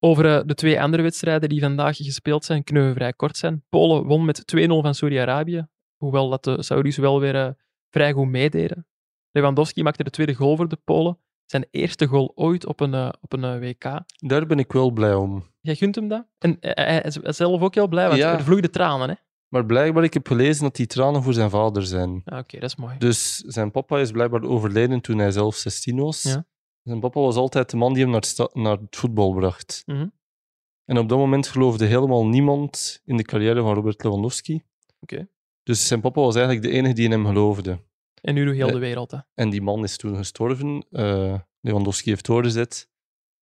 Over 0.00 0.24
uh, 0.24 0.40
de 0.44 0.54
twee 0.54 0.80
andere 0.80 1.02
wedstrijden 1.02 1.48
die 1.48 1.60
vandaag 1.60 1.96
gespeeld 1.96 2.44
zijn, 2.44 2.64
kunnen 2.64 2.88
we 2.88 2.94
vrij 2.94 3.12
kort 3.12 3.36
zijn. 3.36 3.64
Polen 3.68 4.04
won 4.04 4.24
met 4.24 4.56
2-0 4.56 4.66
van 4.66 4.94
Saudi-Arabië, 4.94 5.66
hoewel 5.96 6.28
dat 6.28 6.44
de 6.44 6.62
Saudis 6.62 6.96
wel 6.96 7.20
weer 7.20 7.34
uh, 7.34 7.48
vrij 7.90 8.12
goed 8.12 8.28
meededen. 8.28 8.86
Lewandowski 9.30 9.82
maakte 9.82 10.04
de 10.04 10.10
tweede 10.10 10.34
goal 10.34 10.56
voor 10.56 10.68
de 10.68 10.78
Polen. 10.84 11.18
Zijn 11.50 11.66
eerste 11.70 12.06
goal 12.06 12.32
ooit 12.34 12.66
op 12.66 12.80
een, 12.80 12.94
uh, 12.94 13.08
op 13.20 13.32
een 13.32 13.60
WK. 13.60 14.00
Daar 14.16 14.46
ben 14.46 14.58
ik 14.58 14.72
wel 14.72 14.90
blij 14.90 15.14
om. 15.14 15.44
Jij 15.60 15.74
gunt 15.74 15.94
hem 15.94 16.08
dat? 16.08 16.26
En 16.38 16.56
hij 16.60 17.00
is 17.00 17.14
zelf 17.14 17.60
ook 17.60 17.74
heel 17.74 17.88
blij, 17.88 18.06
want 18.06 18.18
ja. 18.18 18.32
er 18.32 18.44
vloeiden 18.44 18.70
tranen. 18.70 19.08
Hè? 19.08 19.14
Maar 19.48 19.66
blijkbaar, 19.66 20.04
ik 20.04 20.14
heb 20.14 20.26
gelezen 20.26 20.62
dat 20.62 20.76
die 20.76 20.86
tranen 20.86 21.22
voor 21.22 21.32
zijn 21.32 21.50
vader 21.50 21.86
zijn. 21.86 22.10
Oké, 22.10 22.36
okay, 22.36 22.60
dat 22.60 22.70
is 22.70 22.76
mooi. 22.76 22.98
Dus 22.98 23.36
zijn 23.36 23.70
papa 23.70 23.98
is 23.98 24.10
blijkbaar 24.10 24.42
overleden 24.42 25.00
toen 25.00 25.18
hij 25.18 25.30
zelf 25.30 25.56
16 25.56 25.98
was. 25.98 26.22
Ja. 26.22 26.46
Zijn 26.82 27.00
papa 27.00 27.20
was 27.20 27.36
altijd 27.36 27.70
de 27.70 27.76
man 27.76 27.92
die 27.92 28.02
hem 28.02 28.12
naar 28.12 28.20
het, 28.20 28.54
naar 28.54 28.78
het 28.78 28.96
voetbal 28.96 29.32
bracht. 29.32 29.82
Mm 29.86 29.96
-hmm. 29.96 30.12
En 30.84 30.98
op 30.98 31.08
dat 31.08 31.18
moment 31.18 31.48
geloofde 31.48 31.84
helemaal 31.84 32.26
niemand 32.26 33.02
in 33.04 33.16
de 33.16 33.22
carrière 33.22 33.60
van 33.60 33.74
Robert 33.74 34.02
Lewandowski. 34.02 34.54
Oké. 35.00 35.14
Okay. 35.14 35.28
Dus 35.62 35.86
zijn 35.86 36.00
papa 36.00 36.20
was 36.20 36.34
eigenlijk 36.34 36.66
de 36.66 36.72
enige 36.72 36.94
die 36.94 37.04
in 37.04 37.10
hem 37.10 37.26
geloofde. 37.26 37.78
En 38.20 38.34
nu 38.34 38.54
heel 38.54 38.70
de 38.70 38.78
wereld, 38.78 39.10
hè? 39.10 39.18
En 39.34 39.50
die 39.50 39.62
man 39.62 39.82
is 39.82 39.96
toen 39.96 40.16
gestorven. 40.16 40.86
Uh, 40.90 41.38
Lewandowski 41.60 42.10
heeft 42.10 42.26
doorgezet. 42.26 42.90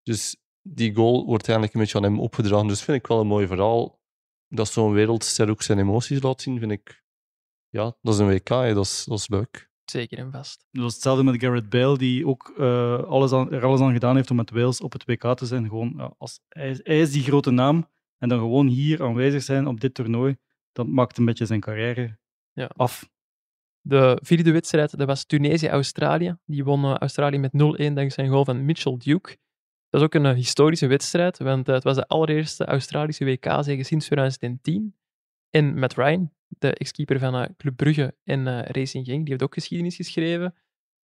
Dus 0.02 0.36
die 0.62 0.94
goal 0.94 1.26
wordt 1.26 1.44
eigenlijk 1.44 1.74
een 1.74 1.80
beetje 1.80 1.96
aan 1.96 2.04
hem 2.04 2.20
opgedragen. 2.20 2.68
Dus 2.68 2.82
vind 2.82 2.98
ik 2.98 3.06
wel 3.06 3.20
een 3.20 3.26
mooi 3.26 3.46
verhaal. 3.46 4.00
Dat 4.48 4.68
zo'n 4.68 4.92
wereldster 4.92 5.50
ook 5.50 5.62
zijn 5.62 5.78
emoties 5.78 6.22
laat 6.22 6.40
zien, 6.40 6.58
vind 6.58 6.72
ik... 6.72 7.04
Ja, 7.68 7.96
dat 8.02 8.14
is 8.14 8.20
een 8.20 8.28
WK, 8.28 8.48
hè. 8.48 8.74
Dat, 8.74 8.84
is, 8.84 9.04
dat 9.04 9.18
is 9.18 9.28
leuk. 9.28 9.70
Zeker 9.90 10.18
en 10.18 10.32
vast. 10.32 10.66
Dat 10.70 10.82
was 10.82 10.94
hetzelfde 10.94 11.24
met 11.24 11.40
Gareth 11.40 11.68
Bale, 11.68 11.98
die 11.98 12.26
ook 12.26 12.54
uh, 12.58 13.02
alles 13.02 13.32
aan, 13.32 13.52
er 13.52 13.64
alles 13.64 13.80
aan 13.80 13.92
gedaan 13.92 14.16
heeft 14.16 14.30
om 14.30 14.36
met 14.36 14.50
Wales 14.50 14.80
op 14.80 14.92
het 14.92 15.04
WK 15.04 15.36
te 15.36 15.46
zijn. 15.46 15.68
Gewoon, 15.68 15.94
ja, 15.96 16.14
als, 16.18 16.40
hij, 16.48 16.70
is, 16.70 16.80
hij 16.82 17.00
is 17.00 17.12
die 17.12 17.22
grote 17.22 17.50
naam 17.50 17.88
en 18.18 18.28
dan 18.28 18.38
gewoon 18.38 18.66
hier 18.66 19.02
aanwezig 19.02 19.42
zijn 19.42 19.66
op 19.66 19.80
dit 19.80 19.94
toernooi, 19.94 20.36
dat 20.72 20.86
maakt 20.86 21.18
een 21.18 21.24
beetje 21.24 21.46
zijn 21.46 21.60
carrière 21.60 22.18
ja. 22.52 22.70
af. 22.76 23.10
De 23.88 24.18
vierde 24.22 24.53
wedstrijd 24.53 24.99
dat 24.99 25.07
was 25.07 25.25
Tunesië-Australië. 25.25 26.37
Die 26.44 26.64
won 26.64 26.85
uh, 26.85 26.94
Australië 26.94 27.38
met 27.38 27.53
0-1 27.53 27.57
dankzij 27.92 28.25
een 28.25 28.31
goal 28.31 28.44
van 28.44 28.64
Mitchell 28.64 28.96
Duke. 28.96 29.37
Dat 29.88 30.01
is 30.01 30.07
ook 30.07 30.14
een 30.14 30.25
uh, 30.25 30.33
historische 30.33 30.87
wedstrijd, 30.87 31.38
want 31.38 31.68
uh, 31.68 31.75
het 31.75 31.85
was 31.85 31.96
de 31.96 32.07
allereerste 32.07 32.64
Australische 32.64 33.25
WK-zege 33.25 33.83
sinds 33.83 34.05
2010. 34.05 34.96
En 35.51 35.79
Matt 35.79 35.94
Ryan, 35.94 36.33
de 36.49 36.75
ex-keeper 36.75 37.18
van 37.18 37.55
Club 37.57 37.77
Brugge 37.77 38.14
en 38.25 38.62
Racing 38.62 39.07
Genk, 39.07 39.20
die 39.20 39.29
heeft 39.29 39.42
ook 39.42 39.55
geschiedenis 39.55 39.96
geschreven. 39.96 40.55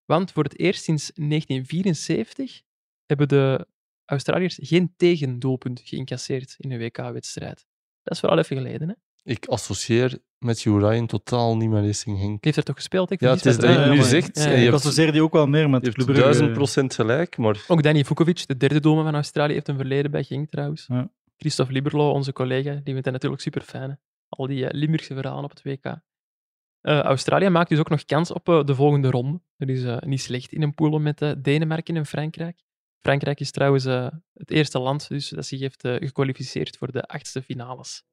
Want 0.05 0.33
voor 0.33 0.45
het 0.45 0.59
eerst 0.59 0.83
sinds 0.83 1.12
1974 1.14 2.62
hebben 3.07 3.29
de 3.29 3.66
Australiërs 4.05 4.59
geen 4.62 4.95
tegendoelpunt 4.97 5.81
geïncasseerd 5.85 6.55
in 6.59 6.71
een 6.71 6.79
WK-wedstrijd. 6.79 7.66
Dat 8.03 8.14
is 8.14 8.21
wel 8.21 8.31
al 8.31 8.38
even 8.38 8.57
geleden, 8.57 8.88
hè? 8.88 8.95
Ik 9.24 9.46
associeer 9.46 10.18
Matthew 10.38 10.78
Ryan 10.78 11.06
totaal 11.06 11.56
niet 11.56 11.70
met 11.70 11.85
Racing 11.85 12.18
Genk. 12.18 12.30
Die 12.30 12.38
heeft 12.40 12.56
er 12.56 12.62
toch 12.62 12.76
gespeeld? 12.76 13.11
Ik 13.11 13.20
ja, 13.20 13.30
het 13.30 13.46
is 13.46 13.58
dat 13.58 13.85
je 13.85 13.90
nu 13.90 14.02
zegt. 14.02 14.38
Ja, 14.38 14.50
ja, 14.50 14.56
ik 14.56 14.72
associeer 14.72 15.12
die 15.12 15.22
ook 15.22 15.32
wel 15.32 15.46
meer 15.46 15.70
met 15.70 15.87
je 15.87 15.92
Club 15.92 16.06
Brugge. 16.06 16.22
duizend 16.22 16.52
procent 16.52 16.94
gelijk, 16.94 17.37
maar... 17.37 17.64
Ook 17.68 17.82
Danny 17.82 18.04
Vukovic, 18.04 18.46
de 18.46 18.56
derde 18.56 18.80
doelman 18.80 19.04
van 19.04 19.14
Australië, 19.14 19.52
heeft 19.52 19.68
een 19.68 19.76
verleden 19.76 20.11
bij 20.11 20.22
Genk 20.22 20.50
trouwens. 20.50 20.87
Ja. 20.88 21.11
Christophe 21.37 21.72
Liberlo, 21.72 22.11
onze 22.11 22.32
collega, 22.32 22.70
die 22.70 22.82
vindt 22.85 23.04
hij 23.04 23.12
natuurlijk 23.12 23.42
super 23.42 23.62
fijn. 23.62 24.00
Al 24.28 24.46
die 24.46 24.64
uh, 24.64 24.68
Limburgse 24.70 25.14
verhalen 25.14 25.44
op 25.44 25.50
het 25.50 25.62
WK. 25.62 25.85
Uh, 25.85 27.00
Australië 27.00 27.48
maakt 27.48 27.68
dus 27.68 27.78
ook 27.78 27.90
nog 27.90 28.04
kans 28.04 28.32
op 28.32 28.48
uh, 28.48 28.64
de 28.64 28.74
volgende 28.74 29.11
ronde. 29.11 29.40
Dat 29.56 29.68
is 29.68 29.82
uh, 29.82 29.98
niet 29.98 30.20
slecht 30.20 30.52
in 30.52 30.62
een 30.62 30.74
pool 30.74 30.98
met 30.98 31.35
Denemarken 31.38 31.96
en 31.96 32.06
Frankrijk. 32.06 32.61
Frankrijk 33.00 33.40
is 33.40 33.50
trouwens 33.50 33.85
het 33.85 34.50
eerste 34.50 34.78
land 34.78 35.08
dus, 35.08 35.28
dat 35.28 35.46
zich 35.46 35.61
heeft 35.61 35.80
gekwalificeerd 35.80 36.76
voor 36.76 36.92
de 36.92 37.02
achtste 37.02 37.42
finales. 37.42 38.04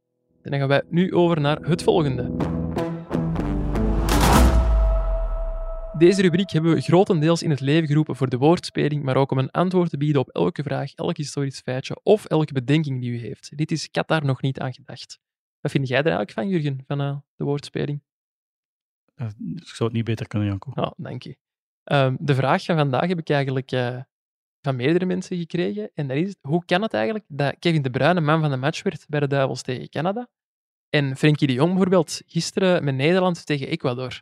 En 0.41 0.52
dan 0.52 0.60
gaan 0.60 0.67
wij 0.67 0.84
nu 0.89 1.13
over 1.13 1.41
naar 1.41 1.62
het 1.62 1.84
volgende. 1.84 2.58
Deze 5.97 6.21
rubriek 6.21 6.49
hebben 6.52 6.73
we 6.73 6.82
grotendeels 6.82 7.43
in 7.43 7.49
het 7.49 7.60
leven 7.60 7.88
geroepen 7.88 8.15
voor 8.15 8.30
de 8.30 8.38
woordspeling, 8.38 9.04
maar 9.04 9.15
ook 9.15 9.32
om 9.32 9.38
een 9.38 9.52
antwoord 9.52 9.89
te 9.89 9.97
bieden 9.97 10.21
op 10.21 10.30
elke 10.30 10.63
vraag, 10.63 10.93
elk 10.93 11.17
historisch 11.17 11.60
feitje 11.60 11.99
of 12.04 12.25
elke 12.25 12.54
bedenking 12.54 13.02
die 13.02 13.12
u 13.12 13.17
heeft. 13.17 13.58
Dit 13.58 13.71
is 13.71 13.91
Qatar 13.91 14.25
nog 14.25 14.41
niet 14.41 14.60
aan 14.60 14.73
gedacht. 14.73 15.19
Wat 15.62 15.71
vind 15.71 15.88
jij 15.88 15.97
er 15.97 16.06
eigenlijk 16.06 16.32
van, 16.32 16.47
Jurgen, 16.47 16.84
van 16.88 17.02
uh, 17.02 17.17
de 17.36 17.43
woordspeling? 17.43 18.02
Uh, 19.15 19.28
ik 19.56 19.67
zou 19.67 19.89
het 19.89 19.93
niet 19.93 20.06
beter 20.06 20.28
kunnen, 20.28 20.47
Janko. 20.47 20.71
Oh, 20.75 20.91
dank 20.97 21.23
je. 21.23 21.38
Um, 21.84 22.17
de 22.19 22.36
vraag 22.36 22.63
van 22.63 22.75
vandaag 22.75 23.08
heb 23.08 23.19
ik 23.19 23.30
eigenlijk 23.30 23.71
uh, 23.71 24.02
van 24.69 24.77
meerdere 24.77 25.05
mensen 25.05 25.38
gekregen. 25.38 25.91
En 25.93 26.08
dat 26.08 26.17
is, 26.17 26.36
hoe 26.41 26.65
kan 26.65 26.82
het 26.82 26.93
eigenlijk 26.93 27.25
dat 27.27 27.55
Kevin 27.60 27.82
De 27.82 27.89
Bruyne 27.89 28.21
man 28.21 28.41
van 28.41 28.49
de 28.49 28.58
match 28.58 28.84
werd 28.84 29.05
bij 29.08 29.19
de 29.19 29.27
Duivels 29.27 29.62
tegen 29.62 29.89
Canada? 29.89 30.29
En 30.89 31.17
Frenkie 31.17 31.47
de 31.47 31.53
Jong 31.53 31.69
bijvoorbeeld 31.69 32.21
gisteren 32.25 32.84
met 32.84 32.95
Nederland 32.95 33.45
tegen 33.45 33.67
Ecuador. 33.67 34.21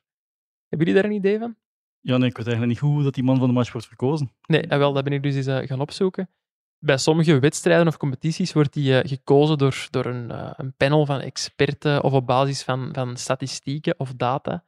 Hebben 0.68 0.88
jullie 0.88 0.94
daar 0.94 1.12
een 1.12 1.18
idee 1.18 1.40
van? 1.40 1.56
Ja, 2.00 2.18
nee, 2.18 2.30
ik 2.30 2.38
weet 2.38 2.48
eigenlijk 2.48 2.82
niet 2.82 2.92
hoe 2.92 3.04
dat 3.04 3.14
die 3.14 3.24
man 3.24 3.38
van 3.38 3.48
de 3.48 3.54
match 3.54 3.72
wordt 3.72 3.88
verkozen. 3.88 4.32
Nee, 4.46 4.62
wel, 4.68 4.94
dat 4.94 5.04
ben 5.04 5.14
ik 5.14 5.24
dus 5.24 5.36
eens 5.36 5.68
gaan 5.68 5.82
opzoeken 5.82 6.30
bij 6.80 6.98
sommige 6.98 7.40
wedstrijden 7.40 7.88
of 7.88 7.98
competities 7.98 8.54
wordt 8.54 8.74
die 8.74 8.92
uh, 8.92 9.00
gekozen 9.04 9.58
door, 9.58 9.88
door 9.90 10.06
een, 10.06 10.30
uh, 10.32 10.52
een, 10.56 10.74
panel 10.74 11.06
van 11.06 11.20
experten 11.20 12.04
of 12.04 12.14
op 12.14 12.28
basis 12.28 12.64
van, 12.64 12.90
van 12.92 13.18
statistieken 13.18 14.00
of 14.00 14.14
data. 14.14 14.64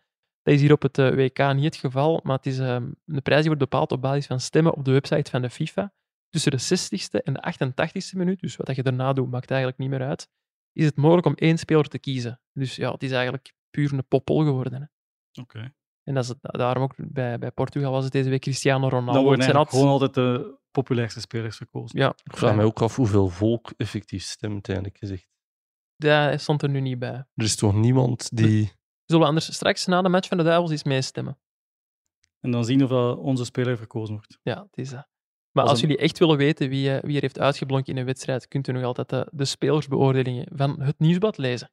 Dat 0.50 0.58
is 0.58 0.64
hier 0.64 0.74
op 0.74 0.82
het 0.82 0.98
uh, 0.98 1.10
WK 1.10 1.54
niet 1.54 1.64
het 1.64 1.76
geval, 1.76 2.20
maar 2.24 2.36
het 2.36 2.46
is, 2.46 2.58
een 2.58 2.98
prijs 3.06 3.40
die 3.40 3.50
wordt 3.50 3.70
bepaald 3.70 3.92
op 3.92 4.02
basis 4.02 4.26
van 4.26 4.40
stemmen 4.40 4.74
op 4.74 4.86
de 4.86 4.92
website 4.92 5.32
van 5.32 5.42
de 5.42 5.50
FIFA. 5.50 5.94
Tussen 6.30 6.52
de 6.52 6.58
60ste 6.58 7.24
en 7.24 7.34
de 7.34 7.54
88ste 7.54 8.18
minuut, 8.18 8.40
dus 8.40 8.56
wat 8.56 8.76
je 8.76 8.84
daarna 8.84 9.14
doet, 9.14 9.32
maakt 9.32 9.50
eigenlijk 9.50 9.80
niet 9.80 9.90
meer 9.90 10.02
uit, 10.02 10.30
is 10.72 10.86
het 10.86 10.96
mogelijk 10.96 11.28
om 11.28 11.34
één 11.36 11.58
speler 11.58 11.88
te 11.88 12.00
kiezen. 12.00 12.42
Dus 12.54 12.76
ja, 12.76 12.92
het 12.92 13.04
is 13.04 13.12
eigenlijk 13.12 13.54
puur 13.70 13.94
een 13.94 14.08
poppel 14.08 14.44
geworden. 14.44 14.92
Oké. 15.32 15.58
Okay. 15.58 15.74
En 16.04 16.14
dat 16.14 16.24
is 16.24 16.30
het, 16.30 16.38
daarom 16.42 16.84
ook 16.84 16.94
bij, 16.98 17.38
bij 17.38 17.52
Portugal 17.52 17.92
was 17.92 18.04
het 18.04 18.14
deze 18.14 18.30
week 18.30 18.42
Cristiano 18.42 18.88
Ronaldo. 18.88 19.24
Worden 19.24 19.56
altijd... 19.56 19.70
gewoon 19.70 19.88
altijd 19.92 20.14
de 20.14 20.58
populairste 20.72 21.20
spelers 21.20 21.58
gekozen. 21.58 22.00
Ja. 22.00 22.14
Ik 22.24 22.38
vraag 22.38 22.56
mij 22.56 22.66
ook 22.66 22.82
af 22.82 22.96
hoeveel 22.96 23.28
volk 23.28 23.74
effectief 23.78 24.24
stemt, 24.24 24.68
eigenlijk 24.68 24.98
gezegd. 24.98 25.28
Dat 25.96 26.42
stond 26.42 26.62
er 26.62 26.70
nu 26.70 26.80
niet 26.80 27.00
bij. 27.00 27.26
Er 27.36 27.44
is 27.44 27.56
toch 27.56 27.74
niemand 27.74 28.38
die... 28.38 28.78
Zullen 29.10 29.24
we 29.24 29.30
anders 29.30 29.54
straks 29.54 29.86
na 29.86 30.02
de 30.02 30.10
match 30.10 30.28
van 30.28 30.38
de 30.38 30.44
Duivels 30.44 30.72
eens 30.72 30.84
meestemmen? 30.84 31.38
En 32.40 32.52
dan 32.52 32.66
zien 32.66 32.84
of 32.84 32.90
dat 32.90 33.18
onze 33.18 33.46
speler 33.46 33.78
verkozen 33.78 34.14
wordt. 34.16 34.40
Ja, 34.44 34.62
het 34.64 34.78
is 34.78 34.90
dat. 34.90 35.08
Maar 35.52 35.66
Als 35.66 35.80
jullie 35.80 35.98
echt 35.98 36.20
willen 36.20 36.38
weten 36.38 36.70
wie, 36.70 36.94
eh, 36.94 37.04
wie 37.04 37.16
er 37.16 37.22
heeft 37.22 37.40
uitgeblonken 37.40 37.94
in 37.94 38.00
een 38.00 38.06
wedstrijd, 38.06 38.48
kunt 38.48 38.68
u 38.68 38.72
nog 38.72 38.84
altijd 38.84 39.10
de, 39.10 39.28
de 39.32 39.46
spelersbeoordelingen 39.46 40.48
van 40.56 40.82
het 40.82 41.00
nieuwsblad 41.00 41.38
lezen. 41.38 41.72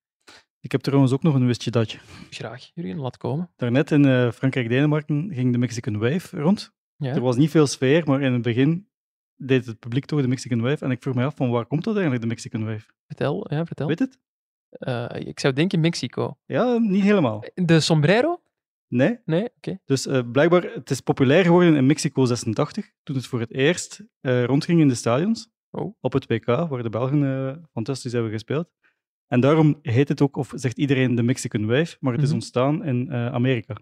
Ik 0.61 0.73
heb 0.73 0.81
trouwens 0.81 1.13
ook 1.13 1.23
nog 1.23 1.35
een 1.35 1.47
wistje 1.47 1.71
datje. 1.71 1.99
Graag, 2.31 2.71
Jurgen, 2.75 2.99
laat 2.99 3.17
komen. 3.17 3.53
Daarnet 3.57 3.91
in 3.91 4.05
eh, 4.05 4.31
Frankrijk-Denemarken 4.31 5.31
ging 5.33 5.53
de 5.53 5.59
Mexican 5.59 5.99
Wave 5.99 6.41
rond. 6.41 6.73
Ja. 6.97 7.15
Er 7.15 7.21
was 7.21 7.37
niet 7.37 7.51
veel 7.51 7.67
sfeer, 7.67 8.05
maar 8.07 8.23
in 8.23 8.33
het 8.33 8.43
begin 8.43 8.89
deed 9.35 9.67
het 9.67 9.79
publiek 9.79 10.05
toch 10.05 10.21
de 10.21 10.29
Mexican 10.29 10.61
Wave. 10.61 10.85
En 10.85 10.91
ik 10.91 11.03
vroeg 11.03 11.15
me 11.15 11.25
af, 11.25 11.37
van 11.37 11.51
waar 11.51 11.67
komt 11.67 11.85
dat 11.85 11.93
eigenlijk, 11.93 12.23
de 12.23 12.29
Mexican 12.29 12.65
Wave? 12.65 12.87
Vertel, 13.07 13.47
ja, 13.51 13.65
vertel. 13.67 13.87
Weet 13.87 13.99
het? 13.99 14.19
Eh, 14.79 15.07
ik 15.27 15.41
zou 15.41 15.55
denken 15.55 15.81
Mexico. 15.81 16.37
Ja, 16.47 16.77
niet 16.79 17.03
helemaal. 17.03 17.45
De 17.55 17.81
sombrero? 17.81 18.41
Nee. 18.89 19.19
Nee, 19.25 19.49
oké. 19.57 19.79
Dus 19.85 20.07
eh, 20.07 20.21
blijkbaar, 20.33 20.63
het 20.63 20.91
is 20.91 21.01
populair 21.01 21.45
geworden 21.45 21.77
in 21.77 21.87
Mexico 21.87 22.25
86, 22.25 22.91
toen 23.03 23.17
het 23.17 23.27
voor 23.27 23.41
het 23.41 23.53
eerst 23.53 24.05
eh, 24.21 24.45
rondging 24.45 24.81
in 24.81 24.89
de 24.89 24.95
stadions. 24.95 25.51
Oh. 25.71 25.97
Op 26.01 26.13
het 26.13 26.27
WK, 26.27 26.45
waar 26.47 26.83
de 26.83 26.91
Belgen 26.91 27.25
eh, 27.25 27.57
fantastisch 27.73 28.13
hebben 28.13 28.31
gespeeld. 28.31 28.69
En 29.27 29.41
daarom 29.41 29.79
heet 29.83 30.09
het 30.09 30.21
ook, 30.21 30.37
of 30.37 30.53
zegt 30.55 30.79
iedereen, 30.79 31.15
de 31.15 31.23
Mexican 31.23 31.67
Wave, 31.67 31.97
maar 32.01 32.13
het 32.13 32.23
is 32.23 32.27
Mhm. 32.29 32.37
ontstaan 32.37 32.85
in 32.85 33.11
eh, 33.11 33.27
Amerika. 33.33 33.77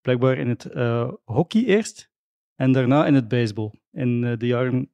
Blijkbaar 0.00 0.38
in 0.38 0.48
het 0.48 0.64
eh, 0.64 1.12
hockey 1.24 1.64
eerst, 1.64 2.10
en 2.54 2.72
daarna 2.72 3.06
in 3.06 3.14
het 3.14 3.28
baseball. 3.28 3.70
In 3.92 4.24
eh, 4.24 4.36
de 4.38 4.46
jaren, 4.46 4.90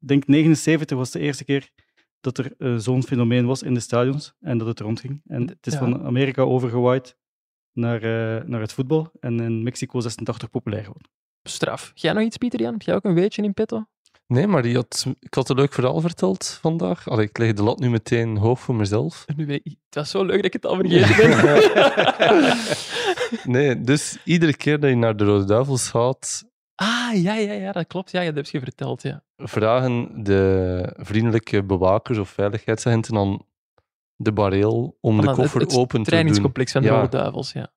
ik 0.00 0.08
denk 0.08 0.26
79 0.26 0.96
was 0.98 1.10
de 1.10 1.18
eerste 1.18 1.44
keer 1.44 1.70
dat 2.20 2.38
er 2.38 2.52
eh, 2.58 2.76
zo'n 2.76 3.02
fenomeen 3.02 3.46
was 3.46 3.62
in 3.62 3.74
de 3.74 3.80
stadions 3.80 4.34
en 4.40 4.58
dat 4.58 4.66
het 4.66 4.80
rondging. 4.80 5.20
En 5.26 5.48
het 5.48 5.66
is 5.66 5.72
Ja. 5.72 5.78
van 5.78 6.04
Amerika 6.04 6.42
overgewaaid 6.42 7.16
naar, 7.72 8.02
eh, 8.02 8.44
naar 8.44 8.60
het 8.60 8.72
voetbal 8.72 9.10
en 9.20 9.40
in 9.40 9.62
Mexico 9.62 10.00
86 10.00 10.50
populair 10.50 10.84
geworden. 10.84 11.10
Straf. 11.42 11.90
Jij 11.94 12.12
nog 12.12 12.22
iets, 12.22 12.36
Pieter 12.36 12.60
Jan? 12.60 12.72
Heb 12.72 12.82
jij 12.82 12.94
ook 12.94 13.04
een 13.04 13.14
weetje 13.14 13.42
in 13.42 13.54
petto? 13.54 13.84
Nee, 14.26 14.46
maar 14.46 14.62
die 14.62 14.74
had, 14.74 15.06
ik 15.20 15.34
had 15.34 15.48
een 15.48 15.56
leuk 15.56 15.72
verhaal 15.72 16.00
verteld 16.00 16.58
vandaag. 16.60 17.08
Allee, 17.08 17.26
ik 17.26 17.38
leg 17.38 17.52
de 17.52 17.62
lat 17.62 17.78
nu 17.78 17.90
meteen 17.90 18.36
hoog 18.36 18.60
voor 18.60 18.74
mezelf. 18.74 19.24
Nu 19.36 19.46
weet 19.46 19.60
ik- 19.64 19.76
het 19.84 19.94
was 19.94 20.10
zo 20.10 20.24
leuk 20.24 20.36
dat 20.36 20.44
ik 20.44 20.52
het 20.52 20.66
al 20.66 20.74
vergeten 20.76 21.16
ben. 21.16 22.56
nee, 23.54 23.80
dus 23.80 24.18
iedere 24.24 24.56
keer 24.56 24.80
dat 24.80 24.90
je 24.90 24.96
naar 24.96 25.16
de 25.16 25.24
Rode 25.24 25.44
Duivels 25.44 25.88
gaat, 25.88 26.44
ah, 26.74 27.10
ja, 27.14 27.34
ja, 27.34 27.52
ja, 27.52 27.72
dat 27.72 27.86
klopt. 27.86 28.10
Ja, 28.10 28.24
dat 28.24 28.34
heb 28.34 28.46
je 28.46 28.60
verteld, 28.60 29.02
ja. 29.02 29.22
Vragen 29.42 30.22
de 30.24 30.92
vriendelijke 30.96 31.62
bewakers 31.64 32.18
of 32.18 32.28
veiligheidsagenten 32.30 33.16
aan 33.16 33.46
de 34.16 34.32
bareel 34.32 34.98
om 35.00 35.14
Van 35.14 35.24
de 35.24 35.30
het- 35.30 35.40
koffer 35.40 35.60
het 35.60 35.72
open 35.74 35.88
te 35.88 35.94
doen. 35.96 36.04
trainingscomplex 36.04 36.72
van 36.72 36.82
de 36.82 36.88
Ja. 36.88 36.94
Rode 36.94 37.08
Duivels, 37.08 37.52
ja. 37.52 37.72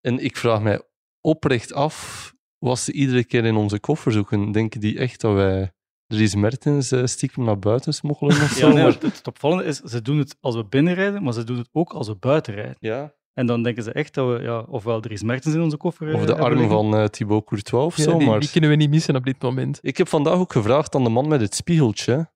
En 0.00 0.18
ik 0.18 0.36
vraag 0.36 0.60
mij 0.62 0.82
oprecht 1.20 1.72
af, 1.72 2.30
wat 2.58 2.78
ze 2.78 2.92
iedere 2.92 3.24
keer 3.24 3.44
in 3.44 3.56
onze 3.56 3.80
koffer 3.80 4.12
zoeken. 4.12 4.52
Denken 4.52 4.80
die 4.80 4.98
echt 4.98 5.20
dat 5.20 5.34
wij 5.34 5.72
Dries 6.06 6.34
Mertens 6.34 6.90
eh, 6.92 7.04
stiekem 7.06 7.44
naar 7.44 7.58
buiten 7.58 7.94
smokkelen 7.94 8.36
of 8.42 8.48
zo? 8.50 8.66
Ja, 8.68 8.72
nee, 8.74 8.82
Maar- 8.82 8.92
het, 8.92 9.02
het 9.02 9.26
opvallende 9.26 9.64
is, 9.64 9.76
ze 9.80 10.02
doen 10.02 10.18
het 10.18 10.36
als 10.40 10.54
we 10.54 10.64
binnenrijden, 10.64 11.22
maar 11.22 11.32
ze 11.32 11.44
doen 11.44 11.58
het 11.58 11.68
ook 11.72 11.92
als 11.92 12.08
we 12.08 12.14
buiten 12.14 12.54
rijden. 12.54 12.76
Ja. 12.80 13.14
En 13.34 13.46
dan 13.46 13.62
denken 13.62 13.82
ze 13.82 13.92
echt 13.92 14.14
dat 14.14 14.36
we 14.38 14.42
ja, 14.44 14.60
ofwel 14.60 15.00
Dries 15.00 15.22
Mertens 15.22 15.54
in 15.54 15.60
onze 15.60 15.76
koffer 15.76 16.06
Of 16.06 16.12
eh, 16.12 16.20
de 16.20 16.26
hebben 16.26 16.44
arm 16.44 16.58
liggen. 16.58 16.76
van 16.76 16.96
eh, 16.96 17.04
Thibaut 17.04 17.44
Courtois 17.44 17.84
of 17.84 17.96
Ja, 17.96 18.02
zo. 18.02 18.18
die, 18.18 18.26
maar 18.28 18.40
die 18.40 18.50
kunnen 18.50 18.70
we 18.70 18.76
niet 18.76 18.90
missen 18.90 19.16
op 19.16 19.24
dit 19.24 19.42
moment. 19.42 19.78
ik 19.82 19.96
heb 19.96 20.08
vandaag 20.08 20.34
ook 20.38 20.52
gevraagd 20.52 20.94
aan 20.94 21.04
de 21.04 21.10
man 21.10 21.28
met 21.28 21.40
het 21.40 21.54
spiegeltje, 21.54 22.30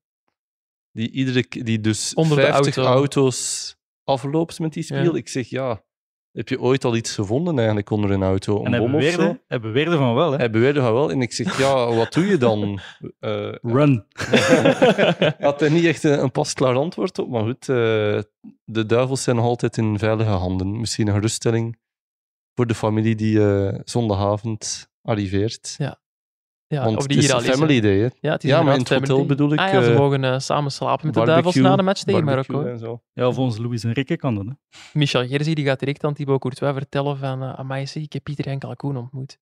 die, 0.91 1.11
iedere, 1.11 1.45
die 1.49 1.81
dus 1.81 2.13
Onder 2.13 2.37
de 2.37 2.43
50 2.43 2.75
auto. 2.75 2.91
auto's 2.93 3.75
afloopt 4.03 4.59
met 4.59 4.73
die 4.73 4.83
spiegel. 4.83 5.11
Ja. 5.11 5.17
Ik 5.17 5.27
zeg, 5.27 5.49
ja, 5.49 5.83
heb 6.31 6.49
je 6.49 6.59
ooit 6.59 6.85
al 6.85 6.95
iets 6.95 7.15
gevonden 7.15 7.57
eigenlijk 7.57 7.89
onder 7.89 8.11
een 8.11 8.23
auto? 8.23 8.59
Een 8.59 8.65
En 8.65 8.71
hij 8.71 8.79
bom 8.79 8.95
of 8.95 9.03
zo? 9.03 9.17
beweerde, 9.17 9.41
hij 9.47 9.59
beweerde 9.59 9.97
van 9.97 10.15
wel, 10.15 10.31
hè? 10.31 10.37
Hij 10.37 10.49
beweerde 10.49 10.81
van 10.81 10.93
wel. 10.93 11.11
En 11.11 11.21
ik 11.21 11.33
zeg, 11.33 11.57
ja, 11.59 11.93
wat 11.93 12.13
doe 12.13 12.25
je 12.25 12.37
dan? 12.37 12.65
Eh, 13.19 13.53
Run. 13.61 14.05
had 15.39 15.59
hij 15.59 15.69
niet 15.69 15.85
echt 15.85 16.03
een, 16.03 16.21
een 16.21 16.31
pasklaar 16.31 16.75
antwoord 16.75 17.19
op. 17.19 17.29
Maar 17.29 17.43
goed, 17.43 17.69
eh, 17.69 18.21
de 18.63 18.85
duivels 18.85 19.23
zijn 19.23 19.35
nog 19.35 19.45
altijd 19.45 19.77
in 19.77 19.99
veilige 19.99 20.29
handen. 20.29 20.79
Misschien 20.79 21.07
een 21.07 21.13
geruststelling 21.13 21.77
voor 22.55 22.67
de 22.67 22.75
familie 22.75 23.15
die 23.15 23.43
eh, 23.43 23.79
zondagavond 23.83 24.89
arriveert. 25.01 25.75
Ja. 25.77 25.99
Ja, 26.69 26.83
Want 26.83 26.95
of 26.95 27.01
het 27.01 27.11
die 27.11 27.17
is 27.17 27.25
hier 27.25 27.33
al 27.33 27.39
een 27.39 27.45
is, 27.45 27.51
hè. 27.51 27.57
family 27.57 27.79
day, 27.81 27.97
hè? 27.97 28.07
Ja, 28.19 28.31
het 28.31 28.43
is 28.43 28.49
Ja, 28.49 28.61
maar 28.61 28.73
in 28.73 28.79
het 28.79 28.89
hotel 28.89 29.17
day. 29.17 29.25
bedoel 29.25 29.53
ik, 29.53 29.59
Ah 29.59 29.71
ja, 29.71 29.81
ze 29.83 29.91
eh, 29.91 29.97
mogen 29.97 30.23
eh, 30.23 30.39
samen 30.39 30.71
slapen 30.71 31.05
met 31.05 31.15
de 31.15 31.25
duivels 31.25 31.55
na 31.55 31.75
de 31.75 31.83
match 31.83 32.03
tegen 32.03 32.23
Marokko. 32.23 32.63
en 32.65 32.79
zo. 32.79 33.01
Ja, 33.13 33.31
volgens 33.31 33.57
Louis 33.57 33.83
Enrique 33.83 34.15
kan 34.15 34.35
dat, 34.35 34.45
hè? 34.45 34.51
Michel 34.93 35.27
Gerzi 35.27 35.53
die 35.53 35.65
gaat 35.65 35.79
direct 35.79 36.03
aan 36.03 36.13
Thibaut 36.13 36.39
Courtois 36.39 36.73
vertellen 36.73 37.17
van 37.17 37.43
uh, 37.43 37.53
amai, 37.53 37.87
zeg, 37.87 38.03
ik 38.03 38.13
heb 38.13 38.23
Pieter 38.23 38.47
en 38.47 38.59
Kalkoen 38.59 38.97
ontmoet. 38.97 39.37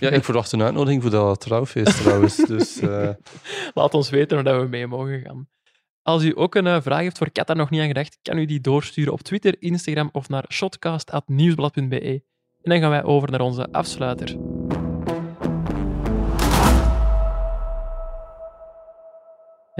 Ja, 0.00 0.10
ik 0.10 0.24
verwacht 0.24 0.52
een 0.52 0.62
uitnodiging 0.62 1.02
voor 1.02 1.10
dat 1.10 1.40
trouwfeest 1.40 2.02
trouwens. 2.02 2.36
Dus 2.52 2.80
eh, 2.80 3.08
Laat 3.74 3.94
ons 3.94 4.10
weten 4.10 4.38
of 4.38 4.44
dat 4.44 4.60
we 4.62 4.68
mee 4.68 4.86
mogen 4.86 5.20
gaan. 5.20 5.48
Als 6.02 6.22
u 6.22 6.32
ook 6.36 6.54
een 6.54 6.66
eh, 6.66 6.80
vraag 6.80 7.00
heeft 7.00 7.18
voor 7.18 7.30
daar 7.32 7.56
nog 7.56 7.70
niet 7.70 7.80
aan 7.80 7.86
gedacht, 7.86 8.18
kan 8.22 8.38
u 8.38 8.44
die 8.44 8.60
doorsturen 8.60 9.12
op 9.12 9.22
Twitter, 9.22 9.56
Instagram 9.58 10.08
of 10.12 10.28
naar 10.28 10.44
shotcast.nieuwsblad.be. 10.48 12.22
En 12.62 12.70
dan 12.70 12.80
gaan 12.80 12.90
wij 12.90 13.02
over 13.04 13.30
naar 13.30 13.40
onze 13.40 13.72
afsluiter. 13.72 14.49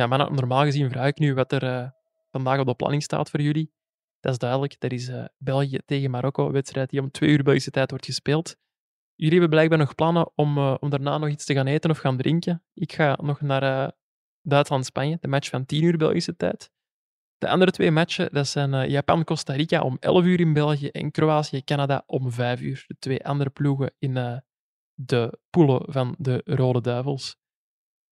Ja, 0.00 0.06
maar 0.06 0.32
normaal 0.32 0.64
gezien 0.64 0.90
vraag 0.90 1.06
ik 1.06 1.18
nu 1.18 1.34
wat 1.34 1.52
er 1.52 1.62
eh, 1.62 1.88
vandaag 2.30 2.58
op 2.58 2.66
de 2.66 2.74
planning 2.74 3.02
staat 3.02 3.30
voor 3.30 3.40
jullie. 3.40 3.72
Dat 4.20 4.32
is 4.32 4.38
duidelijk. 4.38 4.80
Dat 4.80 4.92
is 4.92 5.08
eh, 5.08 5.24
België 5.38 5.78
tegen 5.86 6.10
Marokko, 6.10 6.46
een 6.46 6.52
wedstrijd 6.52 6.90
die 6.90 7.00
om 7.00 7.10
twee 7.10 7.30
uur 7.30 7.42
Belgische 7.42 7.70
tijd 7.70 7.90
wordt 7.90 8.04
gespeeld. 8.04 8.56
Jullie 9.14 9.38
hebben 9.38 9.50
blijkbaar 9.50 9.78
nog 9.78 9.94
plannen 9.94 10.30
om, 10.34 10.56
eh, 10.56 10.76
om 10.80 10.90
daarna 10.90 11.18
nog 11.18 11.28
iets 11.28 11.44
te 11.44 11.54
gaan 11.54 11.66
eten 11.66 11.90
of 11.90 11.98
gaan 11.98 12.16
drinken. 12.16 12.62
Ik 12.74 12.92
ga 12.92 13.18
nog 13.22 13.40
naar 13.40 13.92
Duitsland-Spanje, 14.42 15.18
de 15.20 15.28
match 15.28 15.48
van 15.48 15.66
10 15.66 15.82
uur 15.82 15.96
Belgische 15.96 16.36
tijd. 16.36 16.70
De 17.38 17.48
andere 17.48 17.70
twee 17.70 17.90
matchen, 17.90 18.32
dat 18.32 18.46
zijn 18.46 18.90
Japan-Costa 18.90 19.52
Rica 19.52 19.82
om 19.82 19.96
11 20.00 20.24
uur 20.24 20.40
in 20.40 20.52
België 20.52 20.88
en 20.88 21.10
Kroatië-Canada 21.10 22.02
om 22.06 22.32
5 22.32 22.60
uur. 22.60 22.84
De 22.86 22.96
twee 22.98 23.24
andere 23.26 23.50
ploegen 23.50 23.92
in 23.98 24.42
de 24.94 25.38
poelen 25.50 25.92
van 25.92 26.14
de 26.18 26.42
Rode 26.44 26.80
Duivels. 26.80 27.39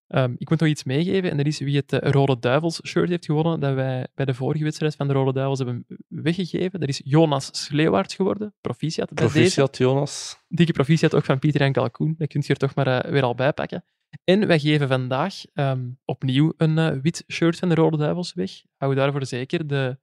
Um, 0.10 0.36
ik 0.38 0.50
moet 0.50 0.60
nog 0.60 0.70
iets 0.70 0.84
meegeven, 0.84 1.30
en 1.32 1.38
dat 1.38 1.46
is 1.46 1.60
wie 1.60 1.76
het 1.76 1.94
uh, 1.94 2.00
Rode 2.00 2.40
Duivels 2.40 2.82
shirt 2.86 3.10
heeft 3.10 3.26
gewonnen, 3.26 3.60
dat 3.60 3.74
wij 3.74 4.08
bij 4.16 4.26
de 4.26 4.34
vorige 4.34 4.64
wedstrijd 4.64 4.96
van 4.96 5.08
de 5.08 5.14
Rode 5.14 5.34
Duivels 5.34 5.58
hebben 5.58 5.86
weggegeven. 6.08 6.80
Dat 6.80 6.90
is 6.90 7.02
Jonas 7.04 7.50
Sleeuwaert 7.66 8.14
geworden. 8.14 8.54
Proficiat 8.62 9.14
bij 9.14 9.26
proficiat, 9.26 9.78
deze. 9.78 9.84
Jonas. 9.84 10.44
Dikke 10.48 10.72
proficiat 10.72 11.16
ook 11.16 11.26
van 11.26 11.40
Pieter 11.40 11.62
en 11.62 11.72
Kalkoen. 11.72 12.16
Dat 12.18 12.28
kunt 12.28 12.46
je 12.46 12.54
er 12.54 12.60
toch 12.60 12.76
maar 12.76 12.88
uh, 12.88 13.12
weer 13.12 13.24
al 13.24 13.36
bij 13.36 13.54
pakken. 13.54 13.86
En 14.24 14.48
wij 14.48 14.60
geven 14.60 14.88
vandaag 14.88 15.36
um, 15.54 16.00
opnieuw 16.06 16.54
een 16.58 16.78
uh, 16.78 17.02
wit 17.02 17.24
shirt 17.28 17.60
van 17.60 17.70
de 17.70 17.76
Rode 17.76 17.98
Duivels 17.98 18.34
weg. 18.34 18.52
Hou 18.78 18.96
daarvoor 18.96 19.26
zeker 19.26 19.68
de, 19.68 19.98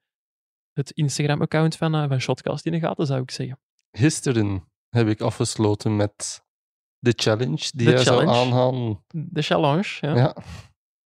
het 0.72 0.90
Instagram-account 0.90 1.76
van, 1.76 2.08
van 2.08 2.20
Shotcast 2.20 2.66
in 2.66 2.72
de 2.72 2.78
gaten, 2.78 3.06
zou 3.06 3.22
ik 3.22 3.30
zeggen. 3.30 3.58
Gisteren 3.90 4.64
heb 4.88 5.08
ik 5.08 5.20
afgesloten 5.20 5.96
met 5.96 6.44
de 7.04 7.12
challenge 7.16 7.70
die 7.74 7.86
de 7.86 7.92
jij 7.92 8.02
challenge. 8.02 8.48
zou. 8.48 8.96
De 9.10 9.42
challenge, 9.42 9.96
ja. 10.00 10.16
ja. 10.16 10.36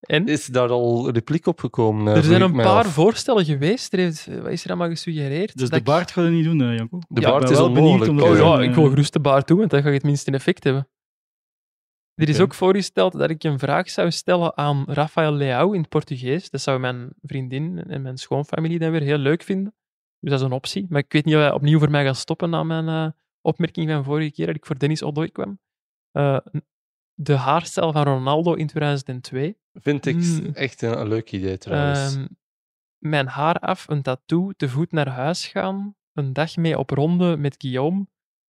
En? 0.01 0.27
Is 0.27 0.47
daar 0.47 0.69
al 0.69 1.11
repliek 1.11 1.47
op 1.47 1.61
gekomen? 1.61 2.17
Er 2.17 2.23
zijn 2.23 2.41
een 2.41 2.53
paar 2.53 2.85
af. 2.85 2.93
voorstellen 2.93 3.45
geweest. 3.45 3.93
Er 3.93 3.99
heeft, 3.99 4.27
wat 4.27 4.53
is 4.53 4.65
er 4.65 4.71
allemaal 4.71 4.89
gesuggereerd? 4.89 5.57
Dus 5.57 5.71
de 5.71 5.83
baard 5.83 6.11
gaat 6.11 6.25
je 6.25 6.31
niet 6.31 6.45
doen, 6.45 6.75
Janko? 6.75 6.99
De 7.09 7.21
ja, 7.21 7.31
baard 7.31 7.51
is 7.51 7.59
onmogelijk. 7.59 8.11
Om 8.11 8.21
oh, 8.21 8.37
ja, 8.37 8.61
ik 8.61 8.75
wil 8.75 8.89
gerust 8.89 9.13
de 9.13 9.21
baard 9.21 9.49
doen, 9.49 9.59
want 9.59 9.71
dan 9.71 9.83
ga 9.83 9.89
je 9.89 9.95
het 9.95 10.03
minste 10.03 10.31
effect 10.31 10.65
hebben. 10.65 10.89
Er 12.15 12.29
is 12.29 12.35
okay. 12.35 12.47
ook 12.47 12.55
voorgesteld 12.55 13.13
dat 13.13 13.31
ik 13.31 13.45
een 13.45 13.59
vraag 13.59 13.91
zou 13.91 14.11
stellen 14.11 14.57
aan 14.57 14.85
Rafael 14.87 15.33
Leao 15.33 15.73
in 15.73 15.81
het 15.81 15.89
Portugees. 15.89 16.51
Dat 16.51 16.61
zou 16.61 16.81
mijn 16.81 17.09
vriendin 17.23 17.85
en 17.85 18.03
mijn 18.03 18.17
schoonfamilie 18.17 18.79
dan 18.79 18.91
weer 18.91 19.01
heel 19.01 19.19
leuk 19.19 19.43
vinden. 19.43 19.75
Dus 20.21 20.31
dat 20.31 20.41
is 20.41 20.47
een 20.47 20.53
optie. 20.53 20.87
Maar 20.89 21.01
ik 21.01 21.13
weet 21.13 21.25
niet 21.25 21.35
of 21.35 21.41
hij 21.41 21.53
opnieuw 21.53 21.79
voor 21.79 21.91
mij 21.91 22.05
gaat 22.05 22.17
stoppen 22.17 22.51
na 22.51 22.63
mijn 22.63 22.87
uh, 22.87 23.09
opmerking 23.41 23.91
van 23.91 24.05
vorige 24.05 24.31
keer 24.31 24.47
dat 24.47 24.55
ik 24.55 24.67
voor 24.67 24.79
Dennis 24.79 25.03
Odoi 25.03 25.31
kwam. 25.31 25.59
Uh, 26.19 26.39
de 27.15 27.37
haarstijl 27.37 27.93
van 27.93 28.03
Ronaldo 28.03 28.55
in 28.55 28.67
2002. 28.67 29.57
Vind 29.73 30.07
ik 30.07 30.17
mm. 30.17 30.55
echt 30.55 30.83
een, 30.83 31.01
een, 31.01 31.09
leuk 31.09 31.33
idee 31.33 31.59
trouwens. 31.59 32.17
Uh, 32.17 32.25
mijn 32.99 33.27
haar 33.27 33.59
af, 33.59 33.89
een 33.89 34.03
tattoo, 34.03 34.53
te 34.57 34.69
voet 34.69 34.93
naar 34.93 35.09
huis 35.09 35.47
gaan, 35.47 35.97
een 36.13 36.33
dag 36.33 36.57
mee 36.57 36.79
op 36.79 36.91
ronde 36.91 37.37
met 37.37 37.55
Guillaume. 37.59 38.01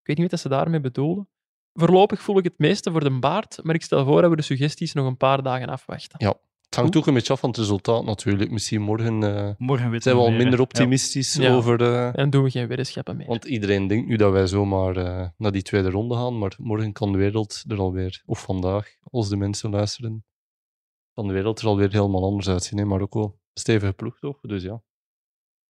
Ik 0.01 0.07
weet 0.07 0.17
niet 0.17 0.31
wat 0.31 0.39
ze 0.39 0.49
daarmee 0.49 0.79
bedoelen. 0.79 1.29
Voorlopig 1.73 2.21
voel 2.21 2.37
ik 2.37 2.43
het 2.43 2.57
meeste 2.57 2.91
voor 2.91 3.03
de 3.03 3.19
baard, 3.19 3.59
maar 3.63 3.75
ik 3.75 3.81
stel 3.81 4.05
voor 4.05 4.21
dat 4.21 4.29
we 4.29 4.35
de 4.35 4.41
suggesties 4.41 4.93
nog 4.93 5.07
een 5.07 5.17
paar 5.17 5.43
dagen 5.43 5.69
afwachten. 5.69 6.25
Ja, 6.25 6.33
het 6.69 6.77
hangt 6.77 6.95
ook 6.95 7.07
een 7.07 7.13
beetje 7.13 7.33
af 7.33 7.39
van 7.39 7.49
het 7.49 7.57
resultaat 7.57 8.05
natuurlijk. 8.05 8.51
Misschien 8.51 8.81
morgen, 8.81 9.21
uh, 9.23 9.49
morgen 9.57 10.01
zijn 10.01 10.15
we 10.15 10.21
al 10.21 10.31
minder 10.31 10.59
optimistisch 10.59 11.33
ja. 11.33 11.53
over... 11.53 11.81
Uh, 11.81 12.17
en 12.17 12.29
doen 12.29 12.43
we 12.43 12.49
geen 12.49 12.67
weddenschappen 12.67 13.17
meer. 13.17 13.27
Want 13.27 13.45
iedereen 13.45 13.87
denkt 13.87 14.07
nu 14.07 14.15
dat 14.15 14.31
wij 14.31 14.47
zomaar 14.47 14.97
uh, 14.97 15.27
naar 15.37 15.51
die 15.51 15.61
tweede 15.61 15.89
ronde 15.89 16.15
gaan, 16.15 16.37
maar 16.37 16.55
morgen 16.57 16.91
kan 16.91 17.11
de 17.11 17.17
wereld 17.17 17.63
er 17.67 17.79
alweer, 17.79 18.23
of 18.25 18.41
vandaag, 18.41 18.95
als 19.03 19.29
de 19.29 19.35
mensen 19.35 19.69
luisteren, 19.69 20.25
kan 21.13 21.27
de 21.27 21.33
wereld 21.33 21.59
er 21.59 21.67
alweer 21.67 21.91
helemaal 21.91 22.23
anders 22.23 22.49
uitzien. 22.49 22.79
Hè? 22.79 22.85
Marokko, 22.85 23.39
stevige 23.53 23.93
ploeg 23.93 24.19
toch? 24.19 24.39
Dus 24.41 24.63
ja. 24.63 24.81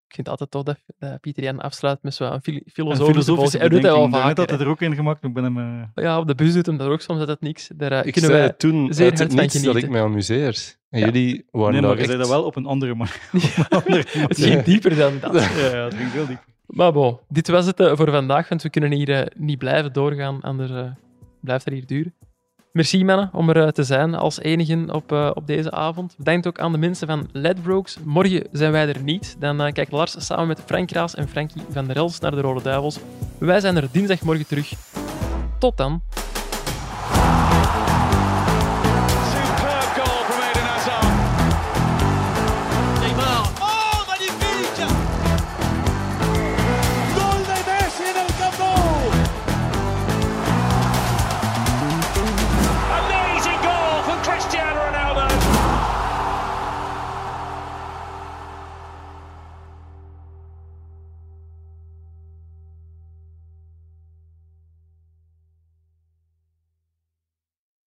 Ik 0.10 0.16
vind 0.16 0.28
het 0.28 0.40
altijd 0.40 0.52
tof 0.52 0.64
dat, 0.64 0.78
dat 1.10 1.22
Pieter 1.22 1.44
Jan 1.44 1.60
afsluit 1.60 2.00
met 2.02 2.14
zo'n 2.14 2.42
fil- 2.42 2.54
Een 2.56 2.64
filosofische 2.74 3.34
boodschap. 3.36 3.60
Hij 3.60 3.70
doet 3.70 3.82
dat 3.82 3.96
wel 3.96 4.10
vaker. 4.10 4.38
had 4.40 4.50
hij 4.50 4.60
er 4.60 4.68
ook 4.68 4.82
in 4.82 4.92
ik 5.22 5.34
ben 5.34 5.44
hem... 5.44 5.58
eh. 5.58 6.04
Ja, 6.04 6.20
op 6.20 6.28
de 6.28 6.36
bus 6.36 6.54
doet 6.54 6.66
hem 6.66 6.78
dat 6.78 6.88
ook 6.88 7.02
soms 7.02 7.20
altijd 7.20 7.42
niks. 7.42 7.70
Daar 7.76 7.92
eh, 7.92 8.06
Ik 8.06 8.14
kunnen 8.14 8.30
zei 8.32 8.42
wij 8.44 8.54
toen 8.54 8.94
zeer 8.94 9.10
uit 9.10 9.20
het 9.20 9.34
niets 9.34 9.62
dat 9.62 9.76
ik 9.76 9.90
me 9.90 10.00
amuseer. 10.00 10.76
En 10.90 11.00
Ja. 11.00 11.06
jullie 11.06 11.46
waren 11.52 11.72
Nee, 11.72 11.82
daar 11.82 11.90
maar 11.90 11.92
je 11.92 11.98
echt... 11.98 12.06
zei 12.12 12.18
dat 12.22 12.30
wel 12.30 12.44
op 12.44 12.56
een 12.56 12.66
andere 12.66 12.96
manier. 12.96 13.22
Een 13.86 14.28
Het 14.28 14.38
ging 14.42 14.64
dieper 14.64 14.96
dan 14.96 15.14
dat. 15.22 15.34
Ja, 15.58 15.66
ja, 15.76 15.84
het 15.84 15.94
ging 15.94 16.10
veel 16.10 16.26
dieper. 16.28 16.46
Maar 16.66 16.94
bon, 16.94 17.18
dit 17.28 17.48
was 17.48 17.66
het 17.66 17.80
eh, 17.80 17.96
voor 17.96 18.12
vandaag, 18.12 18.50
want 18.50 18.62
we 18.64 18.70
kunnen 18.70 18.92
hier 18.92 19.32
niet 19.38 19.58
blijven 19.58 19.94
doorgaan, 19.94 20.42
anders 20.42 20.72
eh, 20.72 20.86
blijft 21.42 21.66
het 21.66 21.74
hier 21.74 21.86
duren. 21.86 22.14
Merci 22.72 23.04
mannen 23.04 23.30
om 23.34 23.50
er 23.50 23.64
eh, 23.64 23.68
te 23.68 23.84
zijn 23.84 24.16
als 24.16 24.40
enigen 24.40 24.94
op, 24.94 25.12
eh, 25.12 25.32
op 25.34 25.48
deze 25.48 25.72
avond. 25.72 26.16
Bedankt 26.18 26.48
ook 26.48 26.60
aan 26.60 26.72
de 26.72 26.78
mensen 26.78 27.08
van 27.08 27.30
Ledbrokes. 27.32 27.98
Morgen 28.04 28.48
zijn 28.52 28.72
wij 28.72 28.88
er 28.88 29.02
niet. 29.02 29.36
Dan 29.40 29.62
eh, 29.62 29.74
kijkt 29.74 29.92
Lars 29.92 30.26
samen 30.26 30.48
met 30.48 30.62
Frank 30.66 30.92
Raas 30.92 31.16
en 31.16 31.28
Frankie 31.28 31.62
van 31.70 31.88
der 31.88 31.96
Els 31.96 32.20
naar 32.20 32.32
de 32.32 32.42
Rode 32.42 32.64
Duivels. 32.64 33.00
Wij 33.38 33.60
zijn 33.60 33.76
er 33.76 33.88
dinsdagmorgen 33.92 34.48
terug. 34.48 34.74
Tot 35.60 35.78
dan. 35.78 36.02